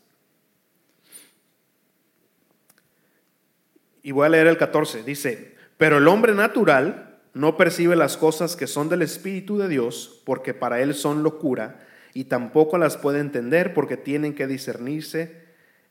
Y 4.05 4.11
voy 4.11 4.25
a 4.25 4.29
leer 4.29 4.47
el 4.47 4.57
14. 4.57 5.03
Dice, 5.03 5.52
pero 5.77 5.97
el 5.97 6.07
hombre 6.07 6.33
natural 6.33 7.19
no 7.33 7.57
percibe 7.57 7.95
las 7.95 8.17
cosas 8.17 8.55
que 8.55 8.67
son 8.67 8.89
del 8.89 9.01
Espíritu 9.01 9.57
de 9.57 9.67
Dios, 9.67 10.21
porque 10.25 10.53
para 10.53 10.81
él 10.81 10.93
son 10.93 11.23
locura, 11.23 11.79
y 12.13 12.25
tampoco 12.25 12.77
las 12.77 12.97
puede 12.97 13.19
entender 13.19 13.73
porque 13.73 13.97
tienen 13.97 14.35
que 14.35 14.47
discernirse 14.47 15.43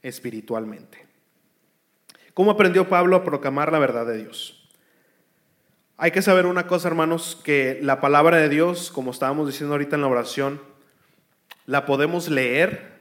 espiritualmente. 0.03 1.07
¿Cómo 2.35 2.53
aprendió 2.53 2.89
Pablo 2.89 3.17
a 3.17 3.25
proclamar 3.25 3.73
la 3.73 3.79
verdad 3.79 4.07
de 4.07 4.19
Dios? 4.19 4.69
Hay 5.97 6.13
que 6.13 6.23
saber 6.23 6.47
una 6.47 6.67
cosa, 6.67 6.89
hermanos, 6.89 7.41
que 7.45 7.79
la 7.83 8.01
palabra 8.01 8.39
de 8.39 8.49
Dios, 8.49 8.91
como 8.91 9.11
estábamos 9.11 9.47
diciendo 9.47 9.75
ahorita 9.75 9.97
en 9.97 10.03
la 10.03 10.09
oración, 10.09 10.61
la 11.67 11.87
podemos 11.87 12.29
leer 12.29 12.99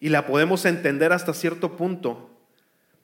y 0.00 0.08
la 0.08 0.26
podemos 0.26 0.64
entender 0.64 1.12
hasta 1.12 1.34
cierto 1.34 1.76
punto, 1.76 2.30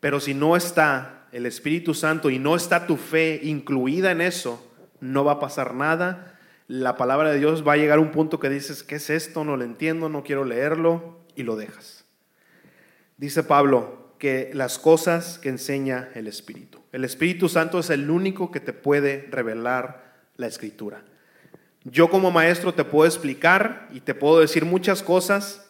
pero 0.00 0.18
si 0.18 0.34
no 0.34 0.56
está 0.56 1.15
el 1.36 1.44
Espíritu 1.44 1.92
Santo 1.92 2.30
y 2.30 2.38
no 2.38 2.56
está 2.56 2.86
tu 2.86 2.96
fe 2.96 3.40
incluida 3.42 4.10
en 4.10 4.22
eso, 4.22 4.72
no 5.00 5.22
va 5.22 5.32
a 5.32 5.38
pasar 5.38 5.74
nada. 5.74 6.38
La 6.66 6.96
palabra 6.96 7.30
de 7.30 7.38
Dios 7.38 7.62
va 7.62 7.74
a 7.74 7.76
llegar 7.76 7.98
a 7.98 8.00
un 8.00 8.10
punto 8.10 8.40
que 8.40 8.48
dices, 8.48 8.82
¿qué 8.82 8.94
es 8.94 9.10
esto? 9.10 9.44
No 9.44 9.58
lo 9.58 9.62
entiendo, 9.62 10.08
no 10.08 10.22
quiero 10.22 10.46
leerlo 10.46 11.20
y 11.34 11.42
lo 11.42 11.56
dejas. 11.56 12.06
Dice 13.18 13.42
Pablo 13.42 14.14
que 14.18 14.50
las 14.54 14.78
cosas 14.78 15.38
que 15.38 15.50
enseña 15.50 16.08
el 16.14 16.26
Espíritu. 16.26 16.80
El 16.90 17.04
Espíritu 17.04 17.50
Santo 17.50 17.80
es 17.80 17.90
el 17.90 18.08
único 18.08 18.50
que 18.50 18.60
te 18.60 18.72
puede 18.72 19.28
revelar 19.30 20.14
la 20.38 20.46
escritura. 20.46 21.04
Yo 21.84 22.08
como 22.08 22.30
maestro 22.30 22.72
te 22.72 22.84
puedo 22.84 23.04
explicar 23.04 23.90
y 23.92 24.00
te 24.00 24.14
puedo 24.14 24.40
decir 24.40 24.64
muchas 24.64 25.02
cosas, 25.02 25.65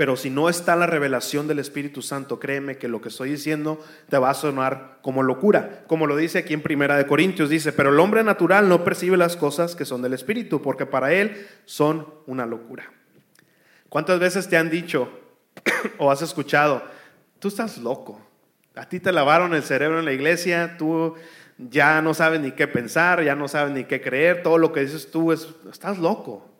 pero 0.00 0.16
si 0.16 0.30
no 0.30 0.48
está 0.48 0.76
la 0.76 0.86
revelación 0.86 1.46
del 1.46 1.58
Espíritu 1.58 2.00
Santo, 2.00 2.40
créeme 2.40 2.78
que 2.78 2.88
lo 2.88 3.02
que 3.02 3.10
estoy 3.10 3.32
diciendo 3.32 3.84
te 4.08 4.16
va 4.16 4.30
a 4.30 4.34
sonar 4.34 4.96
como 5.02 5.22
locura. 5.22 5.84
Como 5.88 6.06
lo 6.06 6.16
dice 6.16 6.38
aquí 6.38 6.54
en 6.54 6.62
Primera 6.62 6.96
de 6.96 7.06
Corintios, 7.06 7.50
dice, 7.50 7.70
pero 7.70 7.90
el 7.90 8.00
hombre 8.00 8.24
natural 8.24 8.66
no 8.66 8.82
percibe 8.82 9.18
las 9.18 9.36
cosas 9.36 9.76
que 9.76 9.84
son 9.84 10.00
del 10.00 10.14
Espíritu, 10.14 10.62
porque 10.62 10.86
para 10.86 11.12
él 11.12 11.46
son 11.66 12.06
una 12.24 12.46
locura. 12.46 12.90
¿Cuántas 13.90 14.18
veces 14.18 14.48
te 14.48 14.56
han 14.56 14.70
dicho 14.70 15.10
o 15.98 16.10
has 16.10 16.22
escuchado, 16.22 16.82
tú 17.38 17.48
estás 17.48 17.76
loco? 17.76 18.26
A 18.76 18.88
ti 18.88 19.00
te 19.00 19.12
lavaron 19.12 19.52
el 19.52 19.62
cerebro 19.62 19.98
en 19.98 20.06
la 20.06 20.14
iglesia, 20.14 20.78
tú 20.78 21.14
ya 21.58 22.00
no 22.00 22.14
sabes 22.14 22.40
ni 22.40 22.52
qué 22.52 22.66
pensar, 22.66 23.22
ya 23.22 23.34
no 23.34 23.48
sabes 23.48 23.74
ni 23.74 23.84
qué 23.84 24.00
creer, 24.00 24.42
todo 24.42 24.56
lo 24.56 24.72
que 24.72 24.80
dices 24.80 25.10
tú 25.10 25.30
es, 25.30 25.46
estás 25.70 25.98
loco. 25.98 26.50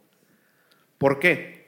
¿Por 0.98 1.18
qué? 1.18 1.59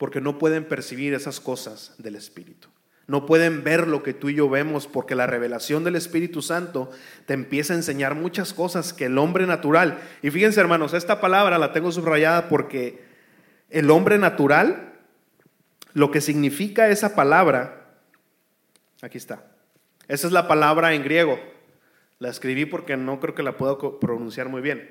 Porque 0.00 0.22
no 0.22 0.38
pueden 0.38 0.64
percibir 0.64 1.12
esas 1.12 1.40
cosas 1.40 1.92
del 1.98 2.16
Espíritu. 2.16 2.68
No 3.06 3.26
pueden 3.26 3.64
ver 3.64 3.86
lo 3.86 4.02
que 4.02 4.14
tú 4.14 4.30
y 4.30 4.36
yo 4.36 4.48
vemos 4.48 4.86
porque 4.86 5.14
la 5.14 5.26
revelación 5.26 5.84
del 5.84 5.94
Espíritu 5.94 6.40
Santo 6.40 6.90
te 7.26 7.34
empieza 7.34 7.74
a 7.74 7.76
enseñar 7.76 8.14
muchas 8.14 8.54
cosas 8.54 8.94
que 8.94 9.04
el 9.04 9.18
hombre 9.18 9.46
natural, 9.46 9.98
y 10.22 10.30
fíjense 10.30 10.58
hermanos, 10.58 10.94
esta 10.94 11.20
palabra 11.20 11.58
la 11.58 11.74
tengo 11.74 11.92
subrayada 11.92 12.48
porque 12.48 13.02
el 13.68 13.90
hombre 13.90 14.16
natural, 14.16 14.94
lo 15.92 16.10
que 16.10 16.22
significa 16.22 16.88
esa 16.88 17.14
palabra, 17.14 17.98
aquí 19.02 19.18
está, 19.18 19.44
esa 20.08 20.26
es 20.26 20.32
la 20.32 20.48
palabra 20.48 20.94
en 20.94 21.02
griego, 21.04 21.38
la 22.20 22.30
escribí 22.30 22.64
porque 22.64 22.96
no 22.96 23.20
creo 23.20 23.34
que 23.34 23.42
la 23.42 23.58
pueda 23.58 23.76
pronunciar 24.00 24.48
muy 24.48 24.62
bien. 24.62 24.88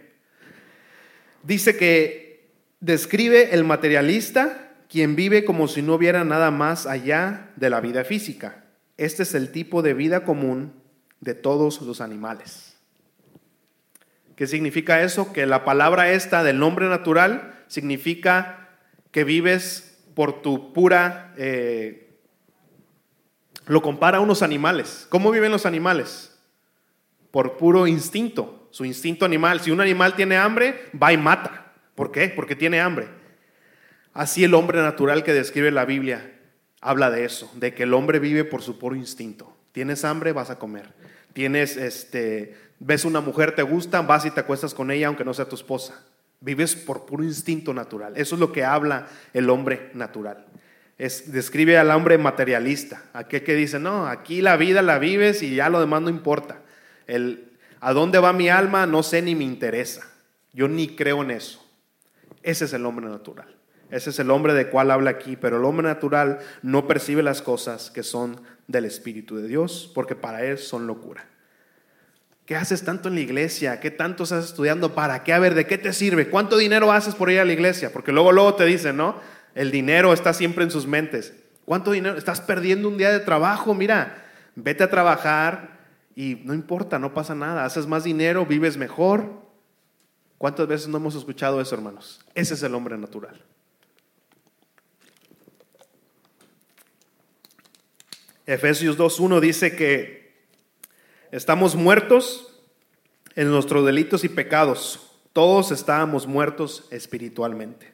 Dice 1.42 1.76
que 1.76 2.52
describe 2.80 3.56
el 3.56 3.64
materialista 3.64 4.69
quien 4.90 5.16
vive 5.16 5.46
como 5.46 5.70
si 5.70 5.82
no 5.82 5.94
hubiera 5.94 6.26
nada 6.26 6.52
más 6.52 6.86
allá 6.86 7.52
de 7.56 7.70
la 7.70 7.80
vida 7.80 8.04
física. 8.04 8.66
Este 8.98 9.24
es 9.24 9.34
el 9.34 9.52
tipo 9.52 9.82
de 9.82 9.94
vida 9.94 10.26
común 10.26 10.74
de 11.22 11.36
todos 11.36 11.82
los 11.82 12.02
animales. 12.02 12.76
¿Qué 14.36 14.48
significa 14.48 15.02
eso? 15.02 15.32
Que 15.32 15.46
la 15.46 15.64
palabra 15.64 16.12
esta 16.12 16.44
del 16.44 16.60
nombre 16.60 16.90
natural 16.90 17.64
significa 17.68 18.70
que 19.12 19.24
vives 19.24 20.00
por 20.16 20.42
tu 20.42 20.74
pura... 20.74 21.34
Eh, 21.38 22.06
lo 23.68 23.82
compara 23.84 24.18
a 24.18 24.22
unos 24.22 24.42
animales. 24.42 25.06
¿Cómo 25.10 25.30
viven 25.30 25.52
los 25.52 25.68
animales? 25.68 26.30
por 27.32 27.58
puro 27.58 27.88
instinto, 27.88 28.68
su 28.72 28.86
instinto 28.86 29.26
animal. 29.26 29.60
Si 29.60 29.72
un 29.72 29.82
animal 29.82 30.16
tiene 30.16 30.38
hambre, 30.38 30.86
va 31.02 31.14
y 31.14 31.18
mata. 31.18 31.74
¿Por 31.96 32.12
qué? 32.12 32.30
Porque 32.30 32.56
tiene 32.56 32.82
hambre. 32.82 33.08
Así 34.14 34.44
el 34.44 34.54
hombre 34.54 34.82
natural 34.82 35.24
que 35.24 35.34
describe 35.34 35.72
la 35.72 35.86
Biblia 35.86 36.34
habla 36.82 37.12
de 37.12 37.26
eso, 37.26 37.52
de 37.56 37.74
que 37.74 37.84
el 37.84 37.94
hombre 37.94 38.20
vive 38.20 38.46
por 38.46 38.62
su 38.62 38.80
puro 38.80 38.96
instinto. 38.96 39.56
Tienes 39.72 40.06
hambre, 40.06 40.32
vas 40.32 40.50
a 40.50 40.60
comer. 40.60 40.94
Tienes, 41.34 41.78
este, 41.78 42.56
ves 42.80 43.06
una 43.06 43.22
mujer, 43.22 43.56
te 43.56 43.64
gusta, 43.64 44.02
vas 44.02 44.26
y 44.26 44.32
te 44.32 44.40
acuestas 44.40 44.74
con 44.74 44.92
ella 44.92 45.08
aunque 45.08 45.26
no 45.26 45.34
sea 45.34 45.50
tu 45.50 45.56
esposa. 45.56 46.04
Vives 46.42 46.76
por 46.76 47.06
puro 47.06 47.24
instinto 47.24 47.74
natural. 47.74 48.14
Eso 48.16 48.36
es 48.36 48.40
lo 48.40 48.52
que 48.52 48.64
habla 48.64 49.08
el 49.34 49.50
hombre 49.50 49.92
natural. 49.94 50.46
Es, 50.98 51.32
describe 51.32 51.78
al 51.78 51.92
hombre 51.92 52.18
materialista, 52.18 53.04
aquel 53.14 53.44
que 53.44 53.56
dice, 53.56 53.80
no, 53.80 54.08
aquí 54.08 54.42
la 54.42 54.58
vida 54.58 54.82
la 54.82 55.00
vives 55.00 55.44
y 55.44 55.56
ya 55.56 55.70
lo 55.70 55.80
demás 55.80 56.02
no 56.02 56.10
importa. 56.10 56.62
El 57.08 57.50
a 57.82 57.94
dónde 57.94 58.20
va 58.20 58.34
mi 58.34 58.50
alma 58.50 58.86
no 58.86 59.04
sé 59.04 59.22
ni 59.22 59.36
me 59.36 59.44
interesa. 59.44 60.08
Yo 60.52 60.68
ni 60.68 60.96
creo 60.96 61.22
en 61.24 61.32
eso. 61.32 61.66
Ese 62.44 62.66
es 62.66 62.74
el 62.74 62.86
hombre 62.86 63.08
natural. 63.08 63.56
Ese 63.90 64.12
es 64.12 64.20
el 64.20 64.32
hombre 64.32 64.54
de 64.54 64.70
cual 64.70 64.92
habla 64.92 65.10
aquí, 65.10 65.36
pero 65.36 65.58
el 65.58 65.66
hombre 65.66 65.88
natural 65.88 66.40
no 66.62 66.88
percibe 66.88 67.24
las 67.24 67.42
cosas 67.42 67.92
que 67.92 68.04
son 68.04 68.42
del 68.68 68.86
Espíritu 68.86 69.38
de 69.38 69.48
Dios, 69.48 69.92
porque 69.96 70.16
para 70.16 70.44
él 70.44 70.58
son 70.58 70.88
locura. 70.88 71.28
¿Qué 72.46 72.56
haces 72.56 72.84
tanto 72.84 73.10
en 73.10 73.16
la 73.16 73.22
iglesia? 73.22 73.80
¿Qué 73.80 73.92
tanto 73.92 74.24
estás 74.24 74.46
estudiando? 74.46 74.96
¿Para 74.96 75.24
qué? 75.24 75.34
A 75.34 75.40
ver, 75.40 75.54
¿de 75.54 75.68
qué 75.68 75.78
te 75.78 75.94
sirve? 75.94 76.30
¿Cuánto 76.30 76.58
dinero 76.58 76.92
haces 76.92 77.16
por 77.16 77.32
ir 77.32 77.40
a 77.40 77.46
la 77.46 77.54
iglesia? 77.54 77.92
Porque 77.92 78.12
luego, 78.12 78.32
luego 78.32 78.56
te 78.56 78.66
dicen, 78.66 78.98
¿no? 78.98 79.16
El 79.54 79.72
dinero 79.72 80.14
está 80.14 80.34
siempre 80.34 80.64
en 80.64 80.72
sus 80.72 80.88
mentes. 80.88 81.34
¿Cuánto 81.66 81.92
dinero? 81.92 82.18
Estás 82.18 82.42
perdiendo 82.42 82.88
un 82.88 82.98
día 82.98 83.12
de 83.12 83.20
trabajo. 83.20 83.76
Mira, 83.76 84.24
vete 84.56 84.84
a 84.84 84.90
trabajar, 84.90 85.80
y 86.20 86.42
no 86.44 86.54
importa, 86.54 87.00
no 87.00 87.14
pasa 87.14 87.34
nada, 87.34 87.64
haces 87.64 87.88
más 87.88 88.04
dinero, 88.04 88.46
vives 88.46 88.76
mejor. 88.76 89.42
¿Cuántas 90.38 90.68
veces 90.68 90.90
no 90.90 90.98
hemos 90.98 91.16
escuchado 91.16 91.62
eso, 91.62 91.76
hermanos? 91.76 92.20
Ese 92.36 92.56
es 92.56 92.64
el 92.64 92.76
hombre 92.76 92.98
natural. 92.98 93.42
Efesios 98.50 98.98
2.1 98.98 99.40
dice 99.42 99.76
que 99.76 100.34
estamos 101.32 101.76
muertos 101.76 102.52
en 103.36 103.52
nuestros 103.52 103.86
delitos 103.86 104.24
y 104.24 104.30
pecados. 104.30 105.12
Todos 105.34 105.70
estábamos 105.70 106.26
muertos 106.26 106.88
espiritualmente. 106.90 107.94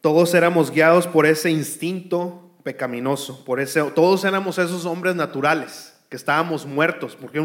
Todos 0.00 0.32
éramos 0.34 0.70
guiados 0.70 1.08
por 1.08 1.26
ese 1.26 1.50
instinto 1.50 2.48
pecaminoso. 2.62 3.44
Por 3.44 3.58
eso 3.58 3.90
todos 3.92 4.24
éramos 4.24 4.58
esos 4.58 4.86
hombres 4.86 5.16
naturales, 5.16 5.92
que 6.10 6.16
estábamos 6.16 6.64
muertos. 6.64 7.16
Porque 7.16 7.40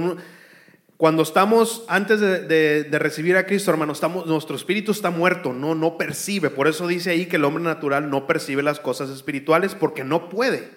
cuando 0.97 1.23
estamos 1.23 1.84
antes 1.89 2.21
de, 2.21 2.88
recibir 2.93 3.36
a 3.36 3.45
Cristo, 3.45 3.69
hermano, 3.69 3.91
estamos, 3.91 4.25
nuestro 4.27 4.55
espíritu 4.55 4.91
está 4.91 5.10
muerto, 5.10 5.51
no, 5.51 5.75
no 5.75 5.97
percibe. 5.97 6.49
Por 6.49 6.67
eso 6.67 6.88
dice 6.88 7.10
ahí 7.10 7.25
que 7.25 7.36
el 7.36 7.43
hombre 7.43 7.63
natural 7.63 8.10
no 8.10 8.27
percibe 8.27 8.63
las 8.63 8.79
cosas 8.79 9.10
espirituales 9.10 9.75
porque 9.75 10.05
no 10.05 10.29
puede, 10.29 10.69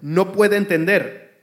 no 0.00 0.32
puede 0.32 0.56
entender. 0.56 1.42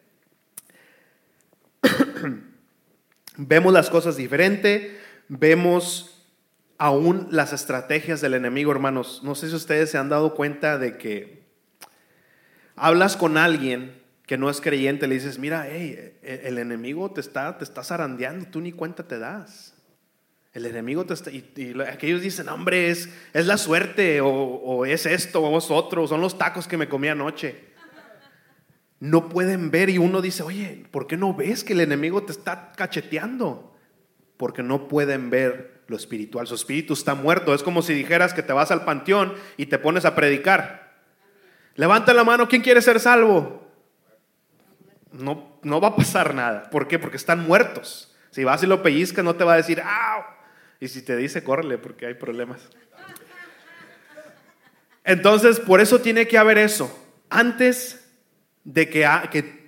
vemos 3.38 3.72
las 3.72 3.92
cosas 3.92 4.18
diferente, 4.18 5.00
vemos 5.28 6.26
aún 6.80 7.28
las 7.30 7.54
estrategias 7.54 8.20
del 8.20 8.34
enemigo, 8.34 8.72
hermanos. 8.72 9.22
No 9.24 9.36
sé 9.36 9.50
si 9.50 9.56
ustedes 9.56 9.92
se 9.92 10.00
han 10.00 10.10
dado 10.10 10.34
cuenta 10.34 10.80
de 10.80 10.98
que 10.98 11.44
hablas 12.76 13.16
con 13.16 13.38
alguien 13.38 14.07
que 14.28 14.38
no 14.38 14.50
es 14.50 14.60
creyente, 14.60 15.08
le 15.08 15.16
dices, 15.16 15.40
mira, 15.40 15.68
hey, 15.72 16.18
el 16.22 16.60
enemigo 16.60 17.10
te 17.10 17.22
está, 17.22 17.58
te 17.58 17.64
está 17.64 17.82
zarandeando, 17.82 18.46
tú 18.48 18.60
ni 18.60 18.74
cuenta 18.74 19.08
te 19.08 19.18
das. 19.18 19.74
El 20.54 20.66
enemigo 20.66 21.06
te 21.06 21.14
está, 21.14 21.32
y, 21.32 21.74
aquellos 21.90 22.22
dicen, 22.22 22.50
hombre, 22.50 22.90
es, 22.90 23.10
la 23.34 23.58
suerte, 23.58 24.20
o, 24.20 24.28
o, 24.28 24.86
es 24.86 25.06
esto, 25.06 25.42
o 25.42 25.58
es 25.58 25.72
otro, 25.72 26.06
son 26.08 26.20
los 26.20 26.38
tacos 26.38 26.68
que 26.68 26.76
me 26.76 26.90
comí 26.90 27.08
anoche. 27.08 27.68
No 29.00 29.30
pueden 29.30 29.72
ver 29.72 29.90
y 29.90 29.98
uno 29.98 30.22
dice, 30.22 30.44
oye, 30.44 30.84
¿por 30.92 31.08
qué 31.08 31.16
no 31.16 31.34
ves 31.34 31.64
que 31.64 31.72
el 31.72 31.80
enemigo 31.80 32.24
te 32.24 32.34
está 32.34 32.74
cacheteando? 32.76 33.78
Porque 34.36 34.62
no 34.62 34.90
pueden 34.90 35.30
ver 35.30 35.84
lo 35.88 35.96
espiritual. 35.96 36.48
Su 36.48 36.56
espíritu 36.56 36.94
está 36.94 37.16
muerto. 37.16 37.54
Es 37.54 37.64
como 37.64 37.82
si 37.82 37.94
dijeras 37.94 38.34
que 38.34 38.44
te 38.44 38.54
vas 38.54 38.72
al 38.72 38.84
panteón 38.84 39.36
y 39.56 39.68
te 39.68 39.78
pones 39.78 40.04
a 40.04 40.16
predicar. 40.16 40.98
Levanta 41.76 42.14
la 42.14 42.24
mano, 42.24 42.50
¿quién 42.50 42.64
quiere 42.64 42.82
ser 42.82 43.00
salvo? 43.00 43.67
No, 45.18 45.60
no 45.64 45.82
va 45.82 45.90
a 45.90 45.96
pasar 45.96 46.34
nada. 46.34 46.70
¿Por 46.70 46.88
qué? 46.88 47.00
Porque 47.00 47.18
están 47.18 47.46
muertos. 47.46 48.16
Si 48.32 48.44
vas 48.44 48.64
y 48.64 48.68
lo 48.68 48.84
pellizcas, 48.84 49.26
no 49.26 49.36
te 49.36 49.44
va 49.44 49.54
a 49.54 49.58
decir, 49.58 49.82
¡au! 49.82 50.24
Y 50.80 50.88
si 50.88 51.02
te 51.02 51.16
dice, 51.16 51.44
córrele 51.44 51.78
porque 51.78 52.06
hay 52.06 52.14
problemas. 52.14 52.70
Entonces, 55.04 55.60
por 55.60 55.82
eso 55.82 56.02
tiene 56.02 56.28
que 56.28 56.38
haber 56.38 56.58
eso. 56.58 56.94
Antes 57.30 58.08
de 58.64 58.90
que, 58.90 59.08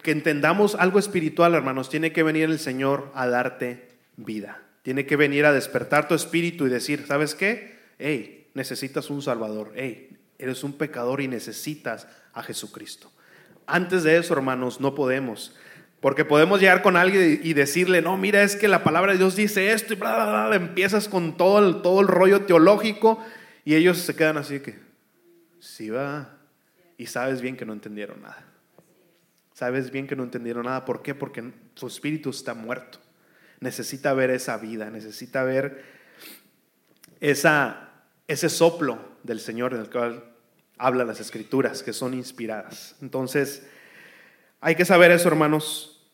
que, 0.04 0.12
entendamos 0.12 0.76
algo 0.76 1.00
espiritual, 1.00 1.56
hermanos, 1.56 1.90
tiene 1.90 2.12
que 2.12 2.24
venir 2.24 2.50
el 2.50 2.60
Señor 2.60 3.12
a 3.16 3.28
darte 3.28 3.88
vida. 4.18 4.62
Tiene 4.84 5.06
que 5.06 5.16
venir 5.16 5.46
a 5.46 5.54
despertar 5.54 6.08
tu 6.08 6.14
espíritu 6.14 6.68
y 6.68 6.70
decir, 6.70 7.06
¿sabes 7.08 7.36
qué? 7.36 7.80
Hey, 7.98 8.50
necesitas 8.54 9.10
un 9.10 9.22
Salvador. 9.22 9.72
Hey, 9.76 10.18
eres 10.38 10.64
un 10.64 10.74
pecador 10.74 11.22
y 11.22 11.28
necesitas 11.28 12.08
a 12.34 12.44
Jesucristo. 12.44 13.12
Antes 13.70 14.04
de 14.04 14.18
eso, 14.18 14.34
hermanos, 14.34 14.80
no 14.80 14.96
podemos. 14.96 15.56
Porque 16.02 16.24
podemos 16.26 16.60
llegar 16.62 16.82
con 16.82 16.96
alguien 16.96 17.42
y 17.44 17.54
decirle, 17.54 18.02
no, 18.02 18.18
mira, 18.18 18.42
es 18.44 18.56
que 18.56 18.68
la 18.68 18.84
palabra 18.84 19.12
de 19.12 19.18
Dios 19.18 19.36
dice 19.36 19.72
esto 19.74 19.94
y 19.94 19.98
bla, 19.98 20.16
bla, 20.16 20.48
bla, 20.48 20.56
empiezas 20.56 21.10
con 21.10 21.36
todo 21.36 21.60
el, 21.60 21.82
todo 21.82 22.02
el 22.02 22.08
rollo 22.08 22.46
teológico 22.46 23.24
y 23.66 23.76
ellos 23.76 23.98
se 23.98 24.16
quedan 24.16 24.38
así 24.38 24.62
que, 24.62 24.80
sí 25.60 25.90
va, 25.90 26.38
y 26.98 27.08
sabes 27.08 27.42
bien 27.42 27.58
que 27.58 27.66
no 27.66 27.74
entendieron 27.74 28.22
nada. 28.22 28.46
Sabes 29.54 29.92
bien 29.92 30.08
que 30.08 30.16
no 30.16 30.24
entendieron 30.24 30.66
nada. 30.66 30.86
¿Por 30.86 31.02
qué? 31.02 31.14
Porque 31.14 31.52
su 31.76 31.88
espíritu 31.88 32.30
está 32.30 32.54
muerto. 32.54 33.00
Necesita 33.60 34.14
ver 34.14 34.30
esa 34.30 34.58
vida, 34.58 34.90
necesita 34.90 35.44
ver 35.44 35.84
esa, 37.20 37.90
ese 38.28 38.48
soplo 38.48 39.00
del 39.24 39.42
Señor 39.42 39.74
en 39.74 39.82
el 39.82 39.90
cual 39.90 40.29
habla 40.80 41.06
las 41.06 41.20
escrituras, 41.20 41.84
que 41.84 41.94
son 41.94 42.16
inspiradas. 42.16 42.96
Entonces, 43.02 43.68
hay 44.62 44.76
que 44.76 44.86
saber 44.86 45.12
eso, 45.12 45.28
hermanos. 45.28 46.10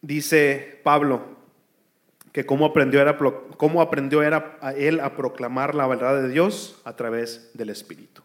Dice 0.00 0.80
Pablo 0.84 1.34
que 2.34 2.44
cómo 2.44 2.66
aprendió, 2.66 3.00
era, 3.00 3.16
cómo 3.56 3.80
aprendió 3.80 4.22
era 4.22 4.58
él 4.76 4.98
a 4.98 5.14
proclamar 5.14 5.76
la 5.76 5.86
verdad 5.86 6.20
de 6.20 6.28
Dios 6.28 6.80
a 6.84 6.96
través 6.96 7.52
del 7.54 7.70
Espíritu. 7.70 8.22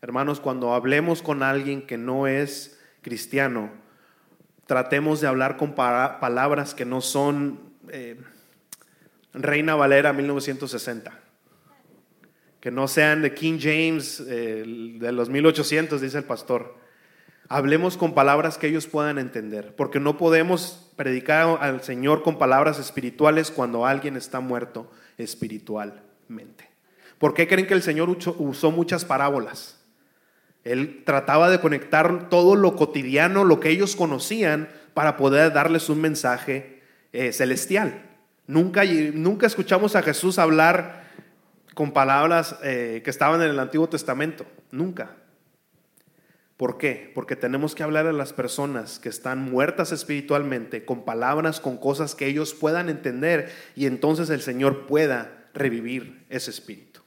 Hermanos, 0.00 0.40
cuando 0.40 0.72
hablemos 0.72 1.20
con 1.20 1.42
alguien 1.42 1.86
que 1.86 1.98
no 1.98 2.26
es 2.26 2.80
cristiano, 3.02 3.70
tratemos 4.64 5.20
de 5.20 5.26
hablar 5.28 5.58
con 5.58 5.74
palabras 5.74 6.74
que 6.74 6.86
no 6.86 7.02
son 7.02 7.60
eh, 7.90 8.18
Reina 9.34 9.74
Valera 9.74 10.14
1960, 10.14 11.12
que 12.60 12.70
no 12.70 12.88
sean 12.88 13.22
de 13.22 13.34
King 13.34 13.58
James 13.60 14.22
eh, 14.28 14.64
de 14.98 15.12
los 15.12 15.28
1800, 15.28 16.00
dice 16.00 16.18
el 16.18 16.24
pastor 16.24 16.80
Hablemos 17.52 17.96
con 17.96 18.14
palabras 18.14 18.58
que 18.58 18.68
ellos 18.68 18.86
puedan 18.86 19.18
entender, 19.18 19.74
porque 19.74 19.98
no 19.98 20.16
podemos 20.16 20.88
predicar 20.94 21.58
al 21.60 21.82
Señor 21.82 22.22
con 22.22 22.38
palabras 22.38 22.78
espirituales 22.78 23.50
cuando 23.50 23.84
alguien 23.84 24.16
está 24.16 24.38
muerto 24.38 24.88
espiritualmente. 25.18 26.70
¿Por 27.18 27.34
qué 27.34 27.48
creen 27.48 27.66
que 27.66 27.74
el 27.74 27.82
Señor 27.82 28.08
usó 28.08 28.70
muchas 28.70 29.04
parábolas? 29.04 29.80
Él 30.62 31.02
trataba 31.04 31.50
de 31.50 31.58
conectar 31.58 32.28
todo 32.28 32.54
lo 32.54 32.76
cotidiano, 32.76 33.42
lo 33.42 33.58
que 33.58 33.70
ellos 33.70 33.96
conocían, 33.96 34.68
para 34.94 35.16
poder 35.16 35.52
darles 35.52 35.88
un 35.88 36.00
mensaje 36.00 36.84
eh, 37.12 37.32
celestial. 37.32 38.00
Nunca, 38.46 38.84
nunca 38.84 39.48
escuchamos 39.48 39.96
a 39.96 40.02
Jesús 40.02 40.38
hablar 40.38 40.99
con 41.80 41.92
palabras 41.92 42.56
eh, 42.62 43.00
que 43.02 43.08
estaban 43.08 43.40
en 43.40 43.48
el 43.48 43.58
Antiguo 43.58 43.88
Testamento. 43.88 44.44
Nunca. 44.70 45.16
¿Por 46.58 46.76
qué? 46.76 47.10
Porque 47.14 47.36
tenemos 47.36 47.74
que 47.74 47.82
hablar 47.82 48.06
a 48.06 48.12
las 48.12 48.34
personas 48.34 48.98
que 48.98 49.08
están 49.08 49.40
muertas 49.50 49.90
espiritualmente 49.90 50.84
con 50.84 51.06
palabras, 51.06 51.58
con 51.58 51.78
cosas 51.78 52.14
que 52.14 52.26
ellos 52.26 52.52
puedan 52.52 52.90
entender 52.90 53.50
y 53.74 53.86
entonces 53.86 54.28
el 54.28 54.42
Señor 54.42 54.84
pueda 54.84 55.48
revivir 55.54 56.26
ese 56.28 56.50
espíritu. 56.50 57.00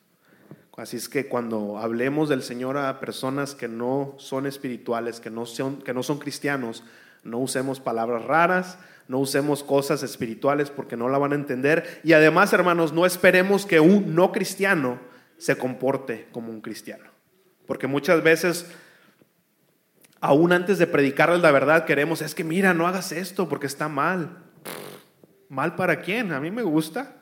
Así 0.75 0.97
es 0.97 1.07
que 1.07 1.27
cuando 1.27 1.77
hablemos 1.77 2.27
del 2.27 2.41
Señor 2.41 2.75
a 2.77 2.99
personas 2.99 3.53
que 3.53 3.67
no 3.67 4.15
son 4.17 4.47
espirituales, 4.47 5.19
que 5.19 5.29
no 5.29 5.45
son, 5.45 5.83
que 5.83 5.93
no 5.93 6.01
son 6.01 6.17
cristianos, 6.17 6.83
no 7.23 7.37
usemos 7.37 7.79
palabras 7.79 8.25
raras, 8.25 8.79
no 9.07 9.19
usemos 9.19 9.63
cosas 9.63 10.03
espirituales 10.03 10.69
porque 10.69 10.97
no 10.97 11.09
la 11.09 11.17
van 11.17 11.33
a 11.33 11.35
entender. 11.35 12.01
Y 12.03 12.13
además, 12.13 12.53
hermanos, 12.53 12.93
no 12.93 13.05
esperemos 13.05 13.65
que 13.65 13.79
un 13.79 14.15
no 14.15 14.31
cristiano 14.31 14.99
se 15.37 15.57
comporte 15.57 16.27
como 16.31 16.51
un 16.51 16.61
cristiano. 16.61 17.05
Porque 17.65 17.87
muchas 17.87 18.23
veces 18.23 18.67
aún 20.23 20.53
antes 20.53 20.77
de 20.77 20.87
predicarles 20.87 21.41
la 21.41 21.51
verdad, 21.51 21.83
queremos, 21.83 22.21
es 22.21 22.33
que 22.33 22.45
mira, 22.45 22.73
no 22.73 22.87
hagas 22.87 23.11
esto 23.11 23.49
porque 23.49 23.67
está 23.67 23.89
mal. 23.89 24.37
¿Mal 25.49 25.75
para 25.75 25.99
quién? 25.99 26.31
A 26.31 26.39
mí 26.39 26.49
me 26.49 26.63
gusta. 26.63 27.13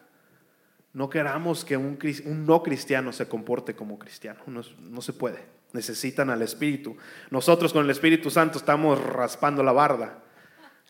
No 0.93 1.09
queramos 1.09 1.65
que 1.65 1.77
un, 1.77 1.97
no 2.45 2.61
cristiano 2.61 3.11
se 3.11 3.27
comporte 3.27 3.75
como 3.75 3.97
cristiano. 3.97 4.41
No, 4.45 4.61
no, 4.79 5.01
se 5.01 5.13
puede. 5.13 5.39
Necesitan 5.73 6.29
al 6.29 6.43
Espíritu. 6.43 6.95
Nosotros 7.31 7.73
con 7.73 7.85
el 7.85 7.89
Espíritu 7.89 8.29
Santo 8.29 8.59
estamos 8.59 9.03
raspando 9.03 9.63
la 9.63 9.71
barda. 9.71 10.20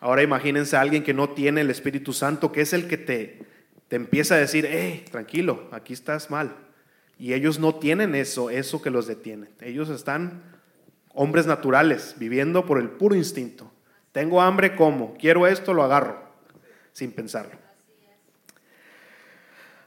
Ahora 0.02 0.24
imagínense 0.24 0.76
a 0.76 0.82
alguien 0.82 1.04
que 1.04 1.14
no 1.14 1.30
tiene 1.30 1.62
el 1.62 1.70
Espíritu 1.70 2.12
Santo, 2.12 2.52
que 2.52 2.62
es 2.62 2.74
el 2.74 2.88
que 2.88 2.98
te, 2.98 3.40
te 3.88 3.96
empieza 3.96 4.36
a 4.36 4.40
decir, 4.40 4.68
hey, 4.70 5.06
tranquilo, 5.10 5.70
aquí 5.72 5.94
estás 5.94 6.30
mal. 6.30 6.56
Y 7.20 7.34
ellos 7.34 7.60
no 7.60 7.76
tienen 7.76 8.16
eso, 8.16 8.50
eso 8.50 8.82
que 8.82 8.90
los 8.90 9.06
detiene. 9.06 9.50
Ellos 9.62 9.90
están 9.90 10.42
hombres 11.14 11.46
naturales, 11.46 12.16
viviendo 12.18 12.66
por 12.66 12.80
el 12.80 12.90
puro 12.90 13.16
instinto. 13.16 13.72
Tengo 14.12 14.42
hambre, 14.42 14.76
como. 14.76 15.14
Quiero 15.18 15.46
esto, 15.46 15.74
lo 15.74 15.84
agarro, 15.84 16.20
sin 16.94 17.12
pensarlo. 17.12 17.62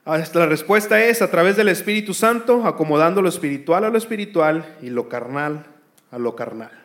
La 0.05 0.47
respuesta 0.47 1.03
es 1.03 1.23
a 1.23 1.31
través 1.31 1.57
del 1.57 1.69
Espíritu 1.69 2.15
Santo, 2.15 2.67
acomodando 2.67 3.21
lo 3.21 3.29
espiritual 3.29 3.85
a 3.85 3.91
lo 3.91 3.99
espiritual 3.99 4.77
y 4.81 4.91
lo 4.91 5.09
carnal 5.09 5.67
a 6.13 6.19
lo 6.19 6.37
carnal. 6.37 6.84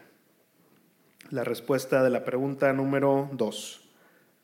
La 1.29 1.43
respuesta 1.43 2.01
de 2.03 2.09
la 2.09 2.25
pregunta 2.25 2.73
número 2.73 3.29
dos. 3.33 3.81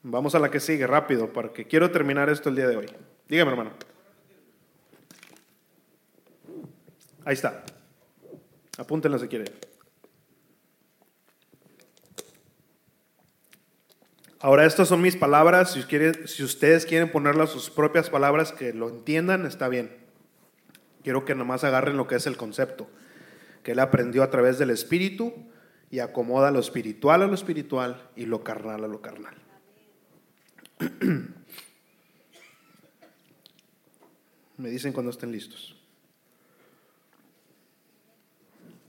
Vamos 0.04 0.36
a 0.36 0.40
la 0.40 0.52
que 0.52 0.60
sigue, 0.60 0.86
rápido, 0.86 1.34
porque 1.34 1.66
quiero 1.66 1.90
terminar 1.90 2.30
esto 2.30 2.50
el 2.50 2.56
día 2.56 2.68
de 2.68 2.78
hoy. 2.78 2.86
Dígame, 3.28 3.52
hermano. 3.52 3.72
Ahí 7.24 7.34
está. 7.34 7.64
Apúntenlo 8.78 9.18
si 9.18 9.28
quiere. 9.28 9.46
Ahora, 14.40 14.68
estas 14.68 14.88
son 14.88 15.02
mis 15.02 15.16
palabras. 15.16 15.72
Si, 15.72 15.82
si 16.28 16.44
ustedes 16.44 16.86
quieren 16.86 17.12
ponerlas 17.12 17.50
sus 17.50 17.72
propias 17.72 18.12
palabras 18.12 18.52
que 18.52 18.74
lo 18.74 18.90
entiendan, 18.90 19.48
está 19.48 19.70
bien. 19.70 19.92
Quiero 21.02 21.26
que 21.26 21.34
nomás 21.34 21.64
agarren 21.64 21.98
lo 21.98 22.06
que 22.06 22.14
es 22.14 22.28
el 22.28 22.38
concepto, 22.38 22.88
que 23.64 23.72
él 23.72 23.80
aprendió 23.80 24.22
a 24.22 24.30
través 24.30 24.60
del 24.60 24.70
espíritu 24.70 25.34
y 25.92 26.00
acomoda 26.00 26.52
lo 26.52 26.60
espiritual 26.60 27.22
a 27.22 27.28
lo 27.28 27.34
espiritual 27.34 28.10
y 28.16 28.26
lo 28.26 28.44
carnal 28.44 28.84
a 28.84 28.88
lo 28.88 29.02
carnal. 29.02 29.36
Me 34.58 34.70
dicen 34.70 34.94
cuando 34.94 35.12
estén 35.12 35.32
listos. 35.32 35.76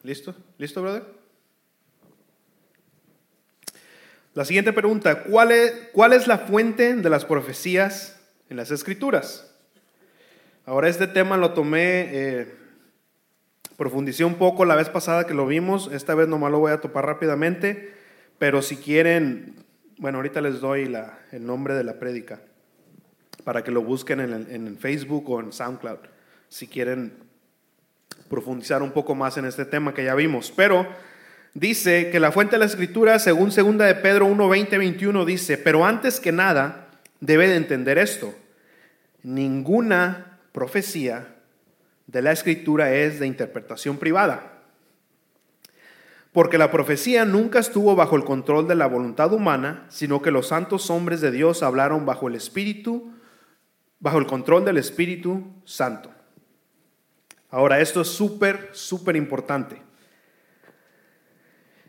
¿Listo? 0.02 0.34
¿Listo, 0.58 0.82
brother? 0.82 1.04
La 4.34 4.44
siguiente 4.44 4.72
pregunta, 4.72 5.22
¿cuál 5.24 5.50
es, 5.50 5.72
¿cuál 5.92 6.12
es 6.12 6.26
la 6.26 6.38
fuente 6.38 6.94
de 6.94 7.10
las 7.10 7.24
profecías 7.24 8.20
en 8.50 8.58
las 8.58 8.70
escrituras? 8.70 9.50
Ahora 10.66 10.88
este 10.88 11.06
tema 11.06 11.36
lo 11.36 11.54
tomé, 11.54 12.08
eh, 12.12 12.54
profundicé 13.76 14.24
un 14.24 14.34
poco 14.36 14.64
la 14.64 14.74
vez 14.74 14.88
pasada 14.88 15.26
que 15.26 15.34
lo 15.34 15.46
vimos, 15.46 15.90
esta 15.92 16.14
vez 16.14 16.28
nomás 16.28 16.50
lo 16.50 16.58
voy 16.58 16.72
a 16.72 16.80
topar 16.80 17.06
rápidamente, 17.06 17.92
pero 18.38 18.62
si 18.62 18.76
quieren, 18.76 19.54
bueno, 19.98 20.18
ahorita 20.18 20.40
les 20.40 20.60
doy 20.60 20.92
el 21.32 21.46
nombre 21.46 21.74
de 21.74 21.84
la 21.84 21.98
prédica 21.98 22.40
para 23.44 23.62
que 23.62 23.70
lo 23.70 23.82
busquen 23.82 24.20
en, 24.20 24.78
Facebook 24.78 25.30
o 25.30 25.40
en 25.40 25.52
SoundCloud, 25.52 25.98
si 26.48 26.66
quieren 26.66 27.12
profundizar 28.28 28.82
un 28.82 28.90
poco 28.90 29.14
más 29.14 29.36
en 29.36 29.44
este 29.44 29.64
tema 29.64 29.94
que 29.94 30.04
ya 30.04 30.14
vimos. 30.14 30.52
Pero 30.56 30.86
dice 31.54 32.10
que 32.10 32.18
la 32.18 32.32
fuente 32.32 32.56
de 32.56 32.60
la 32.60 32.64
escritura, 32.64 33.18
según 33.18 33.52
segunda 33.52 33.84
de 33.84 33.94
Pedro 33.94 34.26
1, 34.26 34.48
20, 34.48 34.78
21, 34.78 35.24
dice, 35.24 35.58
pero 35.58 35.84
antes 35.84 36.18
que 36.18 36.32
nada 36.32 36.88
debe 37.20 37.46
de 37.46 37.56
entender 37.56 37.98
esto, 37.98 38.34
ninguna 39.22 40.38
profecía 40.52 41.35
de 42.06 42.22
la 42.22 42.32
escritura 42.32 42.92
es 42.92 43.18
de 43.18 43.26
interpretación 43.26 43.98
privada. 43.98 44.52
Porque 46.32 46.58
la 46.58 46.70
profecía 46.70 47.24
nunca 47.24 47.58
estuvo 47.58 47.96
bajo 47.96 48.16
el 48.16 48.24
control 48.24 48.68
de 48.68 48.74
la 48.74 48.86
voluntad 48.86 49.32
humana, 49.32 49.86
sino 49.88 50.20
que 50.20 50.30
los 50.30 50.48
santos 50.48 50.90
hombres 50.90 51.20
de 51.20 51.30
Dios 51.30 51.62
hablaron 51.62 52.04
bajo 52.04 52.28
el 52.28 52.34
Espíritu, 52.34 53.12
bajo 54.00 54.18
el 54.18 54.26
control 54.26 54.64
del 54.64 54.76
Espíritu 54.76 55.44
Santo. 55.64 56.12
Ahora, 57.50 57.80
esto 57.80 58.02
es 58.02 58.08
súper, 58.08 58.68
súper 58.72 59.16
importante. 59.16 59.80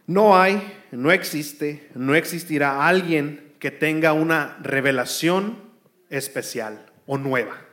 No 0.05 0.37
hay, 0.37 0.61
no 0.91 1.11
existe, 1.11 1.89
no 1.93 2.15
existirá 2.15 2.87
alguien 2.87 3.53
que 3.59 3.71
tenga 3.71 4.13
una 4.13 4.57
revelación 4.61 5.61
especial 6.09 6.85
o 7.05 7.17
nueva. 7.17 7.66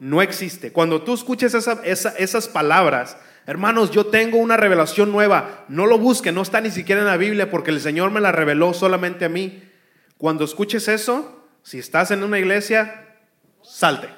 No 0.00 0.22
existe. 0.22 0.72
Cuando 0.72 1.02
tú 1.02 1.14
escuches 1.14 1.54
esas 1.54 2.48
palabras, 2.48 3.16
hermanos, 3.46 3.90
yo 3.90 4.06
tengo 4.06 4.38
una 4.38 4.56
revelación 4.56 5.12
nueva, 5.12 5.64
no 5.68 5.86
lo 5.86 5.98
busque, 5.98 6.32
no 6.32 6.42
está 6.42 6.60
ni 6.60 6.70
siquiera 6.70 7.00
en 7.00 7.06
la 7.06 7.16
Biblia 7.16 7.50
porque 7.50 7.70
el 7.70 7.80
Señor 7.80 8.10
me 8.10 8.20
la 8.20 8.32
reveló 8.32 8.74
solamente 8.74 9.24
a 9.24 9.28
mí. 9.28 9.62
Cuando 10.18 10.44
escuches 10.44 10.88
eso, 10.88 11.46
si 11.62 11.78
estás 11.78 12.10
en 12.10 12.22
una 12.22 12.38
iglesia, 12.38 13.06
salte. 13.62 14.08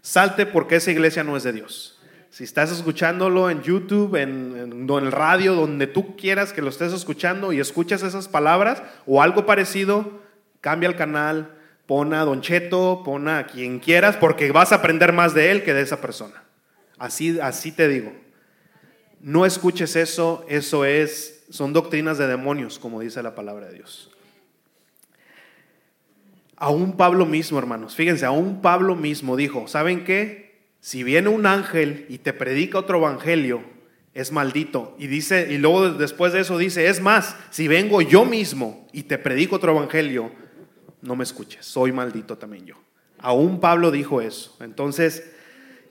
Salte 0.00 0.46
porque 0.46 0.76
esa 0.76 0.90
iglesia 0.90 1.24
no 1.24 1.36
es 1.36 1.42
de 1.42 1.52
Dios. 1.52 1.98
Si 2.30 2.44
estás 2.44 2.70
escuchándolo 2.70 3.50
en 3.50 3.62
YouTube, 3.62 4.14
en, 4.16 4.86
el 4.88 5.12
radio, 5.12 5.54
donde 5.54 5.86
tú 5.86 6.16
quieras 6.16 6.52
que 6.52 6.62
lo 6.62 6.68
estés 6.68 6.92
escuchando 6.92 7.52
y 7.52 7.60
escuchas 7.60 8.02
esas 8.02 8.28
palabras 8.28 8.82
o 9.06 9.22
algo 9.22 9.44
parecido, 9.44 10.22
cambia 10.60 10.88
el 10.88 10.96
canal, 10.96 11.57
pon 11.88 12.12
a 12.12 12.22
Don 12.26 12.42
Cheto, 12.42 13.00
pon 13.02 13.28
a 13.28 13.46
quien 13.46 13.80
quieras, 13.80 14.18
porque 14.18 14.52
vas 14.52 14.72
a 14.72 14.76
aprender 14.76 15.14
más 15.14 15.32
de 15.32 15.50
él 15.50 15.64
que 15.64 15.72
de 15.72 15.80
esa 15.80 16.02
persona. 16.02 16.44
Así, 16.98 17.40
así 17.40 17.72
te 17.72 17.88
digo. 17.88 18.12
No 19.20 19.46
escuches 19.46 19.96
eso, 19.96 20.44
eso 20.50 20.84
es, 20.84 21.46
son 21.48 21.72
doctrinas 21.72 22.18
de 22.18 22.26
demonios, 22.26 22.78
como 22.78 23.00
dice 23.00 23.22
la 23.22 23.34
palabra 23.34 23.68
de 23.68 23.76
Dios. 23.76 24.10
Aún 26.56 26.94
Pablo 26.94 27.24
mismo, 27.24 27.58
hermanos, 27.58 27.94
fíjense, 27.94 28.26
aún 28.26 28.60
Pablo 28.60 28.94
mismo 28.94 29.34
dijo, 29.34 29.66
¿saben 29.66 30.04
qué? 30.04 30.58
Si 30.80 31.02
viene 31.02 31.30
un 31.30 31.46
ángel 31.46 32.04
y 32.10 32.18
te 32.18 32.34
predica 32.34 32.78
otro 32.78 32.98
evangelio, 32.98 33.62
es 34.12 34.30
maldito. 34.30 34.94
Y 34.98 35.06
dice, 35.06 35.48
y 35.50 35.56
luego 35.56 35.90
después 35.92 36.34
de 36.34 36.40
eso 36.40 36.58
dice, 36.58 36.88
es 36.88 37.00
más, 37.00 37.34
si 37.48 37.66
vengo 37.66 38.02
yo 38.02 38.26
mismo 38.26 38.86
y 38.92 39.04
te 39.04 39.16
predico 39.16 39.56
otro 39.56 39.72
evangelio, 39.72 40.30
no 41.02 41.16
me 41.16 41.24
escuches, 41.24 41.64
soy 41.64 41.92
maldito 41.92 42.38
también 42.38 42.66
yo. 42.66 42.74
Aún 43.18 43.60
Pablo 43.60 43.90
dijo 43.90 44.20
eso. 44.20 44.56
Entonces, 44.60 45.32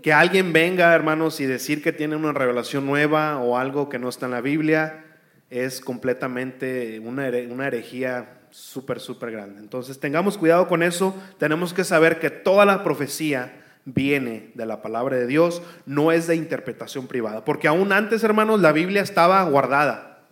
que 0.02 0.14
alguien 0.14 0.54
venga, 0.54 0.94
hermanos, 0.94 1.40
y 1.40 1.46
decir 1.46 1.82
que 1.82 1.92
tiene 1.92 2.16
una 2.16 2.32
revelación 2.32 2.86
nueva 2.86 3.38
o 3.40 3.58
algo 3.58 3.90
que 3.90 4.00
no 4.00 4.10
está 4.10 4.26
en 4.28 4.32
la 4.32 4.42
Biblia, 4.42 5.06
es 5.50 5.82
completamente 5.82 7.00
una, 7.00 7.30
una 7.50 7.68
herejía 7.68 8.40
súper, 8.50 9.00
súper 9.00 9.32
grande. 9.32 9.60
Entonces, 9.60 10.00
tengamos 10.00 10.38
cuidado 10.38 10.68
con 10.68 10.84
eso. 10.84 11.16
Tenemos 11.38 11.74
que 11.74 11.84
saber 11.84 12.20
que 12.20 12.30
toda 12.30 12.66
la 12.66 12.84
profecía 12.84 13.64
viene 13.86 14.52
de 14.54 14.66
la 14.66 14.82
palabra 14.82 15.16
de 15.16 15.28
Dios, 15.28 15.62
no 15.86 16.12
es 16.12 16.28
de 16.28 16.36
interpretación 16.36 17.08
privada. 17.08 17.46
Porque 17.46 17.70
aún 17.70 17.94
antes, 17.94 18.24
hermanos, 18.24 18.60
la 18.60 18.74
Biblia 18.74 19.02
estaba 19.02 19.42
guardada. 19.44 20.26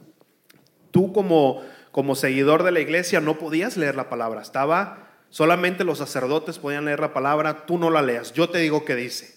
Tú 0.91 1.13
como, 1.13 1.61
como 1.95 2.15
seguidor 2.15 2.63
de 2.63 2.73
la 2.73 2.81
iglesia 2.81 3.21
no 3.21 3.39
podías 3.39 3.77
leer 3.77 3.95
la 3.95 4.09
palabra, 4.09 4.41
estaba, 4.41 5.07
solamente 5.29 5.85
los 5.85 5.99
sacerdotes 5.99 6.59
podían 6.59 6.83
leer 6.83 6.99
la 6.99 7.13
palabra, 7.13 7.65
tú 7.65 7.77
no 7.77 7.89
la 7.89 8.01
leas. 8.01 8.33
Yo 8.33 8.49
te 8.49 8.57
digo 8.57 8.83
que 8.83 8.97
dice. 8.97 9.33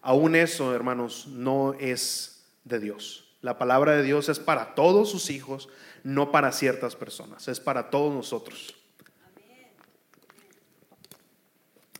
Aún 0.00 0.34
eso, 0.34 0.74
hermanos, 0.74 1.26
no 1.26 1.74
es 1.74 2.46
de 2.64 2.80
Dios. 2.80 3.36
La 3.42 3.58
palabra 3.58 3.92
de 3.92 4.02
Dios 4.02 4.30
es 4.30 4.38
para 4.38 4.74
todos 4.74 5.10
sus 5.10 5.28
hijos, 5.28 5.68
no 6.02 6.32
para 6.32 6.50
ciertas 6.52 6.96
personas, 6.96 7.46
es 7.46 7.60
para 7.60 7.90
todos 7.90 8.14
nosotros. 8.14 8.74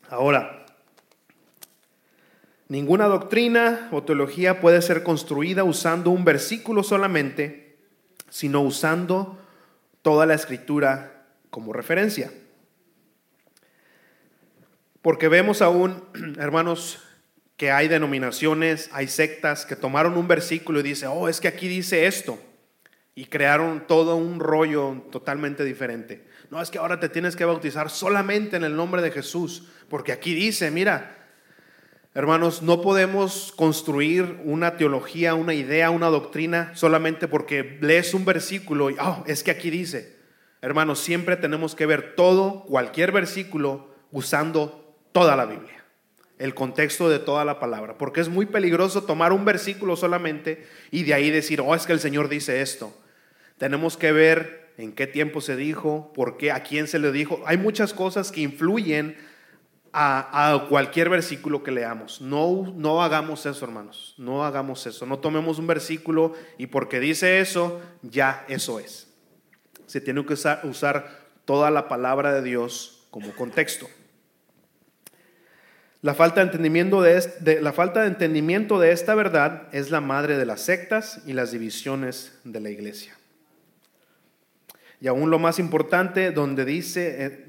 Ahora, 0.09 0.65
Ninguna 2.71 3.07
doctrina 3.07 3.89
o 3.93 4.03
teología 4.05 4.61
puede 4.61 4.81
ser 4.81 5.03
construida 5.03 5.65
usando 5.65 6.11
un 6.11 6.25
versículo 6.25 6.83
solamente, 6.83 7.79
sino 8.29 8.61
usando 8.61 9.39
toda 10.09 10.25
la 10.25 10.33
escritura 10.33 11.27
como 11.51 11.75
referencia. 11.75 12.33
Porque 15.03 15.29
vemos 15.29 15.61
aún, 15.61 16.03
hermanos, 16.39 17.03
que 17.59 17.71
hay 17.73 17.89
denominaciones, 17.89 18.89
hay 18.95 19.07
sectas 19.07 19.67
que 19.67 19.77
tomaron 19.77 20.17
un 20.17 20.27
versículo 20.27 20.81
y 20.81 20.85
dicen, 20.85 21.11
oh, 21.13 21.29
es 21.29 21.43
que 21.43 21.49
aquí 21.49 21.69
dice 21.69 22.07
esto. 22.07 22.39
Y 23.15 23.27
crearon 23.27 23.87
todo 23.87 24.17
un 24.17 24.41
rollo 24.41 25.05
totalmente 25.13 25.63
diferente. 25.63 26.25
No, 26.51 26.63
es 26.63 26.71
que 26.71 26.79
ahora 26.79 26.99
te 27.01 27.11
tienes 27.11 27.37
que 27.37 27.45
bautizar 27.45 27.91
solamente 27.91 28.57
en 28.57 28.65
el 28.65 28.75
nombre 28.75 29.03
de 29.03 29.11
Jesús, 29.11 29.69
porque 29.91 30.13
aquí 30.13 30.35
dice, 30.35 30.71
mira, 30.71 31.18
Hermanos, 32.15 32.63
no 32.63 32.81
podemos 32.81 33.53
construir 33.55 34.41
una 34.45 34.77
teología, 34.77 35.35
una 35.35 35.55
idea, 35.55 35.91
una 35.91 36.09
doctrina 36.09 36.73
solamente 36.75 37.29
porque 37.29 37.79
lees 37.81 38.15
un 38.15 38.25
versículo 38.25 38.91
y, 38.91 38.97
oh, 39.01 39.23
es 39.27 39.43
que 39.43 39.51
aquí 39.51 39.71
dice. 39.71 40.17
Hermanos, 40.61 40.99
siempre 40.99 41.37
tenemos 41.37 41.75
que 41.75 41.87
ver 41.87 42.15
todo, 42.17 42.65
cualquier 42.65 43.13
versículo, 43.13 43.95
usando 44.11 44.97
toda 45.13 45.37
la 45.37 45.47
Biblia, 45.47 45.85
el 46.39 46.55
contexto 46.55 47.09
de 47.09 47.21
toda 47.21 47.45
la 47.45 47.61
palabra, 47.61 47.97
porque 47.97 48.21
es 48.21 48.29
muy 48.29 48.47
peligroso 48.47 49.05
tomar 49.05 49.33
un 49.33 49.45
versículo 49.45 49.95
solamente 49.95 50.67
y 50.91 51.05
de 51.05 51.15
ahí 51.15 51.31
decir, 51.31 51.61
oh, 51.61 51.75
es 51.75 51.87
que 51.87 51.93
el 51.93 52.01
Señor 52.01 52.29
dice 52.29 52.63
esto. 52.63 52.93
Tenemos 53.59 53.97
que 53.97 54.13
ver 54.13 54.73
en 54.79 54.93
qué 54.93 55.07
tiempo 55.07 55.41
se 55.41 55.57
dijo, 55.57 56.13
por 56.15 56.37
qué, 56.37 56.53
a 56.53 56.63
quién 56.63 56.89
se 56.89 56.99
le 56.99 57.13
dijo. 57.13 57.43
Hay 57.47 57.59
muchas 57.59 57.93
cosas 57.93 58.33
que 58.33 58.41
influyen 58.41 59.17
a, 60.01 60.67
cualquier 60.69 61.09
versículo 61.09 61.65
que 61.65 61.73
leamos. 61.73 62.21
No, 62.21 62.73
no 62.77 63.03
hagamos 63.03 63.45
eso, 63.47 63.65
hermanos. 63.65 64.15
No 64.17 64.45
hagamos 64.45 64.87
eso. 64.87 65.07
No 65.07 65.19
tomemos 65.19 65.59
un 65.59 65.67
versículo 65.67 66.35
y 66.57 66.69
porque 66.69 67.01
dice 67.01 67.41
eso, 67.41 67.81
ya 68.03 68.45
eso 68.49 68.79
es. 68.79 69.09
Se 69.87 70.01
tiene 70.01 70.25
que 70.25 70.35
usar, 70.35 71.29
toda 71.45 71.71
la 71.71 71.89
palabra 71.89 72.33
de 72.33 72.43
Dios 72.43 73.07
como 73.11 73.35
contexto. 73.35 73.89
La 76.03 76.15
falta 76.15 76.41
de, 76.41 76.47
entendimiento 76.47 77.03
de, 77.03 77.61
la 77.61 77.73
falta 77.73 78.03
de 78.03 78.09
entendimiento 78.09 78.79
de 78.79 78.93
esta 78.93 79.17
verdad 79.17 79.67
es 79.73 79.91
la 79.91 80.01
madre 80.01 80.37
de 80.37 80.47
las 80.47 80.61
sectas 80.61 81.23
y 81.27 81.33
las 81.33 81.51
divisiones 81.51 82.39
de 82.45 82.61
la 82.61 82.71
iglesia. 82.71 83.17
Y 85.01 85.09
aún 85.09 85.31
lo 85.31 85.39
más 85.39 85.59
importante, 85.59 86.31
donde 86.31 86.65
dice, 86.65 87.25
eh, 87.25 87.47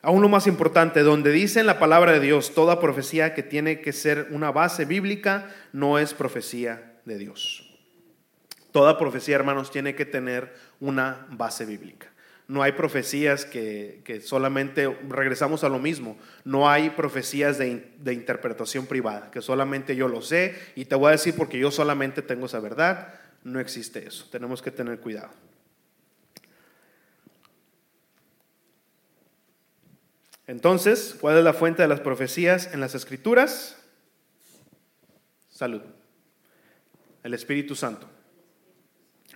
Aún 0.00 0.22
lo 0.22 0.28
más 0.28 0.46
importante, 0.46 1.00
donde 1.00 1.32
dice 1.32 1.60
en 1.60 1.66
la 1.66 1.80
palabra 1.80 2.12
de 2.12 2.20
Dios 2.20 2.54
toda 2.54 2.80
profecía 2.80 3.34
que 3.34 3.42
tiene 3.42 3.80
que 3.80 3.92
ser 3.92 4.28
una 4.30 4.52
base 4.52 4.84
bíblica, 4.84 5.50
no 5.72 5.98
es 5.98 6.14
profecía 6.14 7.00
de 7.04 7.18
Dios. 7.18 7.64
Toda 8.70 8.98
profecía, 8.98 9.34
hermanos, 9.34 9.72
tiene 9.72 9.96
que 9.96 10.04
tener 10.04 10.54
una 10.78 11.26
base 11.30 11.64
bíblica. 11.64 12.08
No 12.46 12.62
hay 12.62 12.72
profecías 12.72 13.44
que, 13.44 14.22
solamente, 14.24 14.96
regresamos 15.08 15.64
a 15.64 15.68
lo 15.68 15.78
mismo, 15.78 16.16
no 16.44 16.70
hay 16.70 16.90
profecías 16.90 17.58
de, 17.58 17.92
de 17.98 18.14
interpretación 18.14 18.86
privada, 18.86 19.30
que 19.30 19.42
solamente 19.42 19.96
yo 19.96 20.08
lo 20.08 20.22
sé 20.22 20.54
y 20.74 20.86
te 20.86 20.94
voy 20.94 21.08
a 21.08 21.12
decir 21.12 21.34
porque 21.36 21.58
yo 21.58 21.70
solamente 21.70 22.22
tengo 22.22 22.46
esa 22.46 22.60
verdad. 22.60 23.14
No 23.44 23.60
existe 23.60 24.06
eso, 24.06 24.26
tenemos 24.30 24.62
que 24.62 24.70
tener 24.70 24.98
cuidado. 25.00 25.30
Entonces, 30.48 31.14
¿cuál 31.20 31.36
es 31.36 31.44
la 31.44 31.52
fuente 31.52 31.82
de 31.82 31.88
las 31.88 32.00
profecías 32.00 32.72
en 32.72 32.80
las 32.80 32.94
escrituras? 32.94 33.76
Salud. 35.50 35.82
El 37.22 37.34
Espíritu 37.34 37.76
Santo. 37.76 38.08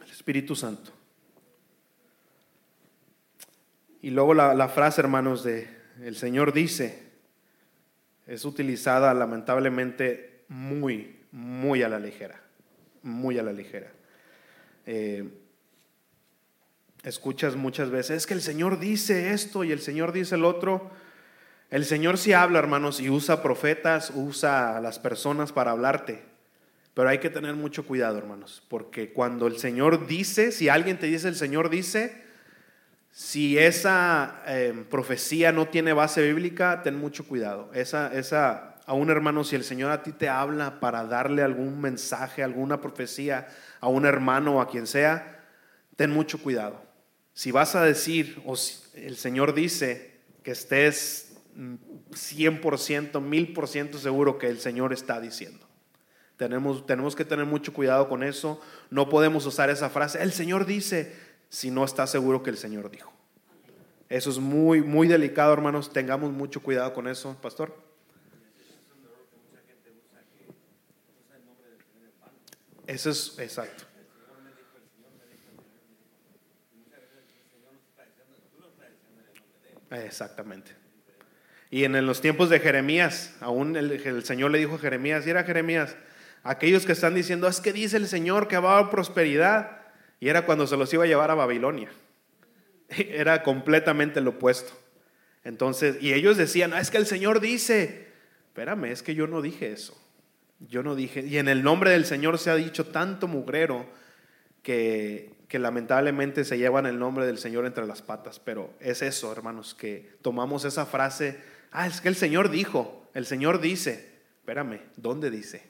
El 0.03 0.11
Espíritu 0.11 0.57
Santo. 0.57 0.91
Y 4.01 4.09
luego 4.09 4.33
la, 4.33 4.69
frase, 4.69 5.03
hermanos, 5.03 5.45
de 5.45 5.69
el 6.03 6.17
Señor 6.17 6.55
dice, 6.55 7.11
es 8.27 8.47
utilizada 8.47 9.13
lamentablemente 9.13 10.47
muy, 10.49 11.21
muy 11.31 11.83
a 11.83 11.91
la 11.91 12.01
ligera. 12.01 12.41
Muy 13.03 13.39
a 13.39 13.43
la 13.43 13.53
ligera. 13.53 13.93
Eh, 14.87 15.29
escuchas 17.05 17.55
muchas 17.55 17.91
veces, 17.91 18.17
es 18.17 18.27
que 18.27 18.35
el 18.35 18.41
Señor 18.41 18.79
dice 18.79 19.35
esto 19.35 19.63
y 19.63 19.73
el 19.73 19.81
Señor 19.81 20.13
dice 20.13 20.37
el 20.37 20.47
otro. 20.47 21.02
El 21.73 21.87
Señor 21.87 22.19
sí 22.19 22.35
habla, 22.35 22.59
hermanos, 22.59 23.01
y 23.01 23.09
usa 23.09 23.43
profetas, 23.43 24.13
usa 24.15 24.77
a 24.77 24.81
las 24.83 24.99
personas 24.99 25.53
para 25.53 25.71
hablarte. 25.71 26.23
Pero 26.93 27.09
hay 27.09 27.17
que 27.17 27.31
tener 27.31 27.55
mucho 27.55 27.87
cuidado, 27.87 28.19
hermanos, 28.19 28.63
porque 28.69 29.15
cuando 29.15 29.47
el 29.47 29.57
Señor 29.57 30.07
dice, 30.07 30.53
si 30.53 30.69
alguien 30.69 30.99
te 30.99 31.07
dice 31.07 31.29
el 31.29 31.35
Señor 31.35 31.71
dice, 31.71 32.25
si 33.11 33.57
esa 33.57 34.43
eh, 34.47 34.85
profecía 34.91 35.51
no 35.51 35.67
tiene 35.67 35.95
base 35.95 36.21
bíblica, 36.21 36.83
ten 36.83 36.95
mucho 36.95 37.27
cuidado. 37.27 37.71
Esa, 37.73 38.13
esa, 38.13 38.77
a 38.85 38.93
un 38.93 39.09
hermano, 39.09 39.43
si 39.43 39.57
el 39.57 39.65
Señor 39.65 39.93
a 39.93 40.03
ti 40.03 40.13
te 40.13 40.29
habla 40.29 40.79
para 40.79 41.07
darle 41.07 41.41
algún 41.41 41.81
mensaje, 41.81 42.43
alguna 42.43 42.83
profecía 42.83 43.49
a 43.81 43.89
un 43.89 44.05
hermano 44.05 44.57
o 44.57 44.61
a 44.61 44.69
quien 44.69 44.87
sea, 44.87 45.43
ten 45.97 46.11
mucho 46.11 46.37
cuidado. 46.43 46.83
Si 47.33 47.51
vas 47.51 47.75
a 47.77 47.83
decir, 47.83 48.43
o 48.45 48.57
si 48.57 48.77
el 48.95 49.17
Señor 49.17 49.55
dice 49.55 50.21
que 50.43 50.51
estés 50.51 51.32
100%, 51.57 53.13
1000% 53.13 53.95
seguro 53.99 54.39
que 54.39 54.49
el 54.49 54.59
Señor 54.59 54.93
está 54.93 55.21
diciendo. 55.21 55.67
Tenemos, 56.37 56.87
tenemos 56.87 57.15
que 57.15 57.25
tener 57.25 57.47
mucho 57.47 57.73
cuidado 57.73 58.09
con 58.09 58.23
eso. 58.23 58.61
No 58.91 59.09
podemos 59.09 59.47
usar 59.47 59.71
esa 59.71 59.91
frase, 59.91 60.23
el 60.23 60.33
Señor 60.33 60.67
dice, 60.67 61.15
si 61.49 61.71
no 61.71 61.85
está 61.85 62.07
seguro 62.07 62.43
que 62.43 62.51
el 62.51 62.57
Señor 62.57 62.91
dijo. 62.91 63.13
Eso 64.09 64.31
es 64.31 64.39
muy, 64.39 64.83
muy 64.83 65.09
delicado, 65.09 65.53
hermanos. 65.53 65.93
Tengamos 65.93 66.33
mucho 66.33 66.63
cuidado 66.63 66.93
con 66.93 67.09
eso, 67.09 67.37
pastor. 67.41 67.75
Eso 72.87 73.11
es 73.11 73.39
exacto. 73.39 73.85
Exactamente. 79.91 80.82
Y 81.73 81.85
en 81.85 82.05
los 82.05 82.21
tiempos 82.21 82.51
de 82.51 82.61
Jeremías, 82.61 83.35
aún 83.41 83.77
el, 83.77 84.25
Señor 84.25 84.51
le 84.51 84.59
dijo 84.59 84.75
a 84.75 84.79
Jeremías, 84.79 85.27
y 85.27 85.31
era 85.31 85.43
Jeremías, 85.43 85.97
aquellos 86.43 86.85
que 86.85 86.93
están 86.93 87.15
diciendo, 87.15 87.49
es 87.49 87.63
que 87.63 87.73
dice 87.73 87.97
el 87.97 88.09
Señor 88.09 88.47
que 88.47 88.59
va 88.59 88.79
a 88.79 88.91
prosperidad, 88.91 89.81
y 90.21 90.29
era 90.29 90.45
cuando 90.45 90.67
se 90.67 90.77
los 90.77 90.93
iba 90.93 91.05
a 91.05 91.07
llevar 91.07 91.31
a 91.31 91.35
Babilonia. 91.35 91.89
Era 92.91 93.43
completamente 93.43 94.21
lo 94.21 94.33
opuesto. 94.33 94.75
Entonces, 95.45 95.97
y 96.03 96.13
ellos 96.13 96.37
decían, 96.37 96.75
es 96.75 96.91
que 96.91 96.99
el 96.99 97.07
Señor 97.07 97.41
dice, 97.41 98.09
espérame, 98.49 98.85
es 98.93 99.03
que 99.03 99.15
yo 99.15 99.27
no 99.27 99.41
dije 99.41 99.73
eso. 99.73 99.99
Yo 100.69 100.83
no 100.83 100.95
dije, 100.95 101.23
y 101.23 101.39
en 101.39 101.49
el 101.49 101.63
nombre 101.63 101.93
del 101.93 102.05
Señor 102.05 102.39
se 102.39 102.51
ha 102.51 102.55
dicho 102.55 102.89
tanto 102.89 103.29
mugrero 103.29 103.87
que, 104.63 105.31
que 105.49 105.59
lamentablemente 105.59 106.45
se 106.45 106.59
llevan 106.59 106.85
el 106.85 106.99
nombre 106.99 107.25
del 107.25 107.39
Señor 107.39 107.65
entre 107.65 107.87
las 107.87 108.03
patas, 108.03 108.41
pero 108.41 108.75
es 108.79 109.01
eso, 109.01 109.33
hermanos, 109.33 109.75
que 109.75 110.17
tomamos 110.21 110.67
esa 110.67 110.85
frase, 110.85 111.41
ah, 111.73 111.87
es 111.87 112.01
que 112.01 112.09
el 112.09 112.17
Señor 112.17 112.51
dijo, 112.51 113.11
el 113.15 113.27
Señor 113.27 113.61
dice, 113.61 114.21
espérame, 114.39 114.81
¿dónde 114.97 115.31
dice? 115.31 115.63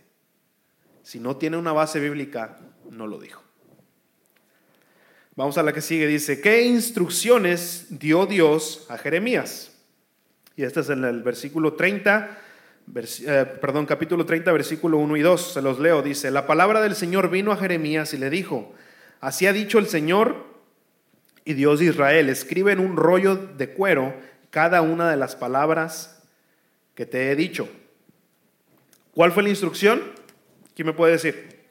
Si 1.02 1.18
no 1.18 1.36
tiene 1.36 1.56
una 1.56 1.72
base 1.72 2.00
bíblica, 2.00 2.58
no 2.90 3.06
lo 3.06 3.18
dijo. 3.18 3.42
Vamos 5.34 5.56
a 5.56 5.62
la 5.62 5.72
que 5.72 5.80
sigue, 5.80 6.06
dice, 6.06 6.40
¿qué 6.40 6.62
instrucciones 6.62 7.86
dio 7.88 8.26
Dios 8.26 8.86
a 8.90 8.98
Jeremías? 8.98 9.72
Y 10.56 10.64
este 10.64 10.80
es 10.80 10.90
en 10.90 11.04
el 11.04 11.22
versículo 11.22 11.72
30, 11.72 12.38
eh, 12.94 13.46
perdón, 13.60 13.86
capítulo 13.86 14.26
30, 14.26 14.52
versículo 14.52 14.98
1 14.98 15.16
y 15.16 15.22
2, 15.22 15.52
se 15.54 15.62
los 15.62 15.78
leo, 15.78 16.02
dice, 16.02 16.30
la 16.30 16.46
palabra 16.46 16.82
del 16.82 16.94
Señor 16.94 17.30
vino 17.30 17.50
a 17.50 17.56
Jeremías 17.56 18.12
y 18.12 18.18
le 18.18 18.28
dijo, 18.28 18.74
Así 19.22 19.46
ha 19.46 19.52
dicho 19.52 19.78
el 19.78 19.86
Señor 19.86 20.44
y 21.44 21.54
Dios 21.54 21.78
de 21.78 21.86
Israel. 21.86 22.28
Escribe 22.28 22.72
en 22.72 22.80
un 22.80 22.96
rollo 22.96 23.36
de 23.36 23.68
cuero 23.68 24.12
cada 24.52 24.82
una 24.82 25.10
de 25.10 25.16
las 25.16 25.34
palabras 25.34 26.22
que 26.94 27.06
te 27.06 27.32
he 27.32 27.36
dicho. 27.36 27.70
¿Cuál 29.14 29.32
fue 29.32 29.42
la 29.42 29.48
instrucción? 29.48 30.12
¿Quién 30.76 30.86
me 30.86 30.92
puede 30.92 31.12
decir? 31.12 31.62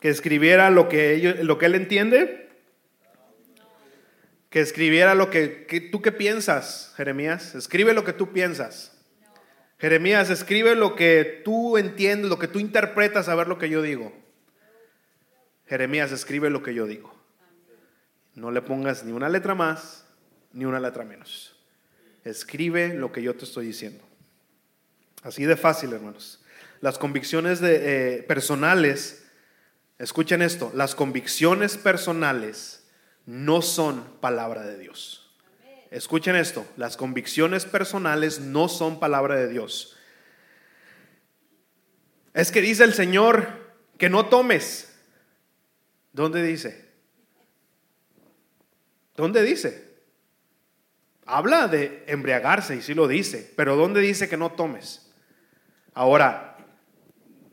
Que 0.00 0.08
escribiera 0.08 0.70
lo 0.70 0.88
que, 0.88 1.14
él 1.14 1.74
entiende. 1.76 2.48
Que 4.50 4.60
escribiera 4.60 5.14
lo 5.14 5.30
que, 5.30 5.66
que 5.66 5.80
tú 5.80 6.02
qué 6.02 6.10
piensas, 6.10 6.94
Jeremías. 6.96 7.54
Escribe 7.54 7.94
lo 7.94 8.02
que 8.02 8.12
tú 8.12 8.32
piensas. 8.32 9.00
Jeremías, 9.78 10.30
escribe 10.30 10.74
lo 10.74 10.96
que 10.96 11.42
tú 11.44 11.78
entiendes, 11.78 12.28
lo 12.28 12.40
que 12.40 12.48
tú 12.48 12.58
interpretas 12.58 13.28
a 13.28 13.36
ver 13.36 13.46
lo 13.46 13.56
que 13.56 13.68
yo 13.68 13.82
digo. 13.82 14.12
Jeremías, 15.68 16.10
escribe 16.10 16.50
lo 16.50 16.64
que 16.64 16.74
yo 16.74 16.86
digo. 16.86 17.13
No 18.34 18.50
le 18.50 18.62
pongas 18.62 19.04
ni 19.04 19.12
una 19.12 19.28
letra 19.28 19.54
más, 19.54 20.04
ni 20.52 20.64
una 20.64 20.80
letra 20.80 21.04
menos. 21.04 21.56
Escribe 22.24 22.94
lo 22.94 23.12
que 23.12 23.22
yo 23.22 23.34
te 23.34 23.44
estoy 23.44 23.66
diciendo. 23.66 24.04
Así 25.22 25.44
de 25.44 25.56
fácil, 25.56 25.92
hermanos. 25.92 26.42
Las 26.80 26.98
convicciones 26.98 27.60
de, 27.60 28.18
eh, 28.18 28.22
personales, 28.24 29.24
escuchen 29.98 30.42
esto, 30.42 30.70
las 30.74 30.94
convicciones 30.94 31.76
personales 31.76 32.84
no 33.26 33.62
son 33.62 34.04
palabra 34.20 34.62
de 34.62 34.78
Dios. 34.78 35.34
Escuchen 35.90 36.34
esto, 36.34 36.66
las 36.76 36.96
convicciones 36.96 37.64
personales 37.64 38.40
no 38.40 38.68
son 38.68 38.98
palabra 38.98 39.36
de 39.36 39.48
Dios. 39.48 39.96
Es 42.34 42.50
que 42.50 42.60
dice 42.60 42.82
el 42.84 42.94
Señor 42.94 43.48
que 43.96 44.10
no 44.10 44.26
tomes. 44.26 44.92
¿Dónde 46.12 46.42
dice? 46.42 46.83
¿Dónde 49.16 49.42
dice? 49.42 49.94
Habla 51.26 51.68
de 51.68 52.04
embriagarse 52.06 52.76
y 52.76 52.82
sí 52.82 52.94
lo 52.94 53.08
dice, 53.08 53.52
pero 53.56 53.76
¿dónde 53.76 54.00
dice 54.00 54.28
que 54.28 54.36
no 54.36 54.52
tomes? 54.52 55.10
Ahora, 55.94 56.56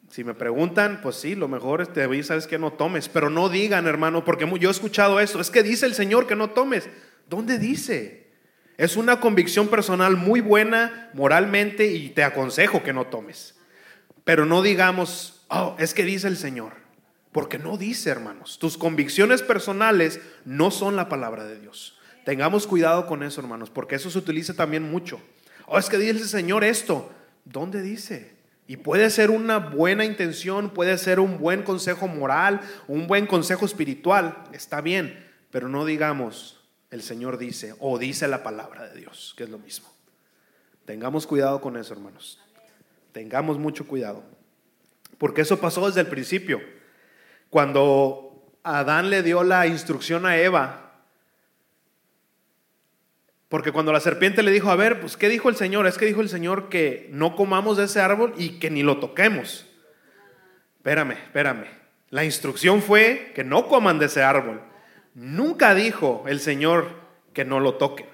si 0.09 0.25
me 0.25 0.33
preguntan, 0.33 0.99
pues 1.01 1.15
sí, 1.15 1.35
lo 1.35 1.47
mejor 1.47 1.87
te 1.87 2.23
sabes 2.23 2.47
que 2.47 2.59
no 2.59 2.73
tomes, 2.73 3.07
pero 3.07 3.29
no 3.29 3.47
digan, 3.47 3.87
hermano, 3.87 4.25
porque 4.25 4.49
yo 4.59 4.69
he 4.69 4.71
escuchado 4.71 5.19
eso, 5.21 5.39
es 5.39 5.49
que 5.49 5.63
dice 5.63 5.85
el 5.85 5.93
Señor 5.93 6.27
que 6.27 6.35
no 6.35 6.49
tomes. 6.49 6.89
¿Dónde 7.29 7.57
dice? 7.57 8.29
Es 8.77 8.97
una 8.97 9.21
convicción 9.21 9.69
personal 9.69 10.17
muy 10.17 10.41
buena 10.41 11.09
moralmente 11.13 11.85
y 11.85 12.09
te 12.09 12.23
aconsejo 12.23 12.83
que 12.83 12.91
no 12.91 13.07
tomes. 13.07 13.55
Pero 14.25 14.45
no 14.45 14.61
digamos, 14.61 15.45
oh, 15.47 15.75
es 15.79 15.93
que 15.93 16.03
dice 16.03 16.27
el 16.27 16.35
Señor. 16.35 16.80
Porque 17.31 17.57
no 17.57 17.77
dice, 17.77 18.09
hermanos. 18.09 18.59
Tus 18.59 18.77
convicciones 18.77 19.41
personales 19.41 20.19
no 20.45 20.71
son 20.71 20.95
la 20.95 21.09
palabra 21.09 21.45
de 21.45 21.59
Dios. 21.59 21.97
Tengamos 22.25 22.67
cuidado 22.67 23.07
con 23.07 23.23
eso, 23.23 23.41
hermanos, 23.41 23.69
porque 23.69 23.95
eso 23.95 24.09
se 24.09 24.17
utiliza 24.17 24.53
también 24.53 24.89
mucho. 24.89 25.19
Oh, 25.65 25.79
es 25.79 25.89
que 25.89 25.97
dice 25.97 26.11
el 26.11 26.19
Señor 26.27 26.63
esto. 26.63 27.11
¿Dónde 27.45 27.81
dice? 27.81 28.35
Y 28.67 28.77
puede 28.77 29.09
ser 29.09 29.31
una 29.31 29.57
buena 29.57 30.05
intención, 30.05 30.69
puede 30.69 30.97
ser 30.97 31.19
un 31.19 31.39
buen 31.39 31.63
consejo 31.63 32.07
moral, 32.07 32.61
un 32.87 33.07
buen 33.07 33.25
consejo 33.25 33.65
espiritual, 33.65 34.43
está 34.53 34.79
bien, 34.79 35.27
pero 35.49 35.67
no 35.67 35.83
digamos, 35.83 36.61
el 36.89 37.01
Señor 37.01 37.37
dice 37.37 37.73
o 37.79 37.97
dice 37.97 38.27
la 38.27 38.43
palabra 38.43 38.87
de 38.87 38.99
Dios, 38.99 39.33
que 39.35 39.43
es 39.43 39.49
lo 39.49 39.57
mismo. 39.57 39.89
Tengamos 40.85 41.25
cuidado 41.25 41.59
con 41.59 41.75
eso, 41.77 41.93
hermanos. 41.93 42.39
Tengamos 43.11 43.57
mucho 43.57 43.87
cuidado. 43.87 44.23
Porque 45.17 45.41
eso 45.41 45.59
pasó 45.59 45.87
desde 45.87 46.01
el 46.01 46.07
principio. 46.07 46.61
Cuando 47.51 48.57
Adán 48.63 49.11
le 49.11 49.21
dio 49.21 49.43
la 49.43 49.67
instrucción 49.67 50.25
a 50.25 50.37
Eva, 50.37 50.93
porque 53.49 53.73
cuando 53.73 53.91
la 53.91 53.99
serpiente 53.99 54.41
le 54.41 54.51
dijo, 54.51 54.71
a 54.71 54.77
ver, 54.77 55.01
pues 55.01 55.17
¿qué 55.17 55.27
dijo 55.27 55.49
el 55.49 55.57
Señor? 55.57 55.85
Es 55.85 55.97
que 55.97 56.05
dijo 56.05 56.21
el 56.21 56.29
Señor 56.29 56.69
que 56.69 57.09
no 57.11 57.35
comamos 57.35 57.75
de 57.75 57.83
ese 57.83 57.99
árbol 57.99 58.33
y 58.37 58.59
que 58.59 58.71
ni 58.71 58.81
lo 58.81 58.99
toquemos. 58.99 59.67
Espérame, 60.77 61.11
espérame. 61.11 61.65
La 62.09 62.23
instrucción 62.23 62.81
fue 62.81 63.33
que 63.35 63.43
no 63.43 63.67
coman 63.67 63.99
de 63.99 64.05
ese 64.05 64.23
árbol. 64.23 64.61
Nunca 65.13 65.75
dijo 65.75 66.23
el 66.27 66.39
Señor 66.39 66.95
que 67.33 67.43
no 67.43 67.59
lo 67.59 67.73
toquen. 67.73 68.07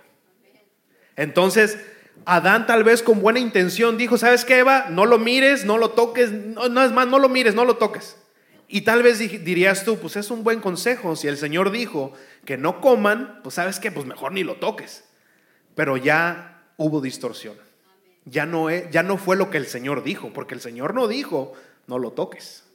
Entonces, 1.16 1.86
Adán 2.26 2.66
tal 2.66 2.84
vez 2.84 3.04
con 3.04 3.22
buena 3.22 3.38
intención 3.38 4.00
dijo, 4.00 4.18
¿sabes 4.18 4.46
qué, 4.46 4.58
Eva? 4.58 4.88
No 4.90 5.06
lo 5.06 5.20
mires, 5.20 5.66
no 5.66 5.78
lo 5.78 5.92
toques, 5.92 6.32
no, 6.32 6.84
es 6.84 6.92
más, 6.92 7.08
no 7.08 7.20
lo 7.20 7.30
mires, 7.30 7.54
no 7.54 7.64
lo 7.64 7.78
toques. 7.78 8.18
Y 8.68 8.82
tal 8.82 9.02
vez 9.02 9.20
dirías 9.20 9.86
tú, 9.86 9.98
pues 9.98 10.18
es 10.18 10.30
un 10.30 10.44
buen 10.44 10.60
consejo, 10.60 11.16
si 11.16 11.28
el 11.28 11.38
Señor 11.38 11.72
dijo 11.72 12.12
que 12.44 12.58
no 12.58 12.82
coman, 12.82 13.40
pues 13.42 13.56
sabes 13.56 13.80
qué, 13.80 13.92
pues 13.92 14.06
mejor 14.06 14.34
ni 14.34 14.44
lo 14.44 14.56
toques. 14.56 15.06
Pero 15.74 15.96
ya 15.96 16.66
hubo 16.76 17.00
distorsión. 17.00 17.56
Ya 18.26 18.46
no, 18.46 18.70
ya 18.70 19.04
no 19.04 19.18
fue 19.18 19.38
lo 19.38 19.50
que 19.50 19.58
el 19.58 19.68
Señor 19.68 20.04
dijo, 20.04 20.34
porque 20.34 20.54
el 20.54 20.60
Señor 20.60 20.94
no 20.94 21.08
dijo, 21.08 21.54
no 21.88 21.98
lo 21.98 22.12
toques. 22.12 22.66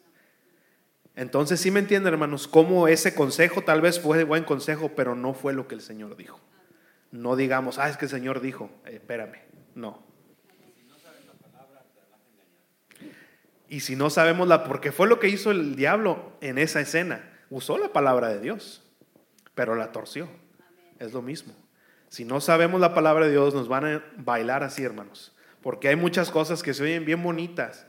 Entonces 1.14 1.60
sí 1.60 1.70
me 1.70 1.80
entienden, 1.80 2.14
hermanos, 2.14 2.48
cómo 2.48 2.88
ese 2.88 3.14
consejo 3.14 3.62
tal 3.62 3.82
vez 3.82 4.00
fue 4.00 4.24
buen 4.24 4.44
consejo, 4.44 4.92
pero 4.96 5.14
no 5.14 5.34
fue 5.34 5.52
lo 5.52 5.68
que 5.68 5.74
el 5.74 5.82
Señor 5.82 6.16
dijo. 6.16 6.40
No 7.10 7.36
digamos, 7.36 7.78
ah, 7.78 7.90
es 7.90 7.98
que 7.98 8.06
el 8.06 8.10
Señor 8.10 8.40
dijo, 8.40 8.70
eh, 8.86 8.92
espérame, 8.94 9.40
no. 9.74 10.02
Y 13.72 13.80
si 13.80 13.96
no 13.96 14.10
sabemos 14.10 14.48
la, 14.48 14.64
porque 14.64 14.92
fue 14.92 15.08
lo 15.08 15.18
que 15.18 15.30
hizo 15.30 15.50
el 15.50 15.76
diablo 15.76 16.34
en 16.42 16.58
esa 16.58 16.82
escena, 16.82 17.24
usó 17.48 17.78
la 17.78 17.90
palabra 17.90 18.28
de 18.28 18.38
Dios, 18.38 18.82
pero 19.54 19.74
la 19.74 19.92
torció. 19.92 20.28
Es 20.98 21.14
lo 21.14 21.22
mismo. 21.22 21.54
Si 22.10 22.26
no 22.26 22.42
sabemos 22.42 22.82
la 22.82 22.92
palabra 22.92 23.24
de 23.24 23.30
Dios, 23.30 23.54
nos 23.54 23.68
van 23.68 23.86
a 23.86 24.04
bailar 24.18 24.62
así, 24.62 24.82
hermanos. 24.82 25.34
porque 25.62 25.88
hay 25.88 25.96
muchas 25.96 26.30
cosas 26.30 26.62
que 26.62 26.74
se 26.74 26.82
oyen 26.82 27.06
bien 27.06 27.22
bonitas, 27.22 27.86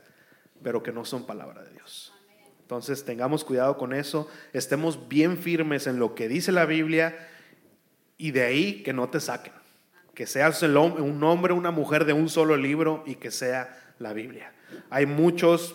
pero 0.62 0.82
que 0.82 0.90
no 0.90 1.04
son 1.04 1.26
palabra 1.26 1.62
de 1.62 1.72
Dios. 1.72 2.14
Entonces 2.62 3.04
tengamos 3.04 3.44
cuidado 3.44 3.76
con 3.76 3.92
eso, 3.92 4.26
estemos 4.54 5.06
bien 5.06 5.36
firmes 5.36 5.86
en 5.86 5.98
lo 5.98 6.14
que 6.14 6.28
dice 6.28 6.50
la 6.50 6.64
Biblia 6.64 7.28
y 8.16 8.30
de 8.30 8.42
ahí 8.42 8.82
que 8.82 8.94
no 8.94 9.10
te 9.10 9.20
saquen. 9.20 9.52
Que 10.14 10.26
seas 10.26 10.62
un 10.62 11.22
hombre, 11.24 11.52
una 11.52 11.72
mujer 11.72 12.06
de 12.06 12.14
un 12.14 12.30
solo 12.30 12.56
libro 12.56 13.02
y 13.04 13.16
que 13.16 13.30
sea 13.30 13.92
la 13.98 14.14
Biblia. 14.14 14.54
Hay 14.90 15.06
muchos 15.06 15.74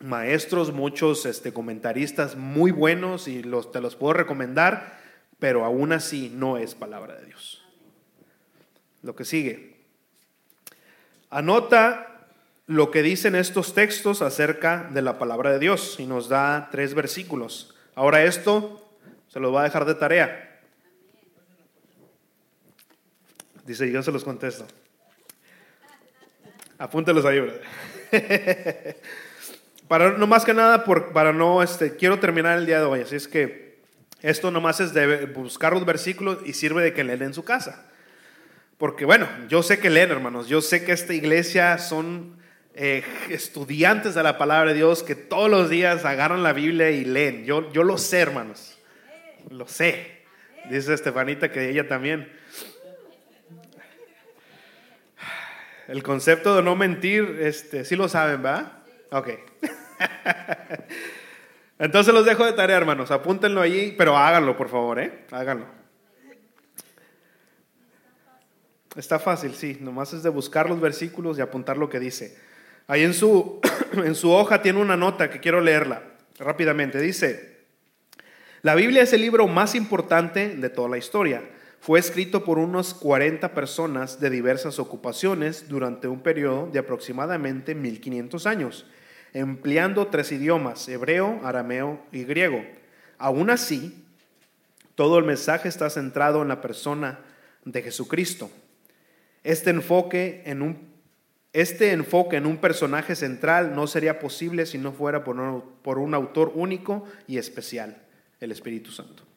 maestros, 0.00 0.72
muchos 0.72 1.26
este, 1.26 1.52
comentaristas 1.52 2.36
muy 2.36 2.70
buenos 2.70 3.28
y 3.28 3.42
los, 3.42 3.72
te 3.72 3.80
los 3.80 3.96
puedo 3.96 4.14
recomendar, 4.14 4.98
pero 5.38 5.64
aún 5.64 5.92
así 5.92 6.30
no 6.34 6.56
es 6.56 6.74
palabra 6.74 7.16
de 7.16 7.26
Dios. 7.26 7.62
Lo 9.02 9.14
que 9.14 9.24
sigue. 9.24 9.78
Anota 11.30 12.26
lo 12.66 12.90
que 12.90 13.02
dicen 13.02 13.34
estos 13.34 13.74
textos 13.74 14.22
acerca 14.22 14.88
de 14.92 15.02
la 15.02 15.18
palabra 15.18 15.50
de 15.50 15.58
Dios 15.58 15.96
y 15.98 16.06
nos 16.06 16.28
da 16.28 16.68
tres 16.70 16.94
versículos. 16.94 17.74
Ahora 17.94 18.24
esto 18.24 18.86
se 19.28 19.40
lo 19.40 19.52
va 19.52 19.62
a 19.62 19.64
dejar 19.64 19.84
de 19.84 19.94
tarea. 19.94 20.60
Dice, 23.64 23.90
yo 23.90 24.02
se 24.02 24.12
los 24.12 24.24
contesto. 24.24 24.66
Apúntelos 26.78 27.24
ahí, 27.24 27.40
para 29.88 30.12
no 30.12 30.26
más 30.26 30.44
que 30.44 30.54
nada, 30.54 30.84
para 30.84 31.32
no, 31.32 31.62
este, 31.62 31.96
quiero 31.96 32.18
terminar 32.18 32.58
el 32.58 32.66
día 32.66 32.78
de 32.78 32.84
hoy, 32.84 33.00
así 33.00 33.16
es 33.16 33.28
que 33.28 33.78
esto 34.20 34.50
nomás 34.50 34.80
es 34.80 34.92
de 34.94 35.26
buscar 35.26 35.72
los 35.72 35.86
versículos 35.86 36.38
y 36.44 36.52
sirve 36.52 36.82
de 36.82 36.92
que 36.92 37.04
leen 37.04 37.22
en 37.22 37.34
su 37.34 37.44
casa. 37.44 37.86
Porque 38.76 39.04
bueno, 39.04 39.28
yo 39.48 39.62
sé 39.62 39.78
que 39.78 39.90
leen, 39.90 40.10
hermanos, 40.10 40.48
yo 40.48 40.60
sé 40.60 40.84
que 40.84 40.92
esta 40.92 41.14
iglesia 41.14 41.78
son 41.78 42.36
eh, 42.74 43.02
estudiantes 43.28 44.14
de 44.14 44.22
la 44.22 44.38
palabra 44.38 44.70
de 44.70 44.76
Dios 44.76 45.02
que 45.02 45.16
todos 45.16 45.50
los 45.50 45.68
días 45.68 46.04
agarran 46.04 46.42
la 46.42 46.52
Biblia 46.52 46.90
y 46.90 47.04
leen. 47.04 47.44
Yo, 47.44 47.72
yo 47.72 47.82
lo 47.82 47.98
sé, 47.98 48.20
hermanos, 48.20 48.78
lo 49.50 49.66
sé. 49.66 50.22
Dice 50.70 50.94
Estefanita 50.94 51.50
que 51.50 51.70
ella 51.70 51.88
también. 51.88 52.30
El 55.88 56.02
concepto 56.02 56.54
de 56.54 56.62
no 56.62 56.76
mentir, 56.76 57.38
este, 57.40 57.82
sí 57.86 57.96
lo 57.96 58.10
saben, 58.10 58.44
¿va? 58.44 58.84
Ok. 59.10 59.30
Entonces 61.78 62.12
los 62.12 62.26
dejo 62.26 62.44
de 62.44 62.52
tarea, 62.52 62.76
hermanos. 62.76 63.10
Apúntenlo 63.10 63.62
allí, 63.62 63.94
pero 63.96 64.14
háganlo, 64.14 64.54
por 64.54 64.68
favor, 64.68 65.00
¿eh? 65.00 65.24
Háganlo. 65.30 65.64
Está 68.96 69.18
fácil, 69.18 69.54
sí. 69.54 69.78
Nomás 69.80 70.12
es 70.12 70.22
de 70.22 70.28
buscar 70.28 70.68
los 70.68 70.78
versículos 70.78 71.38
y 71.38 71.40
apuntar 71.40 71.78
lo 71.78 71.88
que 71.88 71.98
dice. 71.98 72.36
Ahí 72.86 73.02
en 73.02 73.14
su, 73.14 73.58
en 73.92 74.14
su 74.14 74.30
hoja 74.30 74.60
tiene 74.60 74.82
una 74.82 74.96
nota 74.96 75.30
que 75.30 75.40
quiero 75.40 75.62
leerla 75.62 76.02
rápidamente. 76.38 77.00
Dice, 77.00 77.60
la 78.60 78.74
Biblia 78.74 79.02
es 79.02 79.14
el 79.14 79.22
libro 79.22 79.48
más 79.48 79.74
importante 79.74 80.50
de 80.50 80.68
toda 80.68 80.90
la 80.90 80.98
historia 80.98 81.42
fue 81.80 81.98
escrito 81.98 82.44
por 82.44 82.58
unos 82.58 82.92
40 82.94 83.54
personas 83.54 84.20
de 84.20 84.30
diversas 84.30 84.78
ocupaciones 84.78 85.68
durante 85.68 86.08
un 86.08 86.20
periodo 86.20 86.68
de 86.72 86.80
aproximadamente 86.80 87.74
1500 87.74 88.46
años, 88.46 88.86
empleando 89.32 90.08
tres 90.08 90.32
idiomas, 90.32 90.88
hebreo, 90.88 91.40
arameo 91.44 92.04
y 92.12 92.24
griego. 92.24 92.64
Aún 93.16 93.50
así, 93.50 94.04
todo 94.94 95.18
el 95.18 95.24
mensaje 95.24 95.68
está 95.68 95.88
centrado 95.88 96.42
en 96.42 96.48
la 96.48 96.60
persona 96.60 97.20
de 97.64 97.82
Jesucristo. 97.82 98.50
Este 99.44 99.70
enfoque 99.70 100.42
en 100.46 100.62
un, 100.62 100.92
este 101.52 101.92
enfoque 101.92 102.36
en 102.36 102.46
un 102.46 102.58
personaje 102.58 103.14
central 103.14 103.74
no 103.74 103.86
sería 103.86 104.18
posible 104.18 104.66
si 104.66 104.78
no 104.78 104.92
fuera 104.92 105.22
por 105.22 105.62
por 105.82 105.98
un 105.98 106.14
autor 106.14 106.52
único 106.54 107.04
y 107.28 107.38
especial, 107.38 108.02
el 108.40 108.50
Espíritu 108.50 108.90
Santo 108.90 109.27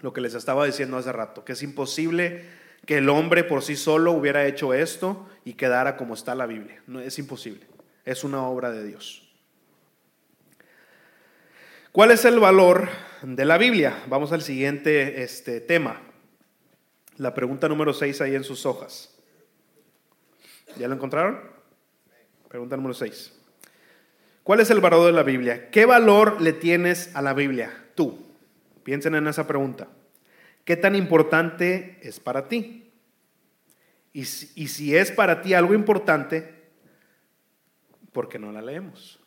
lo 0.00 0.12
que 0.12 0.20
les 0.20 0.34
estaba 0.34 0.66
diciendo 0.66 0.96
hace 0.96 1.12
rato, 1.12 1.44
que 1.44 1.52
es 1.52 1.62
imposible 1.62 2.44
que 2.86 2.98
el 2.98 3.08
hombre 3.08 3.44
por 3.44 3.62
sí 3.62 3.76
solo 3.76 4.12
hubiera 4.12 4.46
hecho 4.46 4.72
esto 4.72 5.28
y 5.44 5.54
quedara 5.54 5.96
como 5.96 6.14
está 6.14 6.34
la 6.34 6.46
Biblia. 6.46 6.82
No, 6.86 7.00
es 7.00 7.18
imposible. 7.18 7.66
Es 8.04 8.24
una 8.24 8.42
obra 8.42 8.70
de 8.70 8.84
Dios. 8.84 9.28
¿Cuál 11.92 12.12
es 12.12 12.24
el 12.24 12.38
valor 12.38 12.88
de 13.22 13.44
la 13.44 13.58
Biblia? 13.58 14.02
Vamos 14.08 14.32
al 14.32 14.42
siguiente 14.42 15.22
este, 15.22 15.60
tema. 15.60 16.00
La 17.16 17.34
pregunta 17.34 17.68
número 17.68 17.92
6 17.92 18.20
ahí 18.20 18.34
en 18.34 18.44
sus 18.44 18.64
hojas. 18.64 19.14
¿Ya 20.78 20.88
lo 20.88 20.94
encontraron? 20.94 21.40
Pregunta 22.48 22.76
número 22.76 22.94
6. 22.94 23.32
¿Cuál 24.42 24.60
es 24.60 24.70
el 24.70 24.80
valor 24.80 25.06
de 25.06 25.12
la 25.12 25.22
Biblia? 25.22 25.70
¿Qué 25.70 25.84
valor 25.84 26.40
le 26.40 26.52
tienes 26.52 27.14
a 27.14 27.22
la 27.22 27.34
Biblia? 27.34 27.72
Tú. 27.94 28.29
Piensen 28.82 29.14
en 29.14 29.26
esa 29.26 29.46
pregunta. 29.46 29.88
¿Qué 30.64 30.76
tan 30.76 30.94
importante 30.94 31.98
es 32.02 32.20
para 32.20 32.48
ti? 32.48 32.92
Y 34.12 34.24
si, 34.24 34.96
es 34.96 35.12
para 35.12 35.40
ti 35.40 35.54
algo 35.54 35.72
importante, 35.72 36.64
¿por 38.12 38.28
qué 38.28 38.38
no 38.38 38.50
la 38.50 38.60
leemos? 38.60 39.20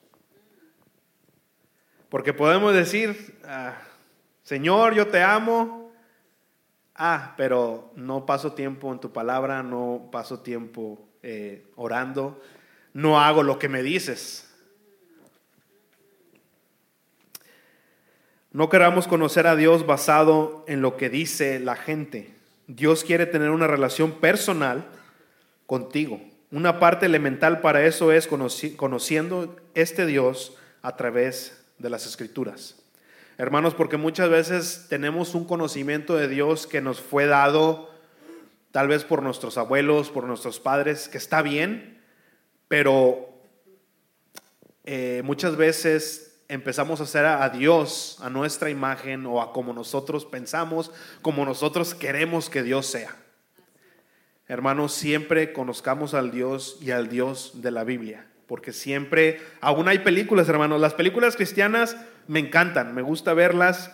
Porque 2.09 2.33
podemos 2.33 2.73
decir, 2.73 3.39
ah, 3.45 3.77
Señor, 4.43 4.93
yo 4.93 5.07
te 5.07 5.23
amo, 5.23 5.93
ah, 6.95 7.33
pero 7.37 7.93
no 7.95 8.25
paso 8.25 8.53
tiempo 8.53 8.91
en 8.91 8.99
tu 8.99 9.13
palabra, 9.13 9.63
no 9.63 10.09
paso 10.11 10.41
tiempo 10.41 11.07
eh, 11.23 11.71
orando, 11.75 12.41
no 12.91 13.19
hago 13.21 13.41
lo 13.41 13.57
que 13.57 13.69
me 13.69 13.81
dices. 13.83 14.52
No 18.53 18.69
queramos 18.69 19.07
conocer 19.07 19.47
a 19.47 19.55
Dios 19.55 19.87
basado 19.87 20.63
en 20.67 20.83
lo 20.83 20.95
que 20.95 21.09
dice 21.09 21.59
la 21.59 21.75
gente. 21.75 22.35
Dios 22.67 23.03
quiere 23.03 23.25
tener 23.25 23.49
una 23.49 23.65
relación 23.65 24.11
personal 24.19 24.85
contigo. 25.65 26.21
Una 26.51 26.79
parte 26.79 27.07
elemental 27.07 27.61
para 27.61 27.83
eso 27.83 28.11
es 28.11 28.27
conociendo 28.27 29.55
este 29.73 30.05
Dios 30.05 30.55
a 30.83 30.95
través 30.95 31.65
de 31.79 31.89
las 31.89 32.05
escrituras. 32.05 32.75
Hermanos, 33.39 33.73
porque 33.73 33.97
muchas 33.97 34.29
veces 34.29 34.85
tenemos 34.87 35.33
un 35.33 35.45
conocimiento 35.45 36.15
de 36.15 36.27
Dios 36.27 36.67
que 36.67 36.79
nos 36.79 37.01
fue 37.01 37.25
dado 37.25 37.89
tal 38.71 38.87
vez 38.87 39.03
por 39.03 39.23
nuestros 39.23 39.57
abuelos, 39.57 40.11
por 40.11 40.25
nuestros 40.25 40.59
padres, 40.59 41.09
que 41.09 41.17
está 41.17 41.41
bien, 41.41 42.03
pero 42.67 43.33
eh, 44.83 45.23
muchas 45.25 45.55
veces 45.55 46.32
empezamos 46.53 46.99
a 46.99 47.03
hacer 47.03 47.25
a 47.25 47.49
Dios 47.49 48.17
a 48.21 48.29
nuestra 48.29 48.69
imagen 48.69 49.25
o 49.25 49.41
a 49.41 49.51
como 49.51 49.73
nosotros 49.73 50.25
pensamos, 50.25 50.91
como 51.21 51.45
nosotros 51.45 51.95
queremos 51.95 52.49
que 52.49 52.63
Dios 52.63 52.85
sea. 52.85 53.15
Hermanos, 54.47 54.93
siempre 54.93 55.51
conozcamos 55.51 56.13
al 56.13 56.29
Dios 56.29 56.77
y 56.79 56.91
al 56.91 57.09
Dios 57.09 57.61
de 57.61 57.71
la 57.71 57.83
Biblia, 57.83 58.27
porque 58.45 58.71
siempre, 58.71 59.41
aún 59.61 59.87
hay 59.87 59.99
películas, 59.99 60.47
hermanos, 60.47 60.79
las 60.79 60.93
películas 60.93 61.35
cristianas 61.35 61.97
me 62.27 62.39
encantan, 62.39 62.93
me 62.93 63.01
gusta 63.01 63.33
verlas, 63.33 63.91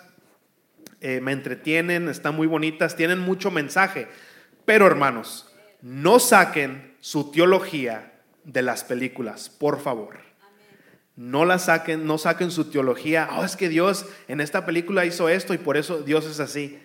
eh, 1.00 1.22
me 1.22 1.32
entretienen, 1.32 2.10
están 2.10 2.36
muy 2.36 2.48
bonitas, 2.48 2.98
tienen 2.98 3.20
mucho 3.20 3.52
mensaje, 3.52 4.08
pero 4.66 4.86
hermanos, 4.86 5.50
no 5.82 6.20
saquen 6.20 6.98
su 7.00 7.32
teología 7.32 8.20
de 8.44 8.64
las 8.64 8.84
películas, 8.84 9.50
por 9.50 9.80
favor. 9.80 10.29
No 11.20 11.44
la 11.44 11.60
saquen, 11.60 12.08
no 12.08 12.18
saquen 12.18 12.50
su 12.50 12.72
teología. 12.72 13.28
Oh, 13.34 13.44
es 13.44 13.58
que 13.58 13.68
Dios 13.68 14.06
en 14.30 14.40
esta 14.40 14.66
película 14.66 15.04
hizo 15.04 15.28
esto 15.28 15.54
y 15.54 15.58
por 15.58 15.76
eso 15.76 16.02
Dios 16.02 16.26
es 16.26 16.40
así. 16.40 16.80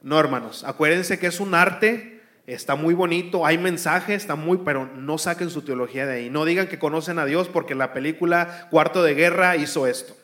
No, 0.00 0.18
hermanos, 0.18 0.64
acuérdense 0.64 1.18
que 1.18 1.26
es 1.26 1.40
un 1.40 1.54
arte, 1.54 2.22
está 2.46 2.74
muy 2.74 2.94
bonito, 2.94 3.44
hay 3.44 3.58
mensaje, 3.58 4.14
está 4.14 4.34
muy, 4.34 4.60
pero 4.64 4.86
no 4.86 5.18
saquen 5.18 5.50
su 5.50 5.60
teología 5.60 6.06
de 6.06 6.14
ahí. 6.14 6.30
No 6.30 6.46
digan 6.46 6.68
que 6.68 6.78
conocen 6.78 7.18
a 7.18 7.26
Dios 7.26 7.48
porque 7.48 7.74
la 7.74 7.92
película 7.92 8.66
Cuarto 8.70 9.02
de 9.02 9.12
Guerra 9.12 9.56
hizo 9.56 9.86
esto. 9.86 10.16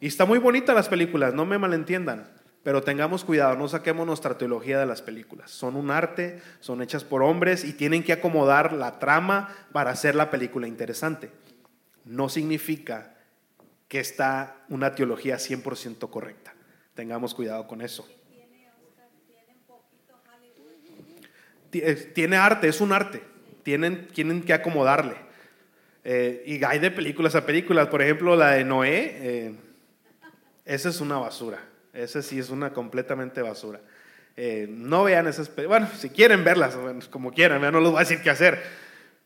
Y 0.00 0.06
está 0.06 0.24
muy 0.24 0.38
bonita 0.38 0.74
las 0.74 0.88
películas, 0.88 1.34
no 1.34 1.46
me 1.46 1.58
malentiendan, 1.58 2.30
pero 2.62 2.84
tengamos 2.84 3.24
cuidado, 3.24 3.56
no 3.56 3.66
saquemos 3.66 4.06
nuestra 4.06 4.38
teología 4.38 4.78
de 4.78 4.86
las 4.86 5.02
películas. 5.02 5.50
Son 5.50 5.74
un 5.74 5.90
arte, 5.90 6.40
son 6.60 6.82
hechas 6.82 7.02
por 7.02 7.24
hombres 7.24 7.64
y 7.64 7.72
tienen 7.72 8.04
que 8.04 8.12
acomodar 8.12 8.72
la 8.74 9.00
trama 9.00 9.52
para 9.72 9.90
hacer 9.90 10.14
la 10.14 10.30
película 10.30 10.68
interesante 10.68 11.32
no 12.04 12.28
significa 12.28 13.14
que 13.88 14.00
está 14.00 14.64
una 14.68 14.94
teología 14.94 15.36
100% 15.36 16.10
correcta. 16.10 16.54
Tengamos 16.94 17.34
cuidado 17.34 17.66
con 17.66 17.80
eso. 17.80 18.08
Tiene 22.14 22.36
arte, 22.36 22.68
es 22.68 22.80
un 22.80 22.92
arte. 22.92 23.22
Tienen, 23.62 24.06
tienen 24.08 24.42
que 24.42 24.52
acomodarle. 24.52 25.16
Eh, 26.04 26.42
y 26.46 26.64
hay 26.64 26.78
de 26.78 26.90
películas 26.90 27.34
a 27.34 27.46
películas. 27.46 27.88
Por 27.88 28.02
ejemplo, 28.02 28.36
la 28.36 28.52
de 28.52 28.64
Noé. 28.64 29.16
Eh, 29.20 29.54
esa 30.64 30.88
es 30.88 31.00
una 31.00 31.18
basura. 31.18 31.60
Esa 31.92 32.22
sí 32.22 32.38
es 32.38 32.50
una 32.50 32.72
completamente 32.72 33.42
basura. 33.42 33.80
Eh, 34.36 34.66
no 34.68 35.04
vean 35.04 35.28
esas 35.28 35.54
Bueno, 35.54 35.88
si 35.96 36.10
quieren 36.10 36.42
verlas, 36.42 36.76
como 37.10 37.32
quieran, 37.32 37.60
no 37.60 37.80
les 37.80 37.90
voy 37.90 37.96
a 37.96 38.00
decir 38.00 38.20
qué 38.20 38.30
hacer. 38.30 38.60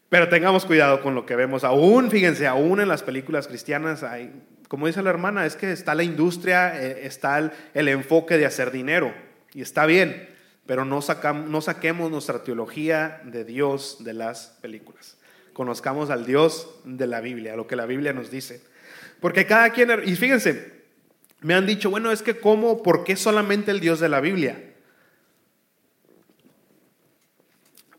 Pero 0.09 0.28
tengamos 0.28 0.64
cuidado 0.64 1.02
con 1.02 1.14
lo 1.14 1.26
que 1.26 1.36
vemos. 1.36 1.64
Aún, 1.64 2.11
fíjense, 2.11 2.46
aún 2.46 2.80
en 2.80 2.88
las 2.88 3.02
películas 3.02 3.46
cristianas 3.46 4.02
hay, 4.02 4.32
como 4.68 4.86
dice 4.86 5.02
la 5.02 5.11
hermana, 5.11 5.44
es 5.44 5.54
que 5.54 5.70
está 5.70 5.94
la 5.94 6.02
industria, 6.02 6.82
eh, 6.82 7.06
está 7.06 7.38
el, 7.74 7.88
enfoque 7.88 8.38
de 8.38 8.46
hacer 8.46 8.70
dinero. 8.70 9.12
Y 9.52 9.61
está 9.61 9.84
bien, 9.84 10.28
pero 10.66 10.84
no, 10.84 11.00
no 11.48 11.61
saquemos 11.61 12.11
nuestra 12.11 12.42
teología 12.42 13.20
de 13.24 13.44
Dios 13.44 14.02
de 14.02 14.14
las 14.14 14.59
películas. 14.62 15.18
Conozcamos 15.52 16.09
al 16.09 16.24
Dios 16.24 16.80
de 16.84 17.06
la 17.06 17.20
Biblia, 17.20 17.56
lo 17.56 17.66
que 17.66 17.76
la 17.76 17.86
Biblia 17.86 18.12
nos 18.12 18.30
dice. 18.30 18.62
Porque 19.20 19.44
cada 19.44 19.70
quien, 19.70 19.90
y 20.04 20.14
fíjense, 20.14 20.84
me 21.40 21.54
han 21.54 21.66
dicho, 21.66 21.90
bueno, 21.90 22.12
es 22.12 22.22
que 22.22 22.38
cómo, 22.38 22.82
¿por 22.82 23.04
qué 23.04 23.16
solamente 23.16 23.70
el 23.70 23.80
Dios 23.80 24.00
de 24.00 24.09
la 24.09 24.20
Biblia? 24.20 24.67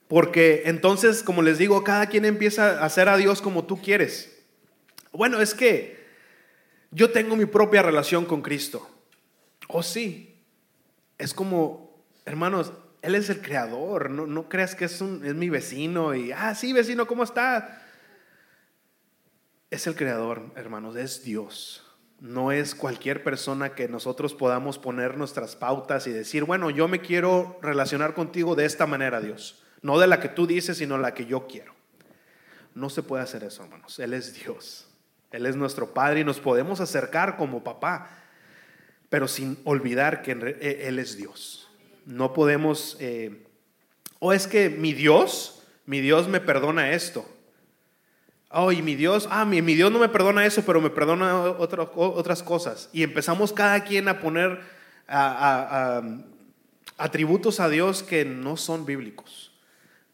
Porque 0.10 0.64
entonces, 0.66 1.22
como 1.22 1.44
les 1.44 1.60
digo, 1.60 1.84
cada 1.84 2.08
quien 2.08 2.26
empieza 2.26 2.80
a 2.80 2.86
hacer 2.86 3.08
a 3.08 3.16
Dios 3.16 3.44
como 3.44 3.66
tú 3.66 3.80
quieres. 3.80 4.36
Bueno, 5.12 5.40
es 5.40 5.54
que 5.54 6.04
yo 6.90 7.12
tengo 7.12 7.36
mi 7.36 7.46
propia 7.46 7.84
relación 7.84 8.26
con 8.26 8.42
Cristo. 8.42 8.90
Oh, 9.68 9.84
sí. 9.84 10.44
Es 11.20 11.36
como, 11.36 12.04
hermanos, 12.26 12.74
Él 13.04 13.14
es 13.14 13.30
el 13.30 13.40
creador. 13.40 14.10
No, 14.10 14.26
no 14.26 14.50
creas 14.50 14.74
que 14.74 14.86
es, 14.86 15.00
un, 15.00 15.24
es 15.24 15.36
mi 15.36 15.52
vecino 15.52 16.16
y, 16.16 16.32
ah, 16.32 16.56
sí, 16.56 16.74
vecino, 16.74 17.06
¿cómo 17.06 17.24
está? 17.24 17.86
Es 19.70 19.86
el 19.86 19.96
creador, 19.96 20.42
hermanos, 20.56 20.96
es 20.96 21.24
Dios. 21.24 21.86
No 22.20 22.52
es 22.52 22.74
cualquier 22.74 23.24
persona 23.24 23.76
que 23.76 23.88
nosotros 23.88 24.34
podamos 24.34 24.80
poner 24.80 25.18
nuestras 25.18 25.56
pautas 25.56 26.08
y 26.08 26.12
decir, 26.12 26.46
bueno, 26.46 26.72
yo 26.72 26.88
me 26.88 27.00
quiero 27.00 27.60
relacionar 27.62 28.16
contigo 28.16 28.56
de 28.56 28.66
esta 28.66 28.88
manera, 28.88 29.22
Dios. 29.22 29.64
No 29.82 29.98
de 30.00 30.08
la 30.08 30.20
que 30.20 30.30
tú 30.30 30.46
dices, 30.48 30.78
sino 30.78 30.98
la 30.98 31.14
que 31.14 31.26
yo 31.26 31.48
quiero. 31.48 31.74
No 32.76 32.90
se 32.90 33.04
puede 33.04 33.24
hacer 33.24 33.44
eso, 33.44 33.64
hermanos. 33.64 33.98
Él 34.00 34.14
es 34.14 34.34
Dios. 34.34 34.88
Él 35.32 35.46
es 35.46 35.56
nuestro 35.56 35.94
Padre 35.94 36.22
y 36.22 36.24
nos 36.24 36.40
podemos 36.40 36.80
acercar 36.82 37.38
como 37.38 37.64
papá, 37.64 38.10
pero 39.10 39.28
sin 39.28 39.58
olvidar 39.64 40.22
que 40.22 40.32
eh, 40.60 40.84
Él 40.88 41.00
es 41.00 41.16
Dios. 41.18 41.70
No 42.06 42.34
podemos, 42.34 42.98
eh, 43.00 43.46
o 44.20 44.34
es 44.34 44.48
que 44.48 44.70
mi 44.70 44.94
Dios, 44.94 45.64
mi 45.86 46.02
Dios 46.02 46.28
me 46.28 46.40
perdona 46.42 46.92
esto. 46.92 47.28
Oh, 48.52 48.72
y 48.72 48.82
mi 48.82 48.96
Dios, 48.96 49.28
ah, 49.30 49.46
mi, 49.46 49.62
mi 49.62 49.76
Dios 49.76 49.92
no 49.92 50.00
me 50.00 50.10
perdona 50.10 50.44
eso, 50.46 50.64
pero 50.66 50.82
me 50.82 50.90
perdona 50.90 51.44
otra- 51.44 51.84
o- 51.84 52.14
otras 52.16 52.42
cosas. 52.42 52.90
Y 52.92 53.04
empezamos 53.04 53.54
cada 53.54 53.84
quien 53.84 54.08
a 54.08 54.20
poner 54.20 54.60
atributos 56.98 57.60
a 57.60 57.70
Dios 57.70 58.04
que 58.04 58.26
no 58.26 58.58
son 58.58 58.86
bíblicos. 58.86 59.49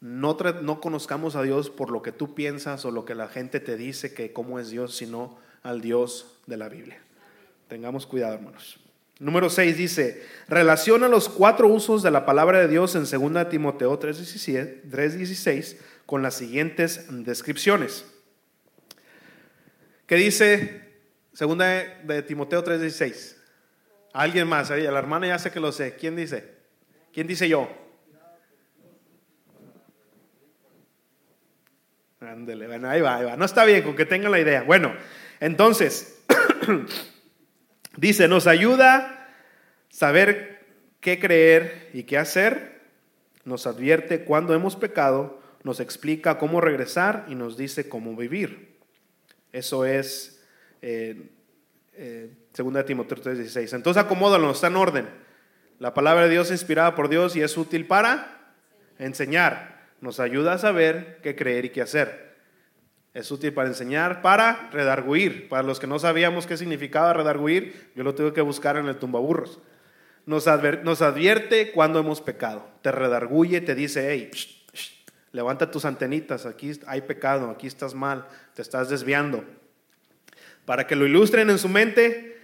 No, 0.00 0.36
conozcamos 0.80 1.36
a 1.36 1.42
Dios 1.42 1.70
por 1.70 1.90
lo 1.90 2.02
que 2.02 2.12
tú 2.12 2.34
piensas 2.34 2.84
o 2.84 2.90
lo 2.90 3.04
que 3.04 3.14
la 3.14 3.28
gente 3.28 3.60
te 3.60 3.76
dice 3.76 4.12
que 4.12 4.32
cómo 4.32 4.58
es 4.58 4.70
Dios, 4.70 4.96
sino 4.96 5.38
al 5.62 5.80
Dios 5.80 6.38
de 6.46 6.56
la 6.56 6.68
Biblia. 6.68 7.00
Tengamos 7.68 8.06
cuidado, 8.06 8.34
hermanos. 8.34 8.78
Número 9.18 9.48
6 9.48 9.76
dice, 9.78 10.22
relaciona 10.46 11.08
los 11.08 11.30
cuatro 11.30 11.68
usos 11.68 12.02
de 12.02 12.10
la 12.10 12.26
palabra 12.26 12.60
de 12.60 12.68
Dios 12.68 12.94
en 12.94 13.04
2 13.04 13.48
Timoteo 13.48 13.98
3:17 13.98 14.82
3:16 14.90 15.78
con 16.04 16.22
las 16.22 16.34
siguientes 16.34 17.06
descripciones. 17.24 18.04
¿Qué 20.06 20.16
dice 20.16 20.92
2 21.32 21.58
de 22.04 22.22
Timoteo 22.22 22.62
3:16? 22.62 23.36
Alguien 24.12 24.46
más, 24.46 24.70
ahí, 24.70 24.82
la 24.82 24.98
hermana 24.98 25.28
ya 25.28 25.38
sé 25.38 25.50
que 25.50 25.60
lo 25.60 25.72
sé. 25.72 25.96
¿Quién 25.96 26.14
dice? 26.14 26.54
¿Quién 27.12 27.26
dice 27.26 27.48
yo? 27.48 27.85
Bueno, 32.44 32.88
ahí 32.88 33.00
va, 33.00 33.16
ahí 33.16 33.24
va. 33.24 33.36
No 33.36 33.44
está 33.44 33.64
bien 33.64 33.82
con 33.82 33.96
que 33.96 34.04
tengan 34.04 34.32
la 34.32 34.40
idea. 34.40 34.62
Bueno, 34.62 34.94
entonces, 35.40 36.22
dice, 37.96 38.28
nos 38.28 38.46
ayuda 38.46 39.28
saber 39.88 40.60
qué 41.00 41.18
creer 41.18 41.90
y 41.92 42.02
qué 42.02 42.18
hacer, 42.18 42.80
nos 43.44 43.66
advierte 43.66 44.24
cuando 44.24 44.54
hemos 44.54 44.76
pecado, 44.76 45.40
nos 45.62 45.80
explica 45.80 46.38
cómo 46.38 46.60
regresar 46.60 47.24
y 47.28 47.34
nos 47.34 47.56
dice 47.56 47.88
cómo 47.88 48.14
vivir. 48.14 48.76
Eso 49.52 49.84
es 49.84 50.42
eh, 50.82 51.30
eh, 51.94 52.30
2 52.56 52.84
Timoteo 52.84 53.18
3:16. 53.18 53.74
Entonces 53.74 54.02
acomódalo, 54.02 54.50
está 54.50 54.66
en 54.66 54.76
orden. 54.76 55.08
La 55.78 55.94
palabra 55.94 56.24
de 56.24 56.30
Dios 56.30 56.48
es 56.48 56.60
inspirada 56.60 56.94
por 56.94 57.08
Dios 57.08 57.36
y 57.36 57.42
es 57.42 57.56
útil 57.56 57.86
para 57.86 58.54
enseñar. 58.98 59.90
Nos 60.00 60.20
ayuda 60.20 60.54
a 60.54 60.58
saber 60.58 61.20
qué 61.22 61.36
creer 61.36 61.66
y 61.66 61.70
qué 61.70 61.82
hacer. 61.82 62.25
Es 63.16 63.30
útil 63.30 63.54
para 63.54 63.68
enseñar, 63.68 64.20
para 64.20 64.68
redarguir. 64.70 65.48
Para 65.48 65.62
los 65.62 65.80
que 65.80 65.86
no 65.86 65.98
sabíamos 65.98 66.46
qué 66.46 66.58
significaba 66.58 67.14
redarguir, 67.14 67.90
yo 67.96 68.04
lo 68.04 68.14
tuve 68.14 68.34
que 68.34 68.42
buscar 68.42 68.76
en 68.76 68.88
el 68.88 68.98
tumbaburros. 68.98 69.58
Nos, 70.26 70.44
nos 70.82 71.00
advierte 71.00 71.72
cuando 71.72 71.98
hemos 71.98 72.20
pecado. 72.20 72.68
Te 72.82 72.92
redarguye, 72.92 73.62
te 73.62 73.74
dice, 73.74 74.10
hey, 74.10 74.30
levanta 75.32 75.70
tus 75.70 75.86
antenitas, 75.86 76.44
aquí 76.44 76.72
hay 76.86 77.00
pecado, 77.00 77.48
aquí 77.48 77.66
estás 77.66 77.94
mal, 77.94 78.26
te 78.52 78.60
estás 78.60 78.90
desviando. 78.90 79.44
Para 80.66 80.86
que 80.86 80.94
lo 80.94 81.06
ilustren 81.06 81.48
en 81.48 81.58
su 81.58 81.70
mente, 81.70 82.38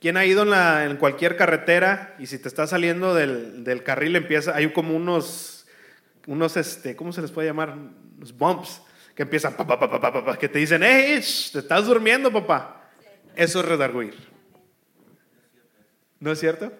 ¿quién 0.00 0.16
ha 0.16 0.26
ido 0.26 0.42
en 0.52 0.96
cualquier 0.96 1.36
carretera 1.36 2.16
y 2.18 2.26
si 2.26 2.40
te 2.40 2.48
está 2.48 2.66
saliendo 2.66 3.14
del, 3.14 3.62
del 3.62 3.84
carril 3.84 4.16
empieza, 4.16 4.56
hay 4.56 4.72
como 4.72 4.96
unos, 4.96 5.68
unos 6.26 6.56
este, 6.56 6.96
¿cómo 6.96 7.12
se 7.12 7.22
les 7.22 7.30
puede 7.30 7.46
llamar? 7.46 7.76
Los 8.18 8.36
bumps 8.36 8.82
que 9.18 9.24
empiezan, 9.24 9.52
pa, 9.54 9.66
pa, 9.66 9.76
pa, 9.76 9.90
pa, 9.90 10.00
pa, 10.00 10.12
pa, 10.12 10.24
pa, 10.24 10.38
que 10.38 10.48
te 10.48 10.60
dicen, 10.60 10.80
hey, 10.80 11.18
shh, 11.20 11.50
te 11.50 11.58
estás 11.58 11.84
durmiendo, 11.84 12.32
papá. 12.32 12.88
Eso 13.34 13.58
es 13.58 13.66
redarguir. 13.66 14.14
¿No 16.20 16.30
es 16.30 16.38
cierto? 16.38 16.72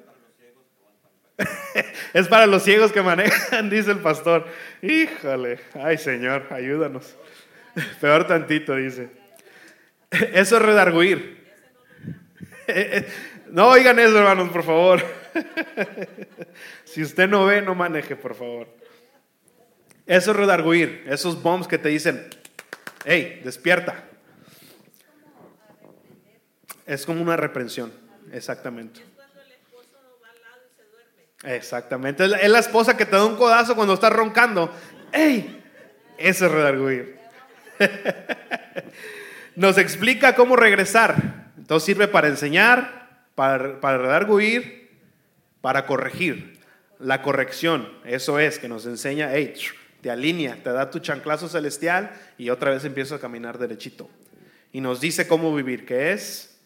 es 2.15 2.29
para 2.29 2.47
los 2.47 2.63
ciegos 2.63 2.93
que 2.93 3.03
manejan, 3.03 3.69
dice 3.71 3.91
el 3.91 3.99
pastor. 3.99 4.47
Híjole, 4.83 5.59
ay 5.75 5.99
Señor, 5.99 6.47
ayúdanos. 6.51 7.17
Peor 8.01 8.25
tantito, 8.29 8.77
dice. 8.77 9.09
Eso 10.13 10.59
es 10.59 10.63
redarguir. 10.63 11.45
No 13.51 13.67
oigan 13.67 13.99
eso, 13.99 14.17
hermanos, 14.17 14.51
por 14.51 14.63
favor. 14.63 15.03
Si 16.85 17.03
usted 17.03 17.29
no 17.29 17.47
ve, 17.47 17.63
no 17.63 17.75
maneje, 17.75 18.15
por 18.15 18.37
favor. 18.37 18.69
Eso 20.09 20.31
es 20.31 20.37
redarguir. 20.37 21.05
Esos 21.07 21.41
bombs 21.43 21.69
que 21.69 21.79
te 21.79 21.91
dicen, 21.91 22.27
hey, 23.05 23.43
despierta. 23.45 24.05
Es 26.87 27.05
como 27.05 27.23
una 27.23 27.37
reprensión, 27.37 27.93
exactamente. 28.33 29.03
Exactamente. 31.45 32.25
Es 32.25 32.31
la, 32.31 32.39
es 32.39 32.51
la 32.51 32.59
esposa 32.59 32.97
que 32.97 33.05
te 33.05 33.15
da 33.15 33.27
un 33.27 33.37
codazo 33.37 33.77
cuando 33.77 33.95
estás 33.95 34.13
roncando. 34.13 34.73
¡Ey! 35.13 35.63
Eso 36.17 36.47
es 36.47 36.53
redarguir. 36.53 37.19
Nos 39.57 39.77
explica 39.77 40.35
cómo 40.35 40.57
regresar. 40.57 41.51
Entonces 41.59 41.85
sirve 41.85 42.09
para 42.09 42.29
enseñar, 42.29 43.27
para, 43.35 43.79
para 43.81 43.99
redarguir, 43.99 44.91
para 45.61 45.85
corregir. 45.85 46.59
La 46.99 47.23
corrección, 47.23 47.93
eso 48.05 48.41
es, 48.41 48.59
que 48.59 48.69
nos 48.69 48.85
enseña, 48.85 49.31
hey, 49.33 49.55
te 50.09 50.13
alinea, 50.13 50.57
te 50.63 50.73
da 50.73 50.89
tu 50.89 51.01
chanclazo 51.01 51.51
celestial 51.51 52.11
y 52.39 52.49
otra 52.49 52.71
vez 52.71 52.83
empieza 52.87 53.17
a 53.17 53.19
caminar 53.19 53.59
derechito. 53.59 54.09
Y 54.73 54.81
nos 54.81 55.03
dice 55.03 55.29
cómo 55.29 55.55
vivir, 55.55 55.85
que 55.85 56.13
es, 56.13 56.59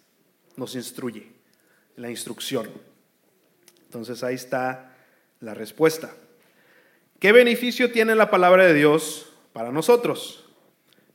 nos 0.57 0.76
instruye, 0.76 1.32
la 1.97 2.09
instrucción. 2.09 2.70
Entonces 3.86 4.22
ahí 4.22 4.36
está 4.36 4.95
la 5.40 5.55
respuesta. 5.55 6.12
¿Qué 7.18 7.32
beneficio 7.32 7.90
tiene 7.90 8.14
la 8.14 8.30
palabra 8.30 8.64
de 8.64 8.74
Dios 8.74 9.32
para 9.53 9.72
nosotros? 9.72 10.49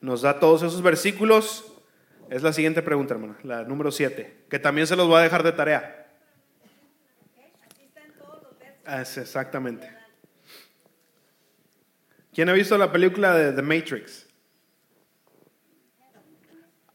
Nos 0.02 0.22
da 0.22 0.38
todos 0.42 0.64
esos 0.64 0.82
versículos. 0.82 1.64
Es 2.30 2.44
la 2.44 2.52
siguiente 2.52 2.82
pregunta, 2.82 3.14
hermana, 3.14 3.38
la 3.44 3.64
número 3.64 3.90
7, 3.90 4.48
que 4.50 4.60
también 4.60 4.86
se 4.86 4.98
los 4.98 5.08
voy 5.08 5.20
a 5.20 5.24
dejar 5.24 5.44
de 5.44 5.54
tarea. 5.54 6.10
Ah, 8.86 9.02
Es 9.02 9.18
exactamente. 9.18 9.97
¿Quién 12.38 12.50
ha 12.50 12.54
visto 12.54 12.78
la 12.78 12.92
película 12.92 13.34
de 13.34 13.52
The 13.52 13.64
Matrix? 13.64 14.28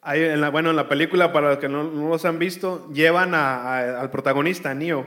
En 0.04 0.40
la, 0.40 0.50
bueno, 0.50 0.70
en 0.70 0.76
la 0.76 0.88
película, 0.88 1.32
para 1.32 1.48
los 1.48 1.58
que 1.58 1.68
no, 1.68 1.82
no 1.82 2.08
los 2.10 2.24
han 2.24 2.38
visto, 2.38 2.88
llevan 2.92 3.34
a- 3.34 3.56
a- 3.56 4.00
al 4.02 4.08
protagonista, 4.12 4.70
a 4.70 4.74
Neo. 4.74 5.04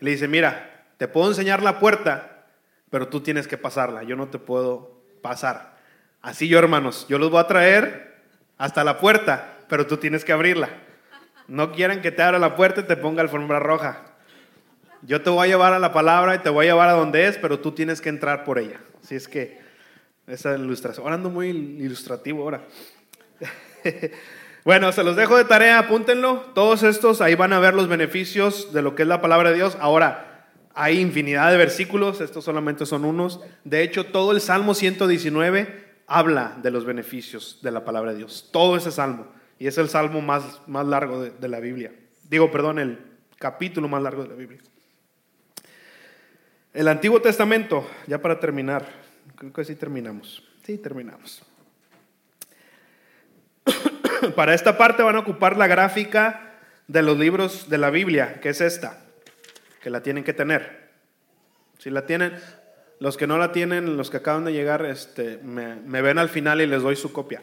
y 0.00 0.04
Le 0.04 0.10
dice, 0.10 0.26
mira, 0.26 0.84
te 0.96 1.06
puedo 1.06 1.28
enseñar 1.28 1.62
la 1.62 1.78
puerta, 1.78 2.46
pero 2.90 3.06
tú 3.06 3.20
tienes 3.20 3.46
que 3.46 3.56
pasarla. 3.56 4.02
Yo 4.02 4.16
no 4.16 4.26
te 4.26 4.40
puedo 4.40 5.00
pasar. 5.22 5.76
Así 6.22 6.48
yo, 6.48 6.58
hermanos, 6.58 7.06
yo 7.08 7.20
los 7.20 7.30
voy 7.30 7.38
a 7.38 7.46
traer 7.46 8.16
hasta 8.56 8.82
la 8.82 8.98
puerta, 8.98 9.58
pero 9.68 9.86
tú 9.86 9.98
tienes 9.98 10.24
que 10.24 10.32
abrirla. 10.32 10.70
No 11.46 11.70
quieran 11.70 12.02
que 12.02 12.10
te 12.10 12.20
abra 12.24 12.40
la 12.40 12.56
puerta 12.56 12.80
y 12.80 12.84
te 12.88 12.96
ponga 12.96 13.22
alfombra 13.22 13.60
roja. 13.60 14.02
Yo 15.02 15.22
te 15.22 15.30
voy 15.30 15.46
a 15.46 15.50
llevar 15.52 15.72
a 15.72 15.78
la 15.78 15.92
palabra 15.92 16.34
y 16.34 16.38
te 16.40 16.48
voy 16.50 16.66
a 16.66 16.70
llevar 16.70 16.88
a 16.88 16.94
donde 16.94 17.28
es, 17.28 17.38
pero 17.38 17.60
tú 17.60 17.70
tienes 17.70 18.00
que 18.00 18.08
entrar 18.08 18.42
por 18.42 18.58
ella. 18.58 18.80
Así 19.04 19.14
es 19.14 19.28
que 19.28 19.57
esa 20.28 20.54
ilustración. 20.56 21.04
Ahora 21.04 21.16
ando 21.16 21.30
muy 21.30 21.48
ilustrativo 21.48 22.42
ahora. 22.42 22.62
bueno, 24.64 24.92
se 24.92 25.02
los 25.02 25.16
dejo 25.16 25.36
de 25.36 25.44
tarea, 25.44 25.78
apúntenlo. 25.78 26.40
Todos 26.54 26.82
estos, 26.82 27.20
ahí 27.20 27.34
van 27.34 27.52
a 27.52 27.58
ver 27.58 27.74
los 27.74 27.88
beneficios 27.88 28.72
de 28.72 28.82
lo 28.82 28.94
que 28.94 29.02
es 29.02 29.08
la 29.08 29.20
palabra 29.20 29.50
de 29.50 29.56
Dios. 29.56 29.76
Ahora, 29.80 30.46
hay 30.74 31.00
infinidad 31.00 31.50
de 31.50 31.56
versículos, 31.56 32.20
estos 32.20 32.44
solamente 32.44 32.86
son 32.86 33.04
unos. 33.04 33.40
De 33.64 33.82
hecho, 33.82 34.06
todo 34.06 34.32
el 34.32 34.40
Salmo 34.40 34.74
119 34.74 35.88
habla 36.06 36.56
de 36.62 36.70
los 36.70 36.84
beneficios 36.84 37.58
de 37.62 37.70
la 37.70 37.84
palabra 37.84 38.12
de 38.12 38.18
Dios. 38.18 38.50
Todo 38.52 38.76
ese 38.76 38.92
salmo. 38.92 39.26
Y 39.58 39.66
es 39.66 39.76
el 39.78 39.88
salmo 39.88 40.20
más, 40.20 40.60
más 40.66 40.86
largo 40.86 41.22
de, 41.22 41.30
de 41.30 41.48
la 41.48 41.58
Biblia. 41.58 41.92
Digo, 42.28 42.50
perdón, 42.50 42.78
el 42.78 42.98
capítulo 43.38 43.88
más 43.88 44.02
largo 44.02 44.22
de 44.22 44.28
la 44.28 44.34
Biblia. 44.34 44.60
El 46.74 46.86
Antiguo 46.86 47.20
Testamento, 47.20 47.88
ya 48.06 48.22
para 48.22 48.38
terminar, 48.38 48.86
creo 49.38 49.52
que 49.52 49.74
terminamos. 49.74 50.42
Sí, 50.64 50.78
terminamos. 50.78 51.42
Para 54.36 54.54
esta 54.54 54.76
parte 54.76 55.02
van 55.02 55.16
a 55.16 55.20
ocupar 55.20 55.56
la 55.56 55.66
gráfica 55.66 56.56
de 56.88 57.02
los 57.02 57.18
libros 57.18 57.68
de 57.68 57.78
la 57.78 57.90
Biblia, 57.90 58.40
que 58.40 58.48
es 58.48 58.60
esta, 58.60 58.98
que 59.82 59.90
la 59.90 60.02
tienen 60.02 60.24
que 60.24 60.32
tener. 60.32 60.88
Si 61.78 61.90
la 61.90 62.06
tienen, 62.06 62.34
los 62.98 63.16
que 63.16 63.26
no 63.26 63.38
la 63.38 63.52
tienen, 63.52 63.96
los 63.96 64.10
que 64.10 64.16
acaban 64.16 64.44
de 64.44 64.52
llegar, 64.52 64.84
este, 64.84 65.38
me, 65.38 65.76
me 65.76 66.02
ven 66.02 66.18
al 66.18 66.28
final 66.28 66.60
y 66.60 66.66
les 66.66 66.82
doy 66.82 66.96
su 66.96 67.12
copia. 67.12 67.40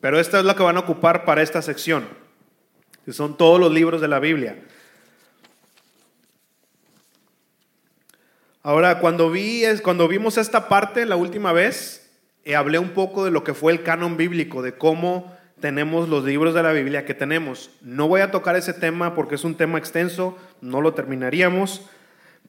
Pero 0.00 0.20
esta 0.20 0.38
es 0.38 0.44
la 0.44 0.54
que 0.54 0.62
van 0.62 0.76
a 0.76 0.80
ocupar 0.80 1.24
para 1.24 1.42
esta 1.42 1.62
sección, 1.62 2.06
que 3.04 3.12
son 3.12 3.36
todos 3.36 3.58
los 3.58 3.72
libros 3.72 4.00
de 4.00 4.08
la 4.08 4.18
Biblia. 4.18 4.56
Ahora, 8.66 8.98
cuando, 8.98 9.30
vi, 9.30 9.62
cuando 9.84 10.08
vimos 10.08 10.38
esta 10.38 10.68
parte 10.68 11.06
la 11.06 11.14
última 11.14 11.52
vez, 11.52 12.10
eh, 12.44 12.56
hablé 12.56 12.80
un 12.80 12.88
poco 12.88 13.24
de 13.24 13.30
lo 13.30 13.44
que 13.44 13.54
fue 13.54 13.72
el 13.72 13.84
canon 13.84 14.16
bíblico, 14.16 14.60
de 14.60 14.76
cómo 14.76 15.32
tenemos 15.60 16.08
los 16.08 16.24
libros 16.24 16.52
de 16.52 16.64
la 16.64 16.72
Biblia 16.72 17.04
que 17.04 17.14
tenemos. 17.14 17.70
No 17.80 18.08
voy 18.08 18.22
a 18.22 18.32
tocar 18.32 18.56
ese 18.56 18.72
tema 18.72 19.14
porque 19.14 19.36
es 19.36 19.44
un 19.44 19.54
tema 19.54 19.78
extenso, 19.78 20.36
no 20.60 20.80
lo 20.80 20.94
terminaríamos, 20.94 21.88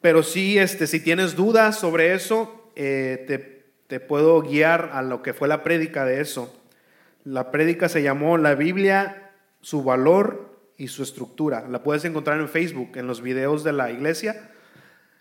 pero 0.01 0.23
sí, 0.23 0.57
este, 0.57 0.87
si 0.87 1.01
tienes 1.01 1.35
dudas 1.35 1.77
sobre 1.77 2.15
eso, 2.15 2.71
eh, 2.75 3.23
te, 3.27 3.67
te 3.85 3.99
puedo 3.99 4.41
guiar 4.41 4.89
a 4.93 5.03
lo 5.03 5.21
que 5.21 5.35
fue 5.35 5.47
la 5.47 5.61
prédica 5.63 6.03
de 6.03 6.19
eso. 6.19 6.51
La 7.25 7.51
prédica 7.51 7.89
se 7.89 8.01
llamó 8.01 8.39
La 8.39 8.55
Biblia, 8.55 9.33
su 9.61 9.83
valor 9.83 10.57
y 10.77 10.87
su 10.87 11.03
estructura. 11.03 11.67
La 11.69 11.83
puedes 11.83 12.05
encontrar 12.05 12.39
en 12.39 12.49
Facebook, 12.49 12.93
en 12.95 13.05
los 13.05 13.21
videos 13.21 13.63
de 13.63 13.73
la 13.73 13.91
iglesia 13.91 14.49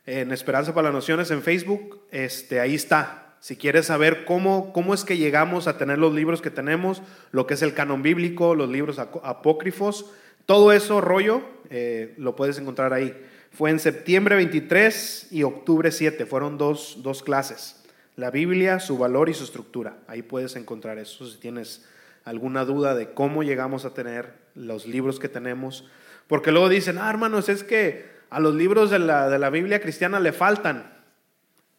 en 0.07 0.31
Esperanza 0.33 0.73
para 0.73 0.89
las 0.89 0.95
Naciones 0.95 1.31
en 1.31 1.43
Facebook, 1.43 2.01
este, 2.13 2.61
ahí 2.61 2.75
está. 2.75 3.35
Si 3.41 3.57
quieres 3.57 3.87
saber 3.87 4.25
cómo, 4.25 4.73
cómo 4.73 4.95
es 4.95 5.05
que 5.05 5.19
llegamos 5.19 5.67
a 5.67 5.77
tener 5.77 5.99
los 5.99 6.15
libros 6.15 6.41
que 6.41 6.51
tenemos, 6.51 7.03
lo 7.33 7.47
que 7.47 7.55
es 7.55 7.63
el 7.63 7.75
canon 7.75 8.03
bíblico, 8.03 8.55
los 8.55 8.69
libros 8.69 8.99
apócrifos, 8.99 10.13
todo 10.47 10.73
eso 10.73 11.01
rollo, 11.01 11.43
eh, 11.71 12.15
lo 12.19 12.37
puedes 12.37 12.59
encontrar 12.59 12.93
ahí. 12.93 13.21
Fue 13.51 13.71
en 13.71 13.81
septiembre 13.81 14.37
23 14.37 15.29
y 15.33 15.43
octubre 15.43 15.91
7, 15.91 16.25
fueron 16.27 16.57
dos, 16.57 16.99
dos 17.03 17.23
clases. 17.23 17.83
La 18.15 18.31
Biblia, 18.31 18.81
su 18.81 18.97
valor 18.97 19.29
y 19.29 19.35
su 19.35 19.45
estructura. 19.45 19.99
Ahí 20.07 20.23
puedes 20.23 20.57
encontrar 20.57 20.99
eso 20.99 21.27
si 21.27 21.39
tienes 21.39 21.85
alguna 22.25 22.65
duda 22.65 22.95
de 22.95 23.13
cómo 23.13 23.43
llegamos 23.43 23.85
a 23.85 23.93
tener 23.93 24.35
los 24.55 24.87
libros 24.87 25.19
que 25.19 25.29
tenemos. 25.29 25.89
Porque 26.27 26.53
luego 26.53 26.69
dicen, 26.69 26.99
ah, 26.99 27.11
hermanos, 27.11 27.49
es 27.49 27.63
que 27.63 28.16
a 28.31 28.41
los 28.41 28.55
libros 28.55 28.91
de 28.91 28.99
la, 28.99 29.29
de 29.29 29.39
la 29.39 29.51
Biblia 29.51 29.81
cristiana 29.81 30.21
le 30.21 30.33
faltan. 30.33 30.93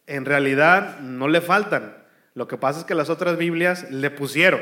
En 0.06 0.24
realidad 0.24 1.00
no 1.00 1.28
le 1.28 1.40
faltan. 1.40 1.96
Lo 2.34 2.48
que 2.48 2.56
pasa 2.56 2.80
es 2.80 2.84
que 2.84 2.94
las 2.94 3.10
otras 3.10 3.36
Biblias 3.36 3.90
le 3.90 4.10
pusieron. 4.10 4.60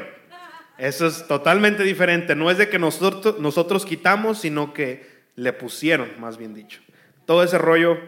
Eso 0.78 1.06
es 1.06 1.26
totalmente 1.26 1.82
diferente. 1.82 2.34
No 2.34 2.50
es 2.50 2.58
de 2.58 2.68
que 2.68 2.78
nosotros, 2.78 3.38
nosotros 3.38 3.86
quitamos, 3.86 4.38
sino 4.38 4.74
que 4.74 5.24
le 5.36 5.52
pusieron, 5.52 6.08
más 6.18 6.36
bien 6.36 6.54
dicho. 6.54 6.80
Todo 7.24 7.42
ese 7.42 7.58
rollo 7.58 7.98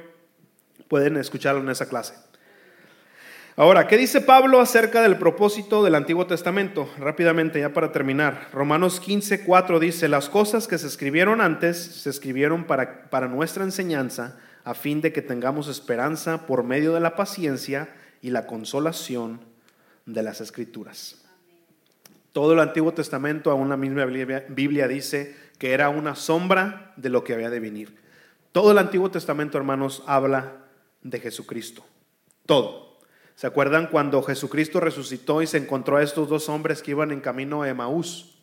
pueden 0.89 1.17
escucharlo 1.17 1.61
en 1.61 1.69
esa 1.69 1.89
clase. 1.89 2.15
Ahora, 3.59 3.89
¿qué 3.89 3.97
dice 3.97 4.21
Pablo 4.21 4.61
acerca 4.61 5.03
del 5.03 5.19
propósito 5.19 5.83
del 5.83 5.97
Antiguo 5.97 6.29
Testamento? 6.29 6.89
Rápidamente, 6.97 7.59
ya 7.59 7.73
para 7.73 7.91
terminar. 7.91 8.51
Romanos 8.53 9.01
15, 9.01 9.43
4 9.43 9.81
dice, 9.81 10.07
las 10.07 10.29
cosas 10.29 10.69
que 10.69 10.79
se 10.79 10.87
escribieron 10.87 11.41
antes 11.41 11.77
se 11.77 12.09
escribieron 12.09 12.63
para, 12.63 13.11
para 13.11 13.27
nuestra 13.27 13.65
enseñanza, 13.65 14.39
a 14.63 14.75
fin 14.75 15.01
de 15.01 15.13
que 15.13 15.23
tengamos 15.23 15.67
esperanza 15.67 16.47
por 16.47 16.63
medio 16.63 16.95
de 16.95 17.01
la 17.01 17.17
paciencia 17.17 17.93
y 18.23 18.31
la 18.31 18.47
consolación 18.47 19.41
de 20.07 20.23
las 20.23 20.41
escrituras. 20.41 21.25
Todo 22.31 22.53
el 22.53 22.61
Antiguo 22.61 22.95
Testamento, 22.95 23.51
aún 23.51 23.71
la 23.71 23.77
misma 23.77 24.05
Biblia 24.05 24.87
dice 24.87 25.35
que 25.59 25.73
era 25.73 25.89
una 25.89 26.15
sombra 26.15 26.93
de 26.97 27.09
lo 27.09 27.25
que 27.25 27.35
había 27.35 27.51
de 27.51 27.59
venir. 27.59 27.97
Todo 28.53 28.71
el 28.71 28.79
Antiguo 28.79 29.11
Testamento, 29.11 29.59
hermanos, 29.59 30.05
habla 30.07 30.59
de 31.03 31.19
Jesucristo. 31.19 31.85
Todo. 32.47 32.88
¿Se 33.39 33.47
acuerdan 33.47 33.87
cuando 33.87 34.21
Jesucristo 34.25 34.81
resucitó 34.81 35.43
y 35.43 35.47
se 35.47 35.59
encontró 35.59 35.97
a 35.97 36.03
estos 36.03 36.29
dos 36.29 36.49
hombres 36.49 36.83
que 36.83 36.91
iban 36.91 37.13
en 37.13 37.21
camino 37.21 37.63
a 37.63 37.69
Emaús? 37.69 38.35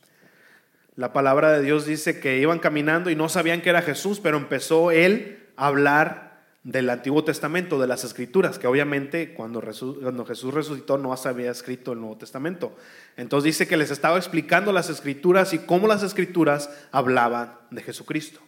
La 0.95 1.11
palabra 1.11 1.51
de 1.51 1.61
Dios 1.61 1.85
dice 1.85 2.21
que 2.21 2.39
iban 2.39 2.59
caminando 2.59 3.09
y 3.09 3.15
no 3.17 3.27
sabían 3.27 3.61
que 3.61 3.71
era 3.71 3.81
Jesús, 3.81 4.21
pero 4.21 4.37
empezó 4.37 4.91
él 4.91 5.49
a 5.57 5.67
hablar 5.67 6.45
del 6.63 6.89
Antiguo 6.89 7.25
Testamento, 7.25 7.77
de 7.77 7.87
las 7.87 8.05
Escrituras, 8.05 8.57
que 8.57 8.67
obviamente 8.67 9.33
cuando, 9.33 9.61
Jesús 9.61 10.53
resucitó 10.53 10.97
no 10.97 11.17
se 11.17 11.27
había 11.27 11.51
escrito 11.51 11.91
el 11.91 11.99
Nuevo 11.99 12.15
Testamento. 12.15 12.73
Entonces 13.17 13.43
dice 13.43 13.67
que 13.67 13.75
les 13.75 13.91
estaba 13.91 14.15
explicando 14.15 14.71
las 14.71 14.89
Escrituras 14.89 15.51
y 15.51 15.59
cómo 15.59 15.89
las 15.89 16.03
Escrituras 16.03 16.69
hablaban 16.93 17.55
de 17.69 17.81
Jesucristo, 17.81 18.39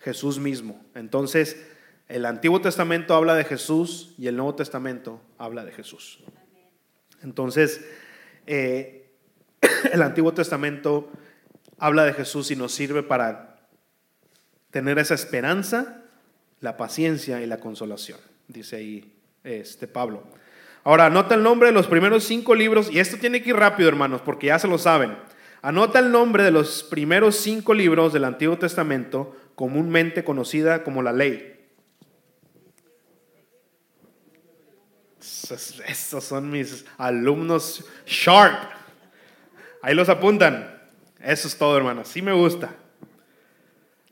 Jesús 0.00 0.40
mismo. 0.40 0.84
Entonces, 0.96 1.64
el 2.08 2.24
Antiguo 2.24 2.60
Testamento 2.60 3.14
habla 3.14 3.34
de 3.34 3.44
Jesús 3.44 4.14
y 4.18 4.28
el 4.28 4.36
Nuevo 4.36 4.54
Testamento 4.54 5.20
habla 5.38 5.64
de 5.64 5.72
Jesús. 5.72 6.20
Entonces, 7.22 7.84
eh, 8.46 9.10
el 9.92 10.02
Antiguo 10.02 10.32
Testamento 10.32 11.10
habla 11.78 12.04
de 12.04 12.12
Jesús 12.12 12.50
y 12.50 12.56
nos 12.56 12.72
sirve 12.72 13.02
para 13.02 13.68
tener 14.70 14.98
esa 14.98 15.14
esperanza, 15.14 16.02
la 16.60 16.76
paciencia 16.76 17.42
y 17.42 17.46
la 17.46 17.58
consolación, 17.58 18.18
dice 18.48 18.76
ahí 18.76 19.16
este 19.42 19.88
Pablo. 19.88 20.22
Ahora, 20.84 21.06
anota 21.06 21.34
el 21.34 21.42
nombre 21.42 21.68
de 21.68 21.74
los 21.74 21.88
primeros 21.88 22.24
cinco 22.24 22.54
libros, 22.54 22.90
y 22.92 23.00
esto 23.00 23.16
tiene 23.16 23.42
que 23.42 23.50
ir 23.50 23.56
rápido, 23.56 23.88
hermanos, 23.88 24.20
porque 24.24 24.46
ya 24.46 24.58
se 24.58 24.68
lo 24.68 24.78
saben. 24.78 25.16
Anota 25.60 25.98
el 25.98 26.12
nombre 26.12 26.44
de 26.44 26.52
los 26.52 26.84
primeros 26.84 27.34
cinco 27.36 27.74
libros 27.74 28.12
del 28.12 28.24
Antiguo 28.24 28.56
Testamento, 28.56 29.34
comúnmente 29.56 30.22
conocida 30.22 30.84
como 30.84 31.02
la 31.02 31.12
ley. 31.12 31.55
Esos 35.86 36.24
son 36.24 36.50
mis 36.50 36.84
alumnos 36.98 37.84
sharp. 38.06 38.70
Ahí 39.82 39.94
los 39.94 40.08
apuntan. 40.08 40.80
Eso 41.20 41.48
es 41.48 41.58
todo, 41.58 41.76
hermanos. 41.76 42.08
Sí 42.08 42.22
me 42.22 42.32
gusta. 42.32 42.74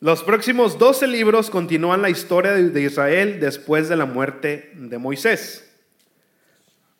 Los 0.00 0.22
próximos 0.22 0.78
12 0.78 1.06
libros 1.06 1.50
continúan 1.50 2.02
la 2.02 2.10
historia 2.10 2.52
de 2.52 2.82
Israel 2.82 3.40
después 3.40 3.88
de 3.88 3.96
la 3.96 4.06
muerte 4.06 4.72
de 4.74 4.98
Moisés. 4.98 5.72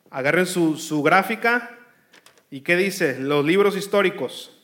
Agarren 0.09 0.45
su, 0.45 0.77
su 0.77 1.03
gráfica. 1.03 1.77
¿Y 2.49 2.61
qué 2.61 2.77
dice? 2.77 3.19
Los 3.19 3.45
libros 3.45 3.75
históricos. 3.75 4.57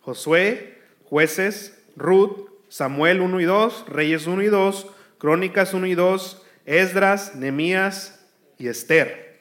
Josué, 0.00 0.78
jueces, 1.04 1.82
Ruth, 1.96 2.48
Samuel 2.68 3.20
1 3.20 3.40
y 3.40 3.44
2, 3.44 3.86
Reyes 3.88 4.26
1 4.26 4.42
y 4.42 4.46
2, 4.46 4.86
Crónicas 5.18 5.74
1 5.74 5.86
y 5.86 5.94
2, 5.94 6.42
Esdras, 6.68 7.34
Nemías 7.34 8.22
y 8.58 8.68
Esther. 8.68 9.40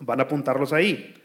Van 0.00 0.20
a 0.20 0.22
apuntarlos 0.22 0.72
ahí. 0.72 1.22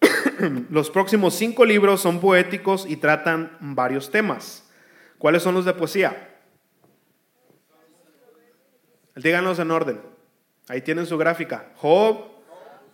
Los 0.70 0.88
próximos 0.90 1.34
cinco 1.34 1.64
libros 1.64 2.00
son 2.00 2.20
poéticos 2.20 2.86
y 2.88 2.96
tratan 2.96 3.56
varios 3.60 4.12
temas. 4.12 4.70
¿Cuáles 5.18 5.42
son 5.42 5.54
los 5.56 5.64
de 5.64 5.72
poesía? 5.72 6.38
Díganlos 9.16 9.58
en 9.58 9.70
orden. 9.72 10.00
Ahí 10.68 10.80
tienen 10.80 11.06
su 11.06 11.18
gráfica. 11.18 11.72
Job, 11.74 12.26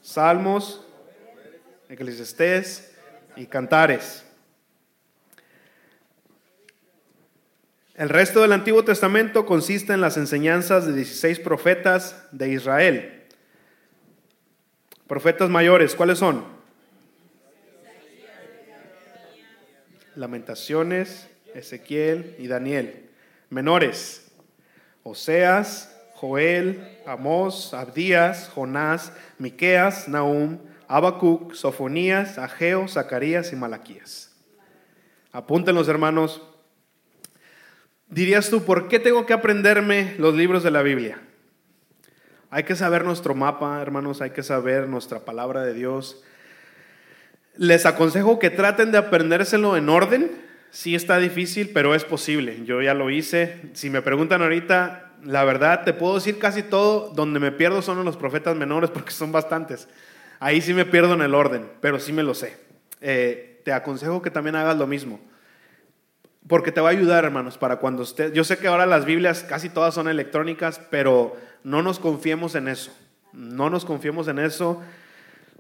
Salmos, 0.01 0.87
Eclesiastés 1.91 2.97
y 3.37 3.45
Cantares. 3.45 4.25
El 7.95 8.09
resto 8.09 8.41
del 8.41 8.53
Antiguo 8.53 8.85
Testamento 8.85 9.45
consiste 9.45 9.93
en 9.93 10.01
las 10.01 10.17
enseñanzas 10.17 10.87
de 10.87 10.95
16 10.95 11.41
profetas 11.41 12.27
de 12.33 12.51
Israel. 12.51 13.25
Profetas 15.07 15.51
mayores, 15.51 15.95
¿cuáles 15.95 16.19
son? 16.19 16.43
Lamentaciones, 20.15 21.29
Ezequiel 21.55 22.35
y 22.39 22.47
Daniel. 22.47 23.11
Menores, 23.51 24.33
Oseas, 25.03 25.95
Joel, 26.15 26.99
Amós, 27.05 27.75
Abdías, 27.75 28.49
Jonás, 28.49 29.13
Miqueas, 29.39 30.09
Nahum, 30.09 30.61
Habacuc, 30.89 31.53
Sofonías, 31.53 32.39
Ageo, 32.39 32.89
Zacarías 32.89 33.53
y 33.53 33.57
Malaquías. 33.57 34.33
Apúntenlos, 35.31 35.89
hermanos. 35.89 36.41
Dirías 38.13 38.51
tú, 38.51 38.63
¿por 38.63 38.89
qué 38.89 38.99
tengo 38.99 39.25
que 39.25 39.33
aprenderme 39.33 40.17
los 40.19 40.35
libros 40.35 40.63
de 40.63 40.71
la 40.71 40.83
Biblia? 40.83 41.19
Hay 42.51 42.65
que 42.65 42.77
saber 42.77 43.07
nuestro 43.07 43.35
mapa, 43.35 43.81
hermanos, 43.81 44.21
hay 44.21 44.33
que 44.33 44.43
saber 44.43 44.87
nuestra 44.87 45.21
palabra 45.21 45.63
de 45.63 45.73
Dios. 45.73 46.23
Les 47.57 47.87
aconsejo 47.87 48.39
que 48.39 48.51
traten 48.51 48.93
de 48.93 48.99
aprendérselo 48.99 49.79
en 49.79 49.89
orden. 49.89 50.31
Sí 50.71 50.95
está 50.95 51.17
difícil, 51.17 51.71
pero 51.73 51.95
es 51.95 52.05
posible. 52.05 52.63
Yo 52.67 52.83
ya 52.83 52.93
lo 52.93 53.09
hice. 53.09 53.71
Si 53.73 53.89
me 53.89 54.03
preguntan 54.03 54.43
ahorita, 54.43 55.13
la 55.25 55.45
verdad, 55.45 55.83
te 55.83 55.95
puedo 55.95 56.17
decir 56.17 56.39
casi 56.39 56.63
todo. 56.63 57.15
Donde 57.15 57.41
me 57.41 57.51
pierdo 57.51 57.81
son 57.81 57.99
en 57.99 58.05
los 58.05 58.19
profetas 58.19 58.55
menores 58.57 58.91
porque 58.95 59.13
son 59.13 59.33
bastantes. 59.33 59.89
Ahí 60.39 60.61
sí 60.61 60.75
me 60.75 60.85
pierdo 60.85 61.15
en 61.15 61.23
el 61.23 61.35
orden, 61.35 61.67
pero 61.81 61.99
sí 61.99 62.13
me 62.13 62.23
lo 62.23 62.35
sé. 62.35 62.59
Eh, 63.01 63.63
te 63.65 63.73
aconsejo 63.73 64.21
que 64.21 64.31
también 64.31 64.57
hagas 64.57 64.77
lo 64.77 64.87
mismo. 64.87 65.19
Porque 66.49 66.73
te 66.73 66.81
va 66.81 66.89
a 66.89 66.93
ayudar, 66.93 67.25
hermanos, 67.25 67.57
para 67.57 67.77
cuando 67.77 68.03
usted... 68.03 68.33
Yo 68.33 68.45
sé 68.45 68.59
que 68.59 68.67
ahora 68.67 68.87
las 68.87 69.05
Biblias 69.05 69.45
casi 69.45 69.69
todas 69.69 69.95
son 69.95 70.09
electrónicas, 70.09 70.81
pero 70.91 71.37
no 71.63 71.83
nos 71.83 71.99
confiemos 71.99 72.55
en 72.55 72.69
eso. 72.69 72.93
No 73.33 73.71
nos 73.71 73.85
confiemos 73.85 74.29
en 74.29 74.39
eso. 74.39 74.83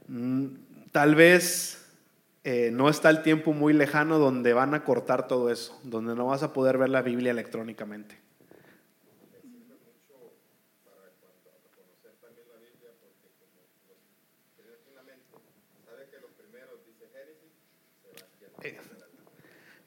Mm, 0.08 0.46
tal 0.90 1.14
vez 1.14 1.86
eh, 2.44 2.70
no 2.72 2.88
está 2.88 3.10
el 3.10 3.22
tiempo 3.22 3.52
muy 3.52 3.72
lejano 3.72 4.18
donde 4.18 4.52
van 4.52 4.74
a 4.74 4.84
cortar 4.84 5.28
todo 5.28 5.50
eso, 5.50 5.78
donde 5.84 6.16
no 6.16 6.26
vas 6.26 6.42
a 6.42 6.52
poder 6.52 6.76
ver 6.76 6.88
la 6.88 7.02
Biblia 7.02 7.30
electrónicamente. 7.30 8.20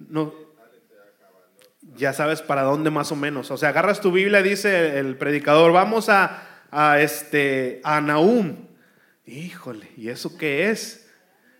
No, 0.08 0.34
ya 1.96 2.14
sabes 2.14 2.42
para 2.42 2.64
dónde 2.64 2.90
más 2.90 3.12
o 3.12 3.16
menos. 3.16 3.52
O 3.52 3.58
sea, 3.58 3.70
agarras 3.70 4.02
tu 4.02 4.12
Biblia, 4.12 4.42
dice 4.42 5.00
el 5.00 5.16
predicador, 5.16 5.72
vamos 5.72 6.10
a, 6.10 6.44
a, 6.72 7.00
este, 7.02 7.82
a 7.84 8.02
Nahum. 8.02 8.68
Híjole, 9.26 9.90
¿y 9.98 10.10
eso 10.10 10.38
qué 10.38 10.70
es? 10.70 11.10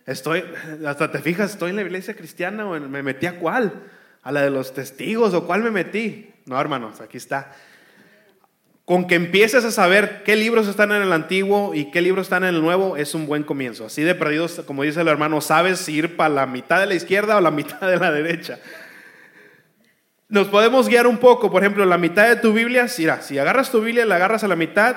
Estoy, 0.06 0.44
hasta 0.86 1.10
te 1.10 1.18
fijas, 1.18 1.52
estoy 1.52 1.70
en 1.70 1.76
la 1.76 1.82
iglesia 1.82 2.14
cristiana 2.14 2.64
o 2.64 2.78
me 2.78 3.02
metí 3.02 3.26
a 3.26 3.38
cuál? 3.38 3.72
¿A 4.22 4.30
la 4.30 4.42
de 4.42 4.50
los 4.50 4.72
testigos 4.72 5.34
o 5.34 5.46
cuál 5.46 5.62
me 5.62 5.70
metí? 5.70 6.32
No, 6.46 6.60
hermanos, 6.60 7.00
aquí 7.00 7.16
está. 7.16 7.52
Con 8.84 9.08
que 9.08 9.16
empieces 9.16 9.64
a 9.64 9.72
saber 9.72 10.22
qué 10.24 10.36
libros 10.36 10.68
están 10.68 10.92
en 10.92 11.02
el 11.02 11.12
antiguo 11.12 11.74
y 11.74 11.90
qué 11.90 12.00
libros 12.00 12.26
están 12.26 12.44
en 12.44 12.54
el 12.54 12.62
nuevo, 12.62 12.96
es 12.96 13.16
un 13.16 13.26
buen 13.26 13.42
comienzo. 13.42 13.86
Así 13.86 14.02
de 14.02 14.14
perdidos, 14.14 14.62
como 14.64 14.84
dice 14.84 15.00
el 15.00 15.08
hermano, 15.08 15.40
sabes 15.40 15.88
ir 15.88 16.16
para 16.16 16.32
la 16.32 16.46
mitad 16.46 16.78
de 16.78 16.86
la 16.86 16.94
izquierda 16.94 17.36
o 17.36 17.40
la 17.40 17.50
mitad 17.50 17.80
de 17.80 17.96
la 17.96 18.12
derecha. 18.12 18.60
Nos 20.28 20.48
podemos 20.48 20.88
guiar 20.88 21.06
un 21.06 21.18
poco, 21.18 21.50
por 21.50 21.62
ejemplo, 21.62 21.84
la 21.84 21.98
mitad 21.98 22.28
de 22.28 22.36
tu 22.36 22.52
Biblia, 22.52 22.88
si, 22.88 23.08
agarras 23.08 23.70
tu 23.70 23.80
Biblia 23.80 24.04
la 24.04 24.16
agarras 24.16 24.42
a 24.42 24.48
la 24.48 24.56
mitad, 24.56 24.96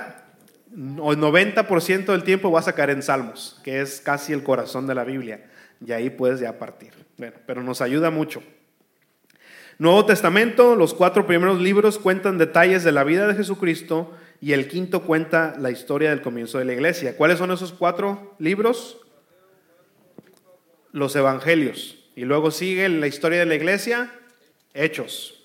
o 0.97 1.13
90% 1.13 2.05
del 2.05 2.23
tiempo 2.23 2.49
vas 2.49 2.67
a 2.67 2.73
caer 2.73 2.89
en 2.91 3.03
Salmos, 3.03 3.59
que 3.63 3.81
es 3.81 4.01
casi 4.01 4.33
el 4.33 4.43
corazón 4.43 4.87
de 4.87 4.95
la 4.95 5.03
Biblia, 5.03 5.45
y 5.85 5.91
ahí 5.91 6.09
puedes 6.09 6.39
ya 6.39 6.57
partir. 6.57 6.93
Bueno, 7.17 7.37
pero 7.45 7.61
nos 7.61 7.81
ayuda 7.81 8.09
mucho. 8.09 8.41
Nuevo 9.77 10.05
Testamento, 10.05 10.75
los 10.75 10.93
cuatro 10.93 11.25
primeros 11.27 11.61
libros 11.61 11.99
cuentan 11.99 12.37
detalles 12.37 12.83
de 12.83 12.91
la 12.91 13.03
vida 13.03 13.27
de 13.27 13.35
Jesucristo 13.35 14.13
y 14.41 14.53
el 14.53 14.67
quinto 14.67 15.03
cuenta 15.03 15.55
la 15.57 15.71
historia 15.71 16.09
del 16.09 16.21
comienzo 16.21 16.57
de 16.57 16.65
la 16.65 16.73
iglesia. 16.73 17.15
¿Cuáles 17.15 17.37
son 17.37 17.51
esos 17.51 17.71
cuatro 17.71 18.35
libros? 18.39 18.97
Los 20.91 21.15
evangelios. 21.15 22.09
Y 22.15 22.25
luego 22.25 22.51
sigue 22.51 22.89
la 22.89 23.07
historia 23.07 23.39
de 23.39 23.45
la 23.45 23.55
iglesia, 23.55 24.11
Hechos. 24.73 25.35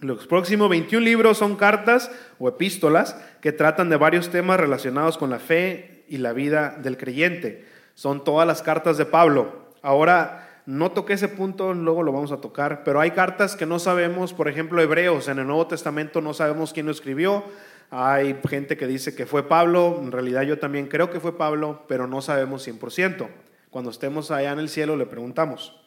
Los 0.00 0.26
próximos 0.26 0.68
21 0.68 1.04
libros 1.04 1.38
son 1.38 1.56
cartas 1.56 2.10
o 2.38 2.48
epístolas 2.48 3.16
que 3.40 3.52
tratan 3.52 3.88
de 3.88 3.96
varios 3.96 4.30
temas 4.30 4.60
relacionados 4.60 5.16
con 5.16 5.30
la 5.30 5.38
fe 5.38 6.04
y 6.08 6.18
la 6.18 6.32
vida 6.32 6.76
del 6.82 6.98
creyente. 6.98 7.64
Son 7.94 8.22
todas 8.22 8.46
las 8.46 8.60
cartas 8.60 8.98
de 8.98 9.06
Pablo. 9.06 9.70
Ahora, 9.80 10.62
no 10.66 10.90
toqué 10.90 11.14
ese 11.14 11.28
punto, 11.28 11.72
luego 11.72 12.02
lo 12.02 12.12
vamos 12.12 12.32
a 12.32 12.40
tocar, 12.40 12.82
pero 12.84 13.00
hay 13.00 13.12
cartas 13.12 13.56
que 13.56 13.66
no 13.66 13.78
sabemos, 13.78 14.34
por 14.34 14.48
ejemplo, 14.48 14.82
Hebreos, 14.82 15.28
en 15.28 15.38
el 15.38 15.46
Nuevo 15.46 15.68
Testamento 15.68 16.20
no 16.20 16.34
sabemos 16.34 16.72
quién 16.72 16.86
lo 16.86 16.92
escribió. 16.92 17.44
Hay 17.90 18.38
gente 18.48 18.76
que 18.76 18.88
dice 18.88 19.14
que 19.14 19.26
fue 19.26 19.44
Pablo, 19.44 20.00
en 20.02 20.10
realidad 20.10 20.42
yo 20.42 20.58
también 20.58 20.88
creo 20.88 21.08
que 21.10 21.20
fue 21.20 21.38
Pablo, 21.38 21.84
pero 21.86 22.06
no 22.06 22.20
sabemos 22.20 22.66
100%. 22.66 23.28
Cuando 23.70 23.90
estemos 23.90 24.30
allá 24.30 24.52
en 24.52 24.58
el 24.58 24.68
cielo 24.68 24.96
le 24.96 25.06
preguntamos. 25.06 25.85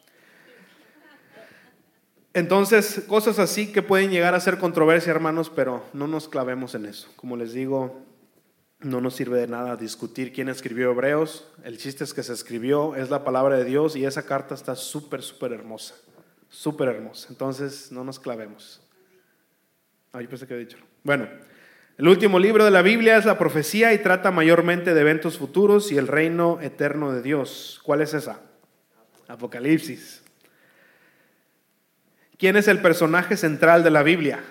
Entonces, 2.32 3.02
cosas 3.08 3.38
así 3.40 3.72
que 3.72 3.82
pueden 3.82 4.10
llegar 4.10 4.34
a 4.34 4.40
ser 4.40 4.58
controversia, 4.58 5.10
hermanos, 5.10 5.50
pero 5.54 5.84
no 5.92 6.06
nos 6.06 6.28
clavemos 6.28 6.74
en 6.76 6.86
eso. 6.86 7.08
Como 7.16 7.36
les 7.36 7.52
digo, 7.52 8.04
no 8.78 9.00
nos 9.00 9.16
sirve 9.16 9.40
de 9.40 9.48
nada 9.48 9.76
discutir 9.76 10.32
quién 10.32 10.48
escribió 10.48 10.92
Hebreos. 10.92 11.48
El 11.64 11.76
chiste 11.76 12.04
es 12.04 12.14
que 12.14 12.22
se 12.22 12.32
escribió, 12.32 12.94
es 12.94 13.10
la 13.10 13.24
palabra 13.24 13.56
de 13.56 13.64
Dios 13.64 13.96
y 13.96 14.04
esa 14.04 14.24
carta 14.24 14.54
está 14.54 14.76
súper, 14.76 15.22
súper 15.22 15.52
hermosa. 15.52 15.96
Súper 16.48 16.88
hermosa. 16.88 17.28
Entonces, 17.30 17.90
no 17.90 18.04
nos 18.04 18.20
clavemos. 18.20 18.80
Ah, 20.12 20.18
pensé 20.18 20.46
que 20.46 20.54
había 20.54 20.66
dicho. 20.66 20.78
Bueno, 21.02 21.28
el 21.98 22.08
último 22.08 22.38
libro 22.38 22.64
de 22.64 22.70
la 22.70 22.82
Biblia 22.82 23.16
es 23.16 23.24
la 23.24 23.38
profecía 23.38 23.92
y 23.92 23.98
trata 23.98 24.30
mayormente 24.30 24.94
de 24.94 25.00
eventos 25.00 25.36
futuros 25.36 25.90
y 25.90 25.98
el 25.98 26.06
reino 26.06 26.60
eterno 26.60 27.12
de 27.12 27.22
Dios. 27.22 27.80
¿Cuál 27.82 28.02
es 28.02 28.14
esa? 28.14 28.40
Apocalipsis. 29.28 30.22
¿Quién 32.40 32.56
es 32.56 32.68
el 32.68 32.80
personaje 32.80 33.36
central 33.36 33.84
de 33.84 33.90
la 33.90 34.02
Biblia? 34.02 34.42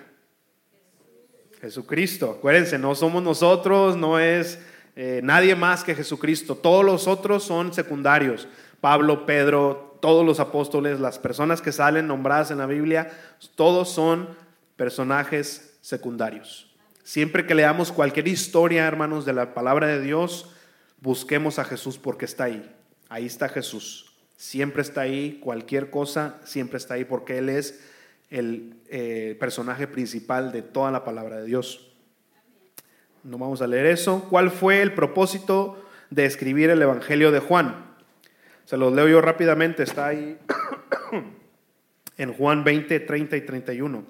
Jesucristo. 1.60 2.36
Acuérdense, 2.38 2.78
no 2.78 2.94
somos 2.94 3.24
nosotros, 3.24 3.98
no 3.98 4.20
es 4.20 4.60
eh, 4.96 5.22
nadie 5.24 5.56
más 5.56 5.84
que 5.84 5.96
Jesucristo. 5.96 6.54
Todos 6.54 6.86
los 6.86 7.08
otros 7.08 7.44
son 7.44 7.74
secundarios. 7.74 8.48
Pablo, 8.80 9.26
Pedro, 9.26 9.98
todos 10.02 10.24
los 10.24 10.40
apóstoles, 10.40 11.00
las 11.00 11.18
personas 11.18 11.64
que 11.64 11.72
salen 11.72 12.06
nombradas 12.06 12.52
en 12.52 12.60
la 12.60 12.68
Biblia, 12.68 13.12
todos 13.56 13.90
son 13.90 14.30
personajes 14.76 15.80
secundarios. 15.82 16.72
Siempre 17.04 17.48
que 17.48 17.56
leamos 17.56 17.92
cualquier 17.92 18.28
historia, 18.28 18.86
hermanos, 18.86 19.26
de 19.26 19.34
la 19.34 19.56
palabra 19.56 19.88
de 19.88 20.00
Dios, 20.00 20.52
busquemos 21.02 21.58
a 21.58 21.66
Jesús 21.66 21.98
porque 21.98 22.26
está 22.26 22.44
ahí. 22.44 22.72
Ahí 23.10 23.26
está 23.26 23.50
Jesús 23.50 24.09
siempre 24.40 24.82
está 24.82 25.02
ahí, 25.02 25.38
cualquier 25.44 25.90
cosa 25.90 26.40
siempre 26.46 26.78
está 26.78 26.94
ahí 26.94 27.04
porque 27.04 27.38
Él 27.38 27.50
es 27.50 27.82
el 28.30 28.78
eh, 28.88 29.36
personaje 29.38 29.86
principal 29.86 30.54
de 30.54 30.62
toda 30.62 30.92
la 30.92 31.04
palabra 31.04 31.42
de 31.42 31.46
Dios. 31.46 31.92
No 33.24 33.38
vamos 33.38 33.62
a 33.62 33.68
leer 33.68 33.86
eso. 33.86 34.26
¿Cuál 34.30 34.50
fue 34.50 34.82
el 34.82 34.94
propósito 34.94 35.86
de 36.10 36.26
escribir 36.26 36.70
el 36.70 36.82
Evangelio 36.82 37.34
de 37.34 37.40
Juan? 37.40 37.86
Se 38.64 38.78
los 38.78 38.94
leo 38.94 39.10
yo 39.10 39.20
rápidamente, 39.20 39.84
está 39.84 40.08
ahí 40.08 40.38
en 42.18 42.34
Juan 42.34 42.64
20, 42.64 42.98
30 42.98 43.36
y 43.36 43.42
31. 43.42 44.06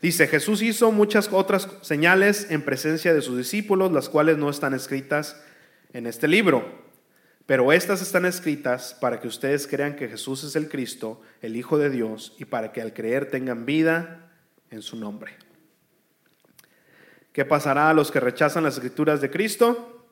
Dice, 0.00 0.26
Jesús 0.26 0.62
hizo 0.62 0.90
muchas 0.90 1.30
otras 1.30 1.68
señales 1.82 2.50
en 2.50 2.62
presencia 2.62 3.12
de 3.12 3.20
sus 3.20 3.36
discípulos, 3.36 3.92
las 3.92 4.08
cuales 4.08 4.38
no 4.38 4.48
están 4.48 4.72
escritas 4.72 5.38
en 5.92 6.06
este 6.06 6.28
libro 6.28 6.85
pero 7.46 7.72
estas 7.72 8.02
están 8.02 8.26
escritas 8.26 8.96
para 9.00 9.20
que 9.20 9.28
ustedes 9.28 9.68
crean 9.68 9.94
que 9.94 10.08
Jesús 10.08 10.42
es 10.42 10.56
el 10.56 10.68
Cristo, 10.68 11.22
el 11.40 11.54
Hijo 11.54 11.78
de 11.78 11.90
Dios, 11.90 12.34
y 12.38 12.44
para 12.44 12.72
que 12.72 12.82
al 12.82 12.92
creer 12.92 13.30
tengan 13.30 13.64
vida 13.64 14.32
en 14.70 14.82
su 14.82 14.96
nombre. 14.96 15.32
¿Qué 17.32 17.44
pasará 17.44 17.88
a 17.88 17.94
los 17.94 18.10
que 18.10 18.18
rechazan 18.18 18.64
las 18.64 18.74
escrituras 18.74 19.20
de 19.20 19.30
Cristo? 19.30 20.04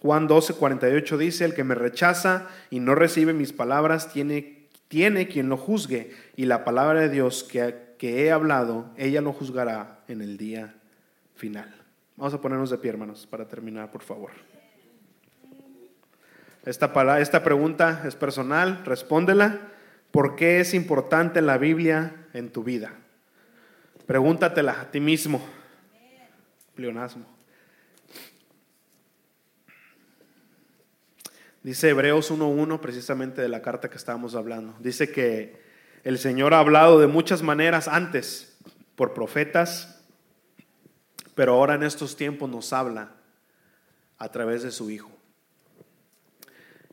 Juan 0.00 0.26
12, 0.28 0.54
48 0.54 1.18
dice, 1.18 1.44
el 1.44 1.54
que 1.54 1.64
me 1.64 1.74
rechaza 1.74 2.48
y 2.70 2.80
no 2.80 2.94
recibe 2.94 3.34
mis 3.34 3.52
palabras 3.52 4.10
tiene, 4.10 4.68
tiene 4.86 5.28
quien 5.28 5.50
lo 5.50 5.58
juzgue, 5.58 6.14
y 6.36 6.46
la 6.46 6.64
palabra 6.64 7.00
de 7.00 7.10
Dios 7.10 7.44
que, 7.44 7.94
que 7.98 8.24
he 8.24 8.32
hablado, 8.32 8.90
ella 8.96 9.20
lo 9.20 9.34
juzgará 9.34 10.04
en 10.08 10.22
el 10.22 10.38
día 10.38 10.76
final. 11.34 11.74
Vamos 12.16 12.32
a 12.32 12.40
ponernos 12.40 12.70
de 12.70 12.78
pie, 12.78 12.92
hermanos, 12.92 13.26
para 13.26 13.46
terminar, 13.46 13.90
por 13.90 14.02
favor. 14.02 14.30
Esta, 16.64 17.18
esta 17.20 17.42
pregunta 17.42 18.02
es 18.04 18.14
personal, 18.14 18.84
respóndela. 18.84 19.60
¿Por 20.10 20.36
qué 20.36 20.60
es 20.60 20.74
importante 20.74 21.42
la 21.42 21.58
Biblia 21.58 22.26
en 22.32 22.50
tu 22.50 22.64
vida? 22.64 22.92
Pregúntatela 24.06 24.80
a 24.80 24.90
ti 24.90 25.00
mismo. 25.00 25.46
Pleonasmo. 26.74 27.26
Dice 31.62 31.90
Hebreos 31.90 32.32
1.1 32.32 32.80
precisamente 32.80 33.42
de 33.42 33.48
la 33.48 33.60
carta 33.60 33.90
que 33.90 33.96
estábamos 33.96 34.34
hablando. 34.34 34.74
Dice 34.80 35.10
que 35.10 35.60
el 36.04 36.18
Señor 36.18 36.54
ha 36.54 36.60
hablado 36.60 36.98
de 37.00 37.06
muchas 37.06 37.42
maneras 37.42 37.88
antes 37.88 38.56
por 38.96 39.12
profetas, 39.12 40.02
pero 41.34 41.52
ahora 41.52 41.74
en 41.74 41.82
estos 41.82 42.16
tiempos 42.16 42.48
nos 42.48 42.72
habla 42.72 43.12
a 44.16 44.30
través 44.30 44.62
de 44.62 44.70
su 44.70 44.88
Hijo. 44.90 45.17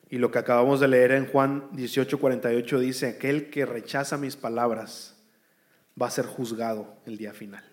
Y 0.10 0.18
lo 0.18 0.32
que 0.32 0.40
acabamos 0.40 0.80
de 0.80 0.88
leer 0.88 1.12
en 1.12 1.28
Juan 1.28 1.70
18:48 1.72 2.80
dice, 2.80 3.08
aquel 3.08 3.50
que 3.50 3.66
rechaza 3.66 4.18
mis 4.18 4.36
palabras 4.36 5.16
va 6.00 6.08
a 6.08 6.12
ser 6.12 6.26
juzgado 6.26 6.96
el 7.06 7.18
día 7.18 7.34
final. 7.34 7.64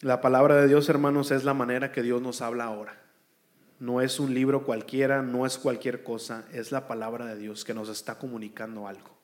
La 0.00 0.20
palabra 0.20 0.56
de 0.56 0.66
Dios, 0.66 0.88
hermanos, 0.88 1.30
es 1.30 1.44
la 1.44 1.54
manera 1.54 1.92
que 1.92 2.02
Dios 2.02 2.20
nos 2.20 2.42
habla 2.42 2.64
ahora. 2.64 3.00
No 3.78 4.00
es 4.00 4.20
un 4.20 4.34
libro 4.34 4.64
cualquiera, 4.64 5.22
no 5.22 5.46
es 5.46 5.58
cualquier 5.58 6.02
cosa, 6.02 6.44
es 6.52 6.72
la 6.72 6.86
palabra 6.86 7.26
de 7.26 7.36
Dios 7.36 7.64
que 7.64 7.74
nos 7.74 7.88
está 7.88 8.18
comunicando 8.18 8.86
algo, 8.86 9.16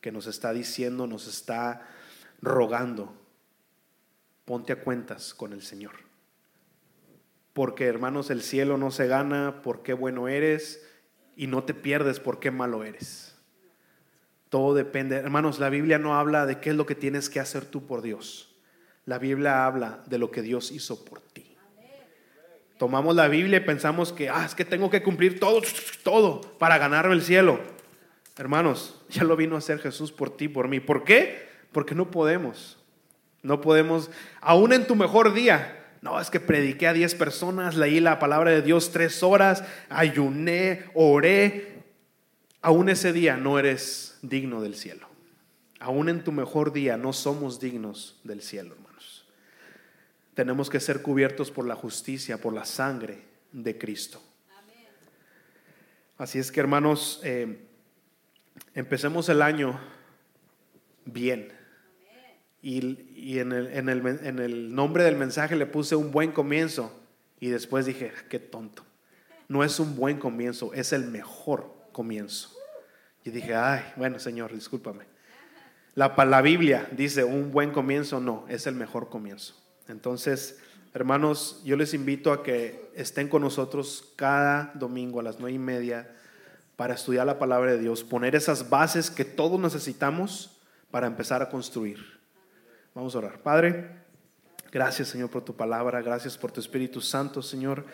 que 0.00 0.12
nos 0.12 0.26
está 0.26 0.52
diciendo, 0.52 1.06
nos 1.06 1.26
está 1.26 1.82
rogando. 2.40 3.14
Ponte 4.44 4.72
a 4.72 4.80
cuentas 4.80 5.32
con 5.32 5.52
el 5.52 5.62
Señor. 5.62 5.92
Porque, 7.54 7.86
hermanos, 7.86 8.30
el 8.30 8.42
cielo 8.42 8.76
no 8.76 8.90
se 8.90 9.06
gana 9.06 9.62
por 9.62 9.82
qué 9.82 9.94
bueno 9.94 10.28
eres 10.28 10.86
y 11.36 11.46
no 11.46 11.64
te 11.64 11.72
pierdes 11.72 12.20
por 12.20 12.40
qué 12.40 12.50
malo 12.50 12.84
eres. 12.84 13.34
Todo 14.50 14.74
depende. 14.74 15.16
Hermanos, 15.16 15.58
la 15.58 15.70
Biblia 15.70 15.98
no 15.98 16.16
habla 16.16 16.46
de 16.46 16.60
qué 16.60 16.70
es 16.70 16.76
lo 16.76 16.84
que 16.84 16.94
tienes 16.94 17.30
que 17.30 17.40
hacer 17.40 17.64
tú 17.64 17.86
por 17.86 18.02
Dios. 18.02 18.54
La 19.06 19.18
Biblia 19.18 19.66
habla 19.66 20.02
de 20.06 20.18
lo 20.18 20.30
que 20.30 20.42
Dios 20.42 20.70
hizo 20.72 21.04
por 21.04 21.20
ti. 21.20 21.56
Tomamos 22.78 23.14
la 23.14 23.28
Biblia 23.28 23.58
y 23.58 23.60
pensamos 23.60 24.12
que, 24.12 24.28
ah, 24.28 24.44
es 24.44 24.54
que 24.54 24.64
tengo 24.64 24.90
que 24.90 25.02
cumplir 25.02 25.38
todo, 25.38 25.62
todo 26.02 26.40
para 26.58 26.76
ganarme 26.78 27.14
el 27.14 27.22
cielo. 27.22 27.60
Hermanos, 28.36 29.00
ya 29.10 29.22
lo 29.22 29.36
vino 29.36 29.54
a 29.54 29.58
hacer 29.58 29.78
Jesús 29.78 30.10
por 30.10 30.36
ti, 30.36 30.48
por 30.48 30.66
mí. 30.66 30.80
¿Por 30.80 31.04
qué? 31.04 31.48
Porque 31.70 31.94
no 31.94 32.10
podemos. 32.10 32.78
No 33.42 33.60
podemos, 33.60 34.10
aún 34.40 34.72
en 34.72 34.86
tu 34.86 34.96
mejor 34.96 35.34
día. 35.34 35.73
No, 36.04 36.20
es 36.20 36.30
que 36.30 36.38
prediqué 36.38 36.86
a 36.86 36.92
10 36.92 37.14
personas, 37.14 37.76
leí 37.76 37.98
la 37.98 38.18
palabra 38.18 38.50
de 38.50 38.62
Dios 38.62 38.92
tres 38.92 39.22
horas, 39.22 39.64
ayuné, 39.88 40.84
oré. 40.94 41.82
Aún 42.60 42.88
ese 42.88 43.12
día 43.12 43.36
no 43.36 43.58
eres 43.58 44.18
digno 44.22 44.60
del 44.60 44.74
cielo. 44.74 45.08
Aún 45.80 46.08
en 46.08 46.22
tu 46.22 46.30
mejor 46.30 46.72
día 46.72 46.96
no 46.96 47.12
somos 47.12 47.58
dignos 47.58 48.20
del 48.22 48.42
cielo 48.42 48.76
tenemos 50.34 50.68
que 50.68 50.80
ser 50.80 51.00
cubiertos 51.00 51.50
por 51.50 51.66
la 51.66 51.76
justicia, 51.76 52.40
por 52.40 52.52
la 52.52 52.64
sangre 52.64 53.22
de 53.52 53.78
Cristo. 53.78 54.20
Así 56.18 56.38
es 56.38 56.52
que 56.52 56.60
hermanos, 56.60 57.20
eh, 57.24 57.66
empecemos 58.74 59.28
el 59.28 59.42
año 59.42 59.80
bien. 61.04 61.52
Y, 62.62 63.03
en, 63.14 63.52
el, 63.52 63.66
en, 63.68 63.88
el, 63.88 64.06
en, 64.06 64.38
el, 64.38 64.74
nombre 64.74 65.04
del 65.04 65.16
mensaje 65.16 65.56
le 65.56 65.66
puse 65.66 65.94
un 65.96 66.10
buen 66.10 66.32
comienzo 66.32 66.92
y 67.38 67.48
después 67.48 67.86
dije, 67.86 68.12
ah, 68.14 68.24
qué 68.28 68.38
tonto. 68.38 68.84
No 69.48 69.62
es 69.62 69.78
un 69.78 69.94
buen 69.96 70.18
comienzo, 70.18 70.72
es 70.74 70.92
el 70.92 71.06
mejor 71.06 71.72
comienzo. 71.92 72.50
Y 73.24 73.30
dije, 73.30 73.54
ay, 73.54 73.82
bueno 73.96 74.18
Señor, 74.18 74.52
discúlpame. 74.52 75.04
La, 75.94 76.14
la 76.24 76.42
Biblia 76.42 76.88
dice 76.90 77.22
un 77.22 77.52
buen 77.52 77.70
comienzo, 77.70 78.20
no, 78.20 78.44
es 78.48 78.66
el 78.66 78.74
mejor 78.74 79.08
comienzo. 79.08 79.54
Entonces, 79.86 80.58
hermanos, 80.92 81.62
yo 81.64 81.76
les 81.76 81.94
invito 81.94 82.32
a 82.32 82.42
que 82.42 82.90
estén 82.94 83.28
con 83.28 83.42
nosotros 83.42 84.12
cada 84.16 84.72
domingo 84.74 85.20
a 85.20 85.22
las 85.22 85.38
nueve 85.38 85.54
y 85.54 85.58
media 85.58 86.10
para 86.76 86.94
estudiar 86.94 87.26
la 87.26 87.38
palabra 87.38 87.72
de 87.72 87.78
Dios, 87.78 88.02
poner 88.02 88.34
esas 88.34 88.68
bases 88.68 89.10
que 89.10 89.24
todos 89.24 89.60
necesitamos 89.60 90.58
para 90.90 91.06
empezar 91.06 91.42
a 91.42 91.48
construir. 91.48 92.13
Vamos 92.94 93.14
a 93.14 93.18
orar. 93.18 93.40
Padre, 93.40 93.90
gracias 94.70 95.08
Señor 95.08 95.28
por 95.28 95.44
tu 95.44 95.56
palabra, 95.56 96.00
gracias 96.00 96.38
por 96.38 96.52
tu 96.52 96.60
Espíritu 96.60 97.00
Santo, 97.00 97.42
Señor. 97.42 97.84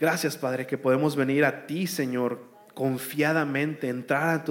Gracias, 0.00 0.36
Padre, 0.36 0.66
que 0.66 0.78
podemos 0.78 1.14
venir 1.14 1.44
a 1.44 1.66
ti, 1.66 1.86
Señor, 1.86 2.40
confiadamente, 2.72 3.88
entrar 3.88 4.44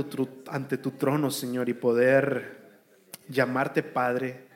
ante 0.48 0.78
tu 0.78 0.92
trono, 0.92 1.32
Señor, 1.32 1.68
y 1.70 1.74
poder 1.74 2.70
llamarte 3.28 3.82
Padre 3.82 4.48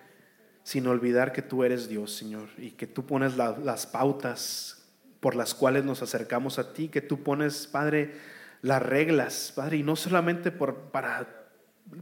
sin 0.64 0.88
olvidar 0.88 1.34
que 1.34 1.42
tú 1.42 1.64
eres 1.64 1.90
Dios, 1.90 2.16
Señor, 2.16 2.48
y 2.58 2.72
que 2.72 2.88
tú 2.88 3.06
pones 3.06 3.36
las 3.36 3.88
pautas 3.88 4.86
por 5.20 5.36
las 5.36 5.54
cuales 5.54 5.84
nos 5.84 6.02
acercamos 6.02 6.60
a 6.60 6.74
ti, 6.74 6.90
que 6.90 7.02
tú 7.02 7.24
pones, 7.24 7.68
Padre, 7.68 8.14
las 8.62 8.82
reglas, 8.82 9.52
Padre, 9.56 9.78
y 9.78 9.84
no 9.84 9.96
solamente 9.96 10.52
por, 10.52 10.92
para 10.92 11.43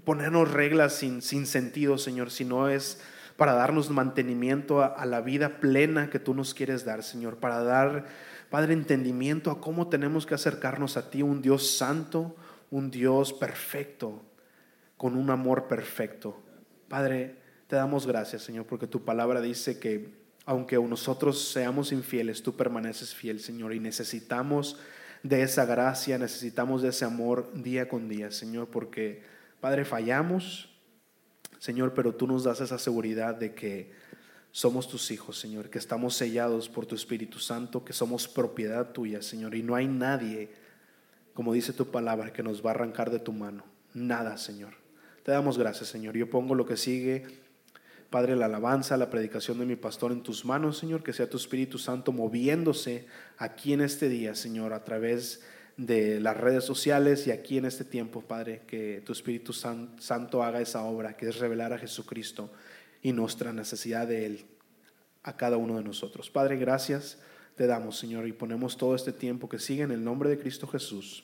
ponernos 0.04 0.52
reglas 0.52 0.94
sin, 0.94 1.22
sin 1.22 1.46
sentido, 1.46 1.98
Señor, 1.98 2.32
sino 2.32 2.70
es 2.70 3.02
para 3.38 3.54
darnos 3.54 3.90
mantenimiento 3.90 4.82
a, 4.82 4.88
a, 4.88 5.06
la 5.06 5.22
vida 5.22 5.60
plena 5.60 6.10
que 6.10 6.20
tú 6.20 6.34
nos 6.34 6.54
quieres 6.54 6.86
dar, 6.86 7.04
Señor, 7.04 7.38
para 7.38 7.64
dar, 7.64 8.06
Padre, 8.50 8.74
entendimiento 8.74 9.52
a 9.52 9.62
cómo 9.62 9.88
tenemos 9.90 10.26
que 10.26 10.36
acercarnos 10.36 10.98
a 10.98 11.10
ti, 11.10 11.22
un 11.22 11.42
Dios 11.42 11.76
santo, 11.78 12.36
un 12.70 12.92
Dios 12.92 13.34
perfecto, 13.34 14.22
con 14.98 15.16
un 15.16 15.30
amor 15.30 15.68
perfecto. 15.68 16.42
Padre, 16.88 17.38
te 17.68 17.76
damos 17.76 18.06
gracias, 18.06 18.44
Señor, 18.44 18.66
porque 18.66 18.88
tu 18.88 19.04
palabra 19.06 19.42
dice 19.42 19.80
que 19.80 20.22
aunque 20.46 20.76
nosotros 20.78 21.52
seamos 21.52 21.92
infieles, 21.92 22.44
tú 22.44 22.56
permaneces 22.56 23.14
fiel, 23.14 23.40
Señor, 23.40 23.74
y 23.74 23.80
necesitamos 23.80 24.78
de 25.24 25.44
esa 25.44 25.66
gracia, 25.66 26.18
necesitamos 26.18 26.82
de 26.82 26.90
ese 26.90 27.06
amor 27.06 27.52
día 27.54 27.88
con 27.88 28.10
día, 28.10 28.32
Señor, 28.32 28.68
porque, 28.68 29.24
Padre, 29.62 29.86
fallamos, 29.86 30.70
Señor, 31.60 31.94
pero 31.94 32.14
tú 32.14 32.28
nos 32.28 32.44
das 32.44 32.60
esa 32.60 32.78
seguridad 32.78 33.36
de 33.36 33.54
que 33.54 33.92
somos 34.52 34.90
tus 34.90 35.12
hijos, 35.12 35.40
Señor, 35.40 35.70
que 35.70 35.78
estamos 35.78 36.16
sellados 36.16 36.68
por 36.68 36.86
tu 36.86 36.96
Espíritu 36.96 37.40
Santo, 37.40 37.86
que 37.86 37.94
somos 37.94 38.28
propiedad 38.28 38.92
tuya, 38.92 39.22
Señor, 39.22 39.56
y 39.56 39.64
no 39.64 39.76
hay 39.76 39.88
nadie, 39.88 40.52
como 41.34 41.54
dice 41.54 41.72
tu 41.72 41.90
palabra, 41.90 42.34
que 42.34 42.44
nos 42.44 42.66
va 42.66 42.72
a 42.72 42.74
arrancar 42.74 43.10
de 43.12 43.20
tu 43.20 43.32
mano. 43.32 43.64
Nada, 43.94 44.38
Señor. 44.38 44.74
Te 45.24 45.32
damos 45.32 45.58
gracias, 45.58 45.88
Señor. 45.88 46.18
Yo 46.18 46.30
pongo 46.30 46.56
lo 46.56 46.66
que 46.66 46.76
sigue 46.76 47.42
Padre, 48.12 48.36
la 48.36 48.48
alabanza, 48.48 48.98
la 48.98 49.10
predicación 49.10 49.58
de 49.58 49.66
mi 49.66 49.78
pastor 49.78 50.12
en 50.12 50.22
tus 50.22 50.44
manos, 50.44 50.78
Señor, 50.78 51.02
que 51.02 51.14
sea 51.14 51.30
tu 51.30 51.38
Espíritu 51.38 51.78
Santo 51.78 52.12
moviéndose 52.12 53.08
aquí 53.38 53.72
en 53.72 53.80
este 53.80 54.10
día, 54.10 54.36
Señor, 54.36 54.74
a 54.74 54.84
través 54.84 55.38
de 55.38 55.46
las 55.88 56.38
redes 56.38 56.64
sociales 56.64 57.28
y 57.28 57.32
aquí 57.32 57.58
en 57.58 57.66
este 57.66 57.84
tiempo, 57.84 58.22
Padre, 58.22 58.62
que 58.68 59.02
tu 59.06 59.12
Espíritu 59.12 59.54
Santo 59.54 60.44
haga 60.44 60.62
esa 60.62 60.84
obra, 60.84 61.18
que 61.18 61.28
es 61.28 61.40
revelar 61.40 61.74
a 61.74 61.78
Jesucristo 61.78 62.52
y 63.02 63.14
nuestra 63.14 63.52
necesidad 63.54 64.08
de 64.08 64.26
Él 64.26 64.46
a 65.24 65.38
cada 65.38 65.58
uno 65.58 65.78
de 65.78 65.84
nosotros. 65.84 66.30
Padre, 66.30 66.58
gracias 66.58 67.18
te 67.56 67.68
damos, 67.68 67.98
Señor, 67.98 68.28
y 68.28 68.32
ponemos 68.32 68.78
todo 68.78 68.96
este 68.96 69.12
tiempo 69.12 69.50
que 69.50 69.60
sigue 69.60 69.84
en 69.84 69.92
el 69.92 70.04
nombre 70.04 70.30
de 70.30 70.40
Cristo 70.40 70.68
Jesús. 70.68 71.24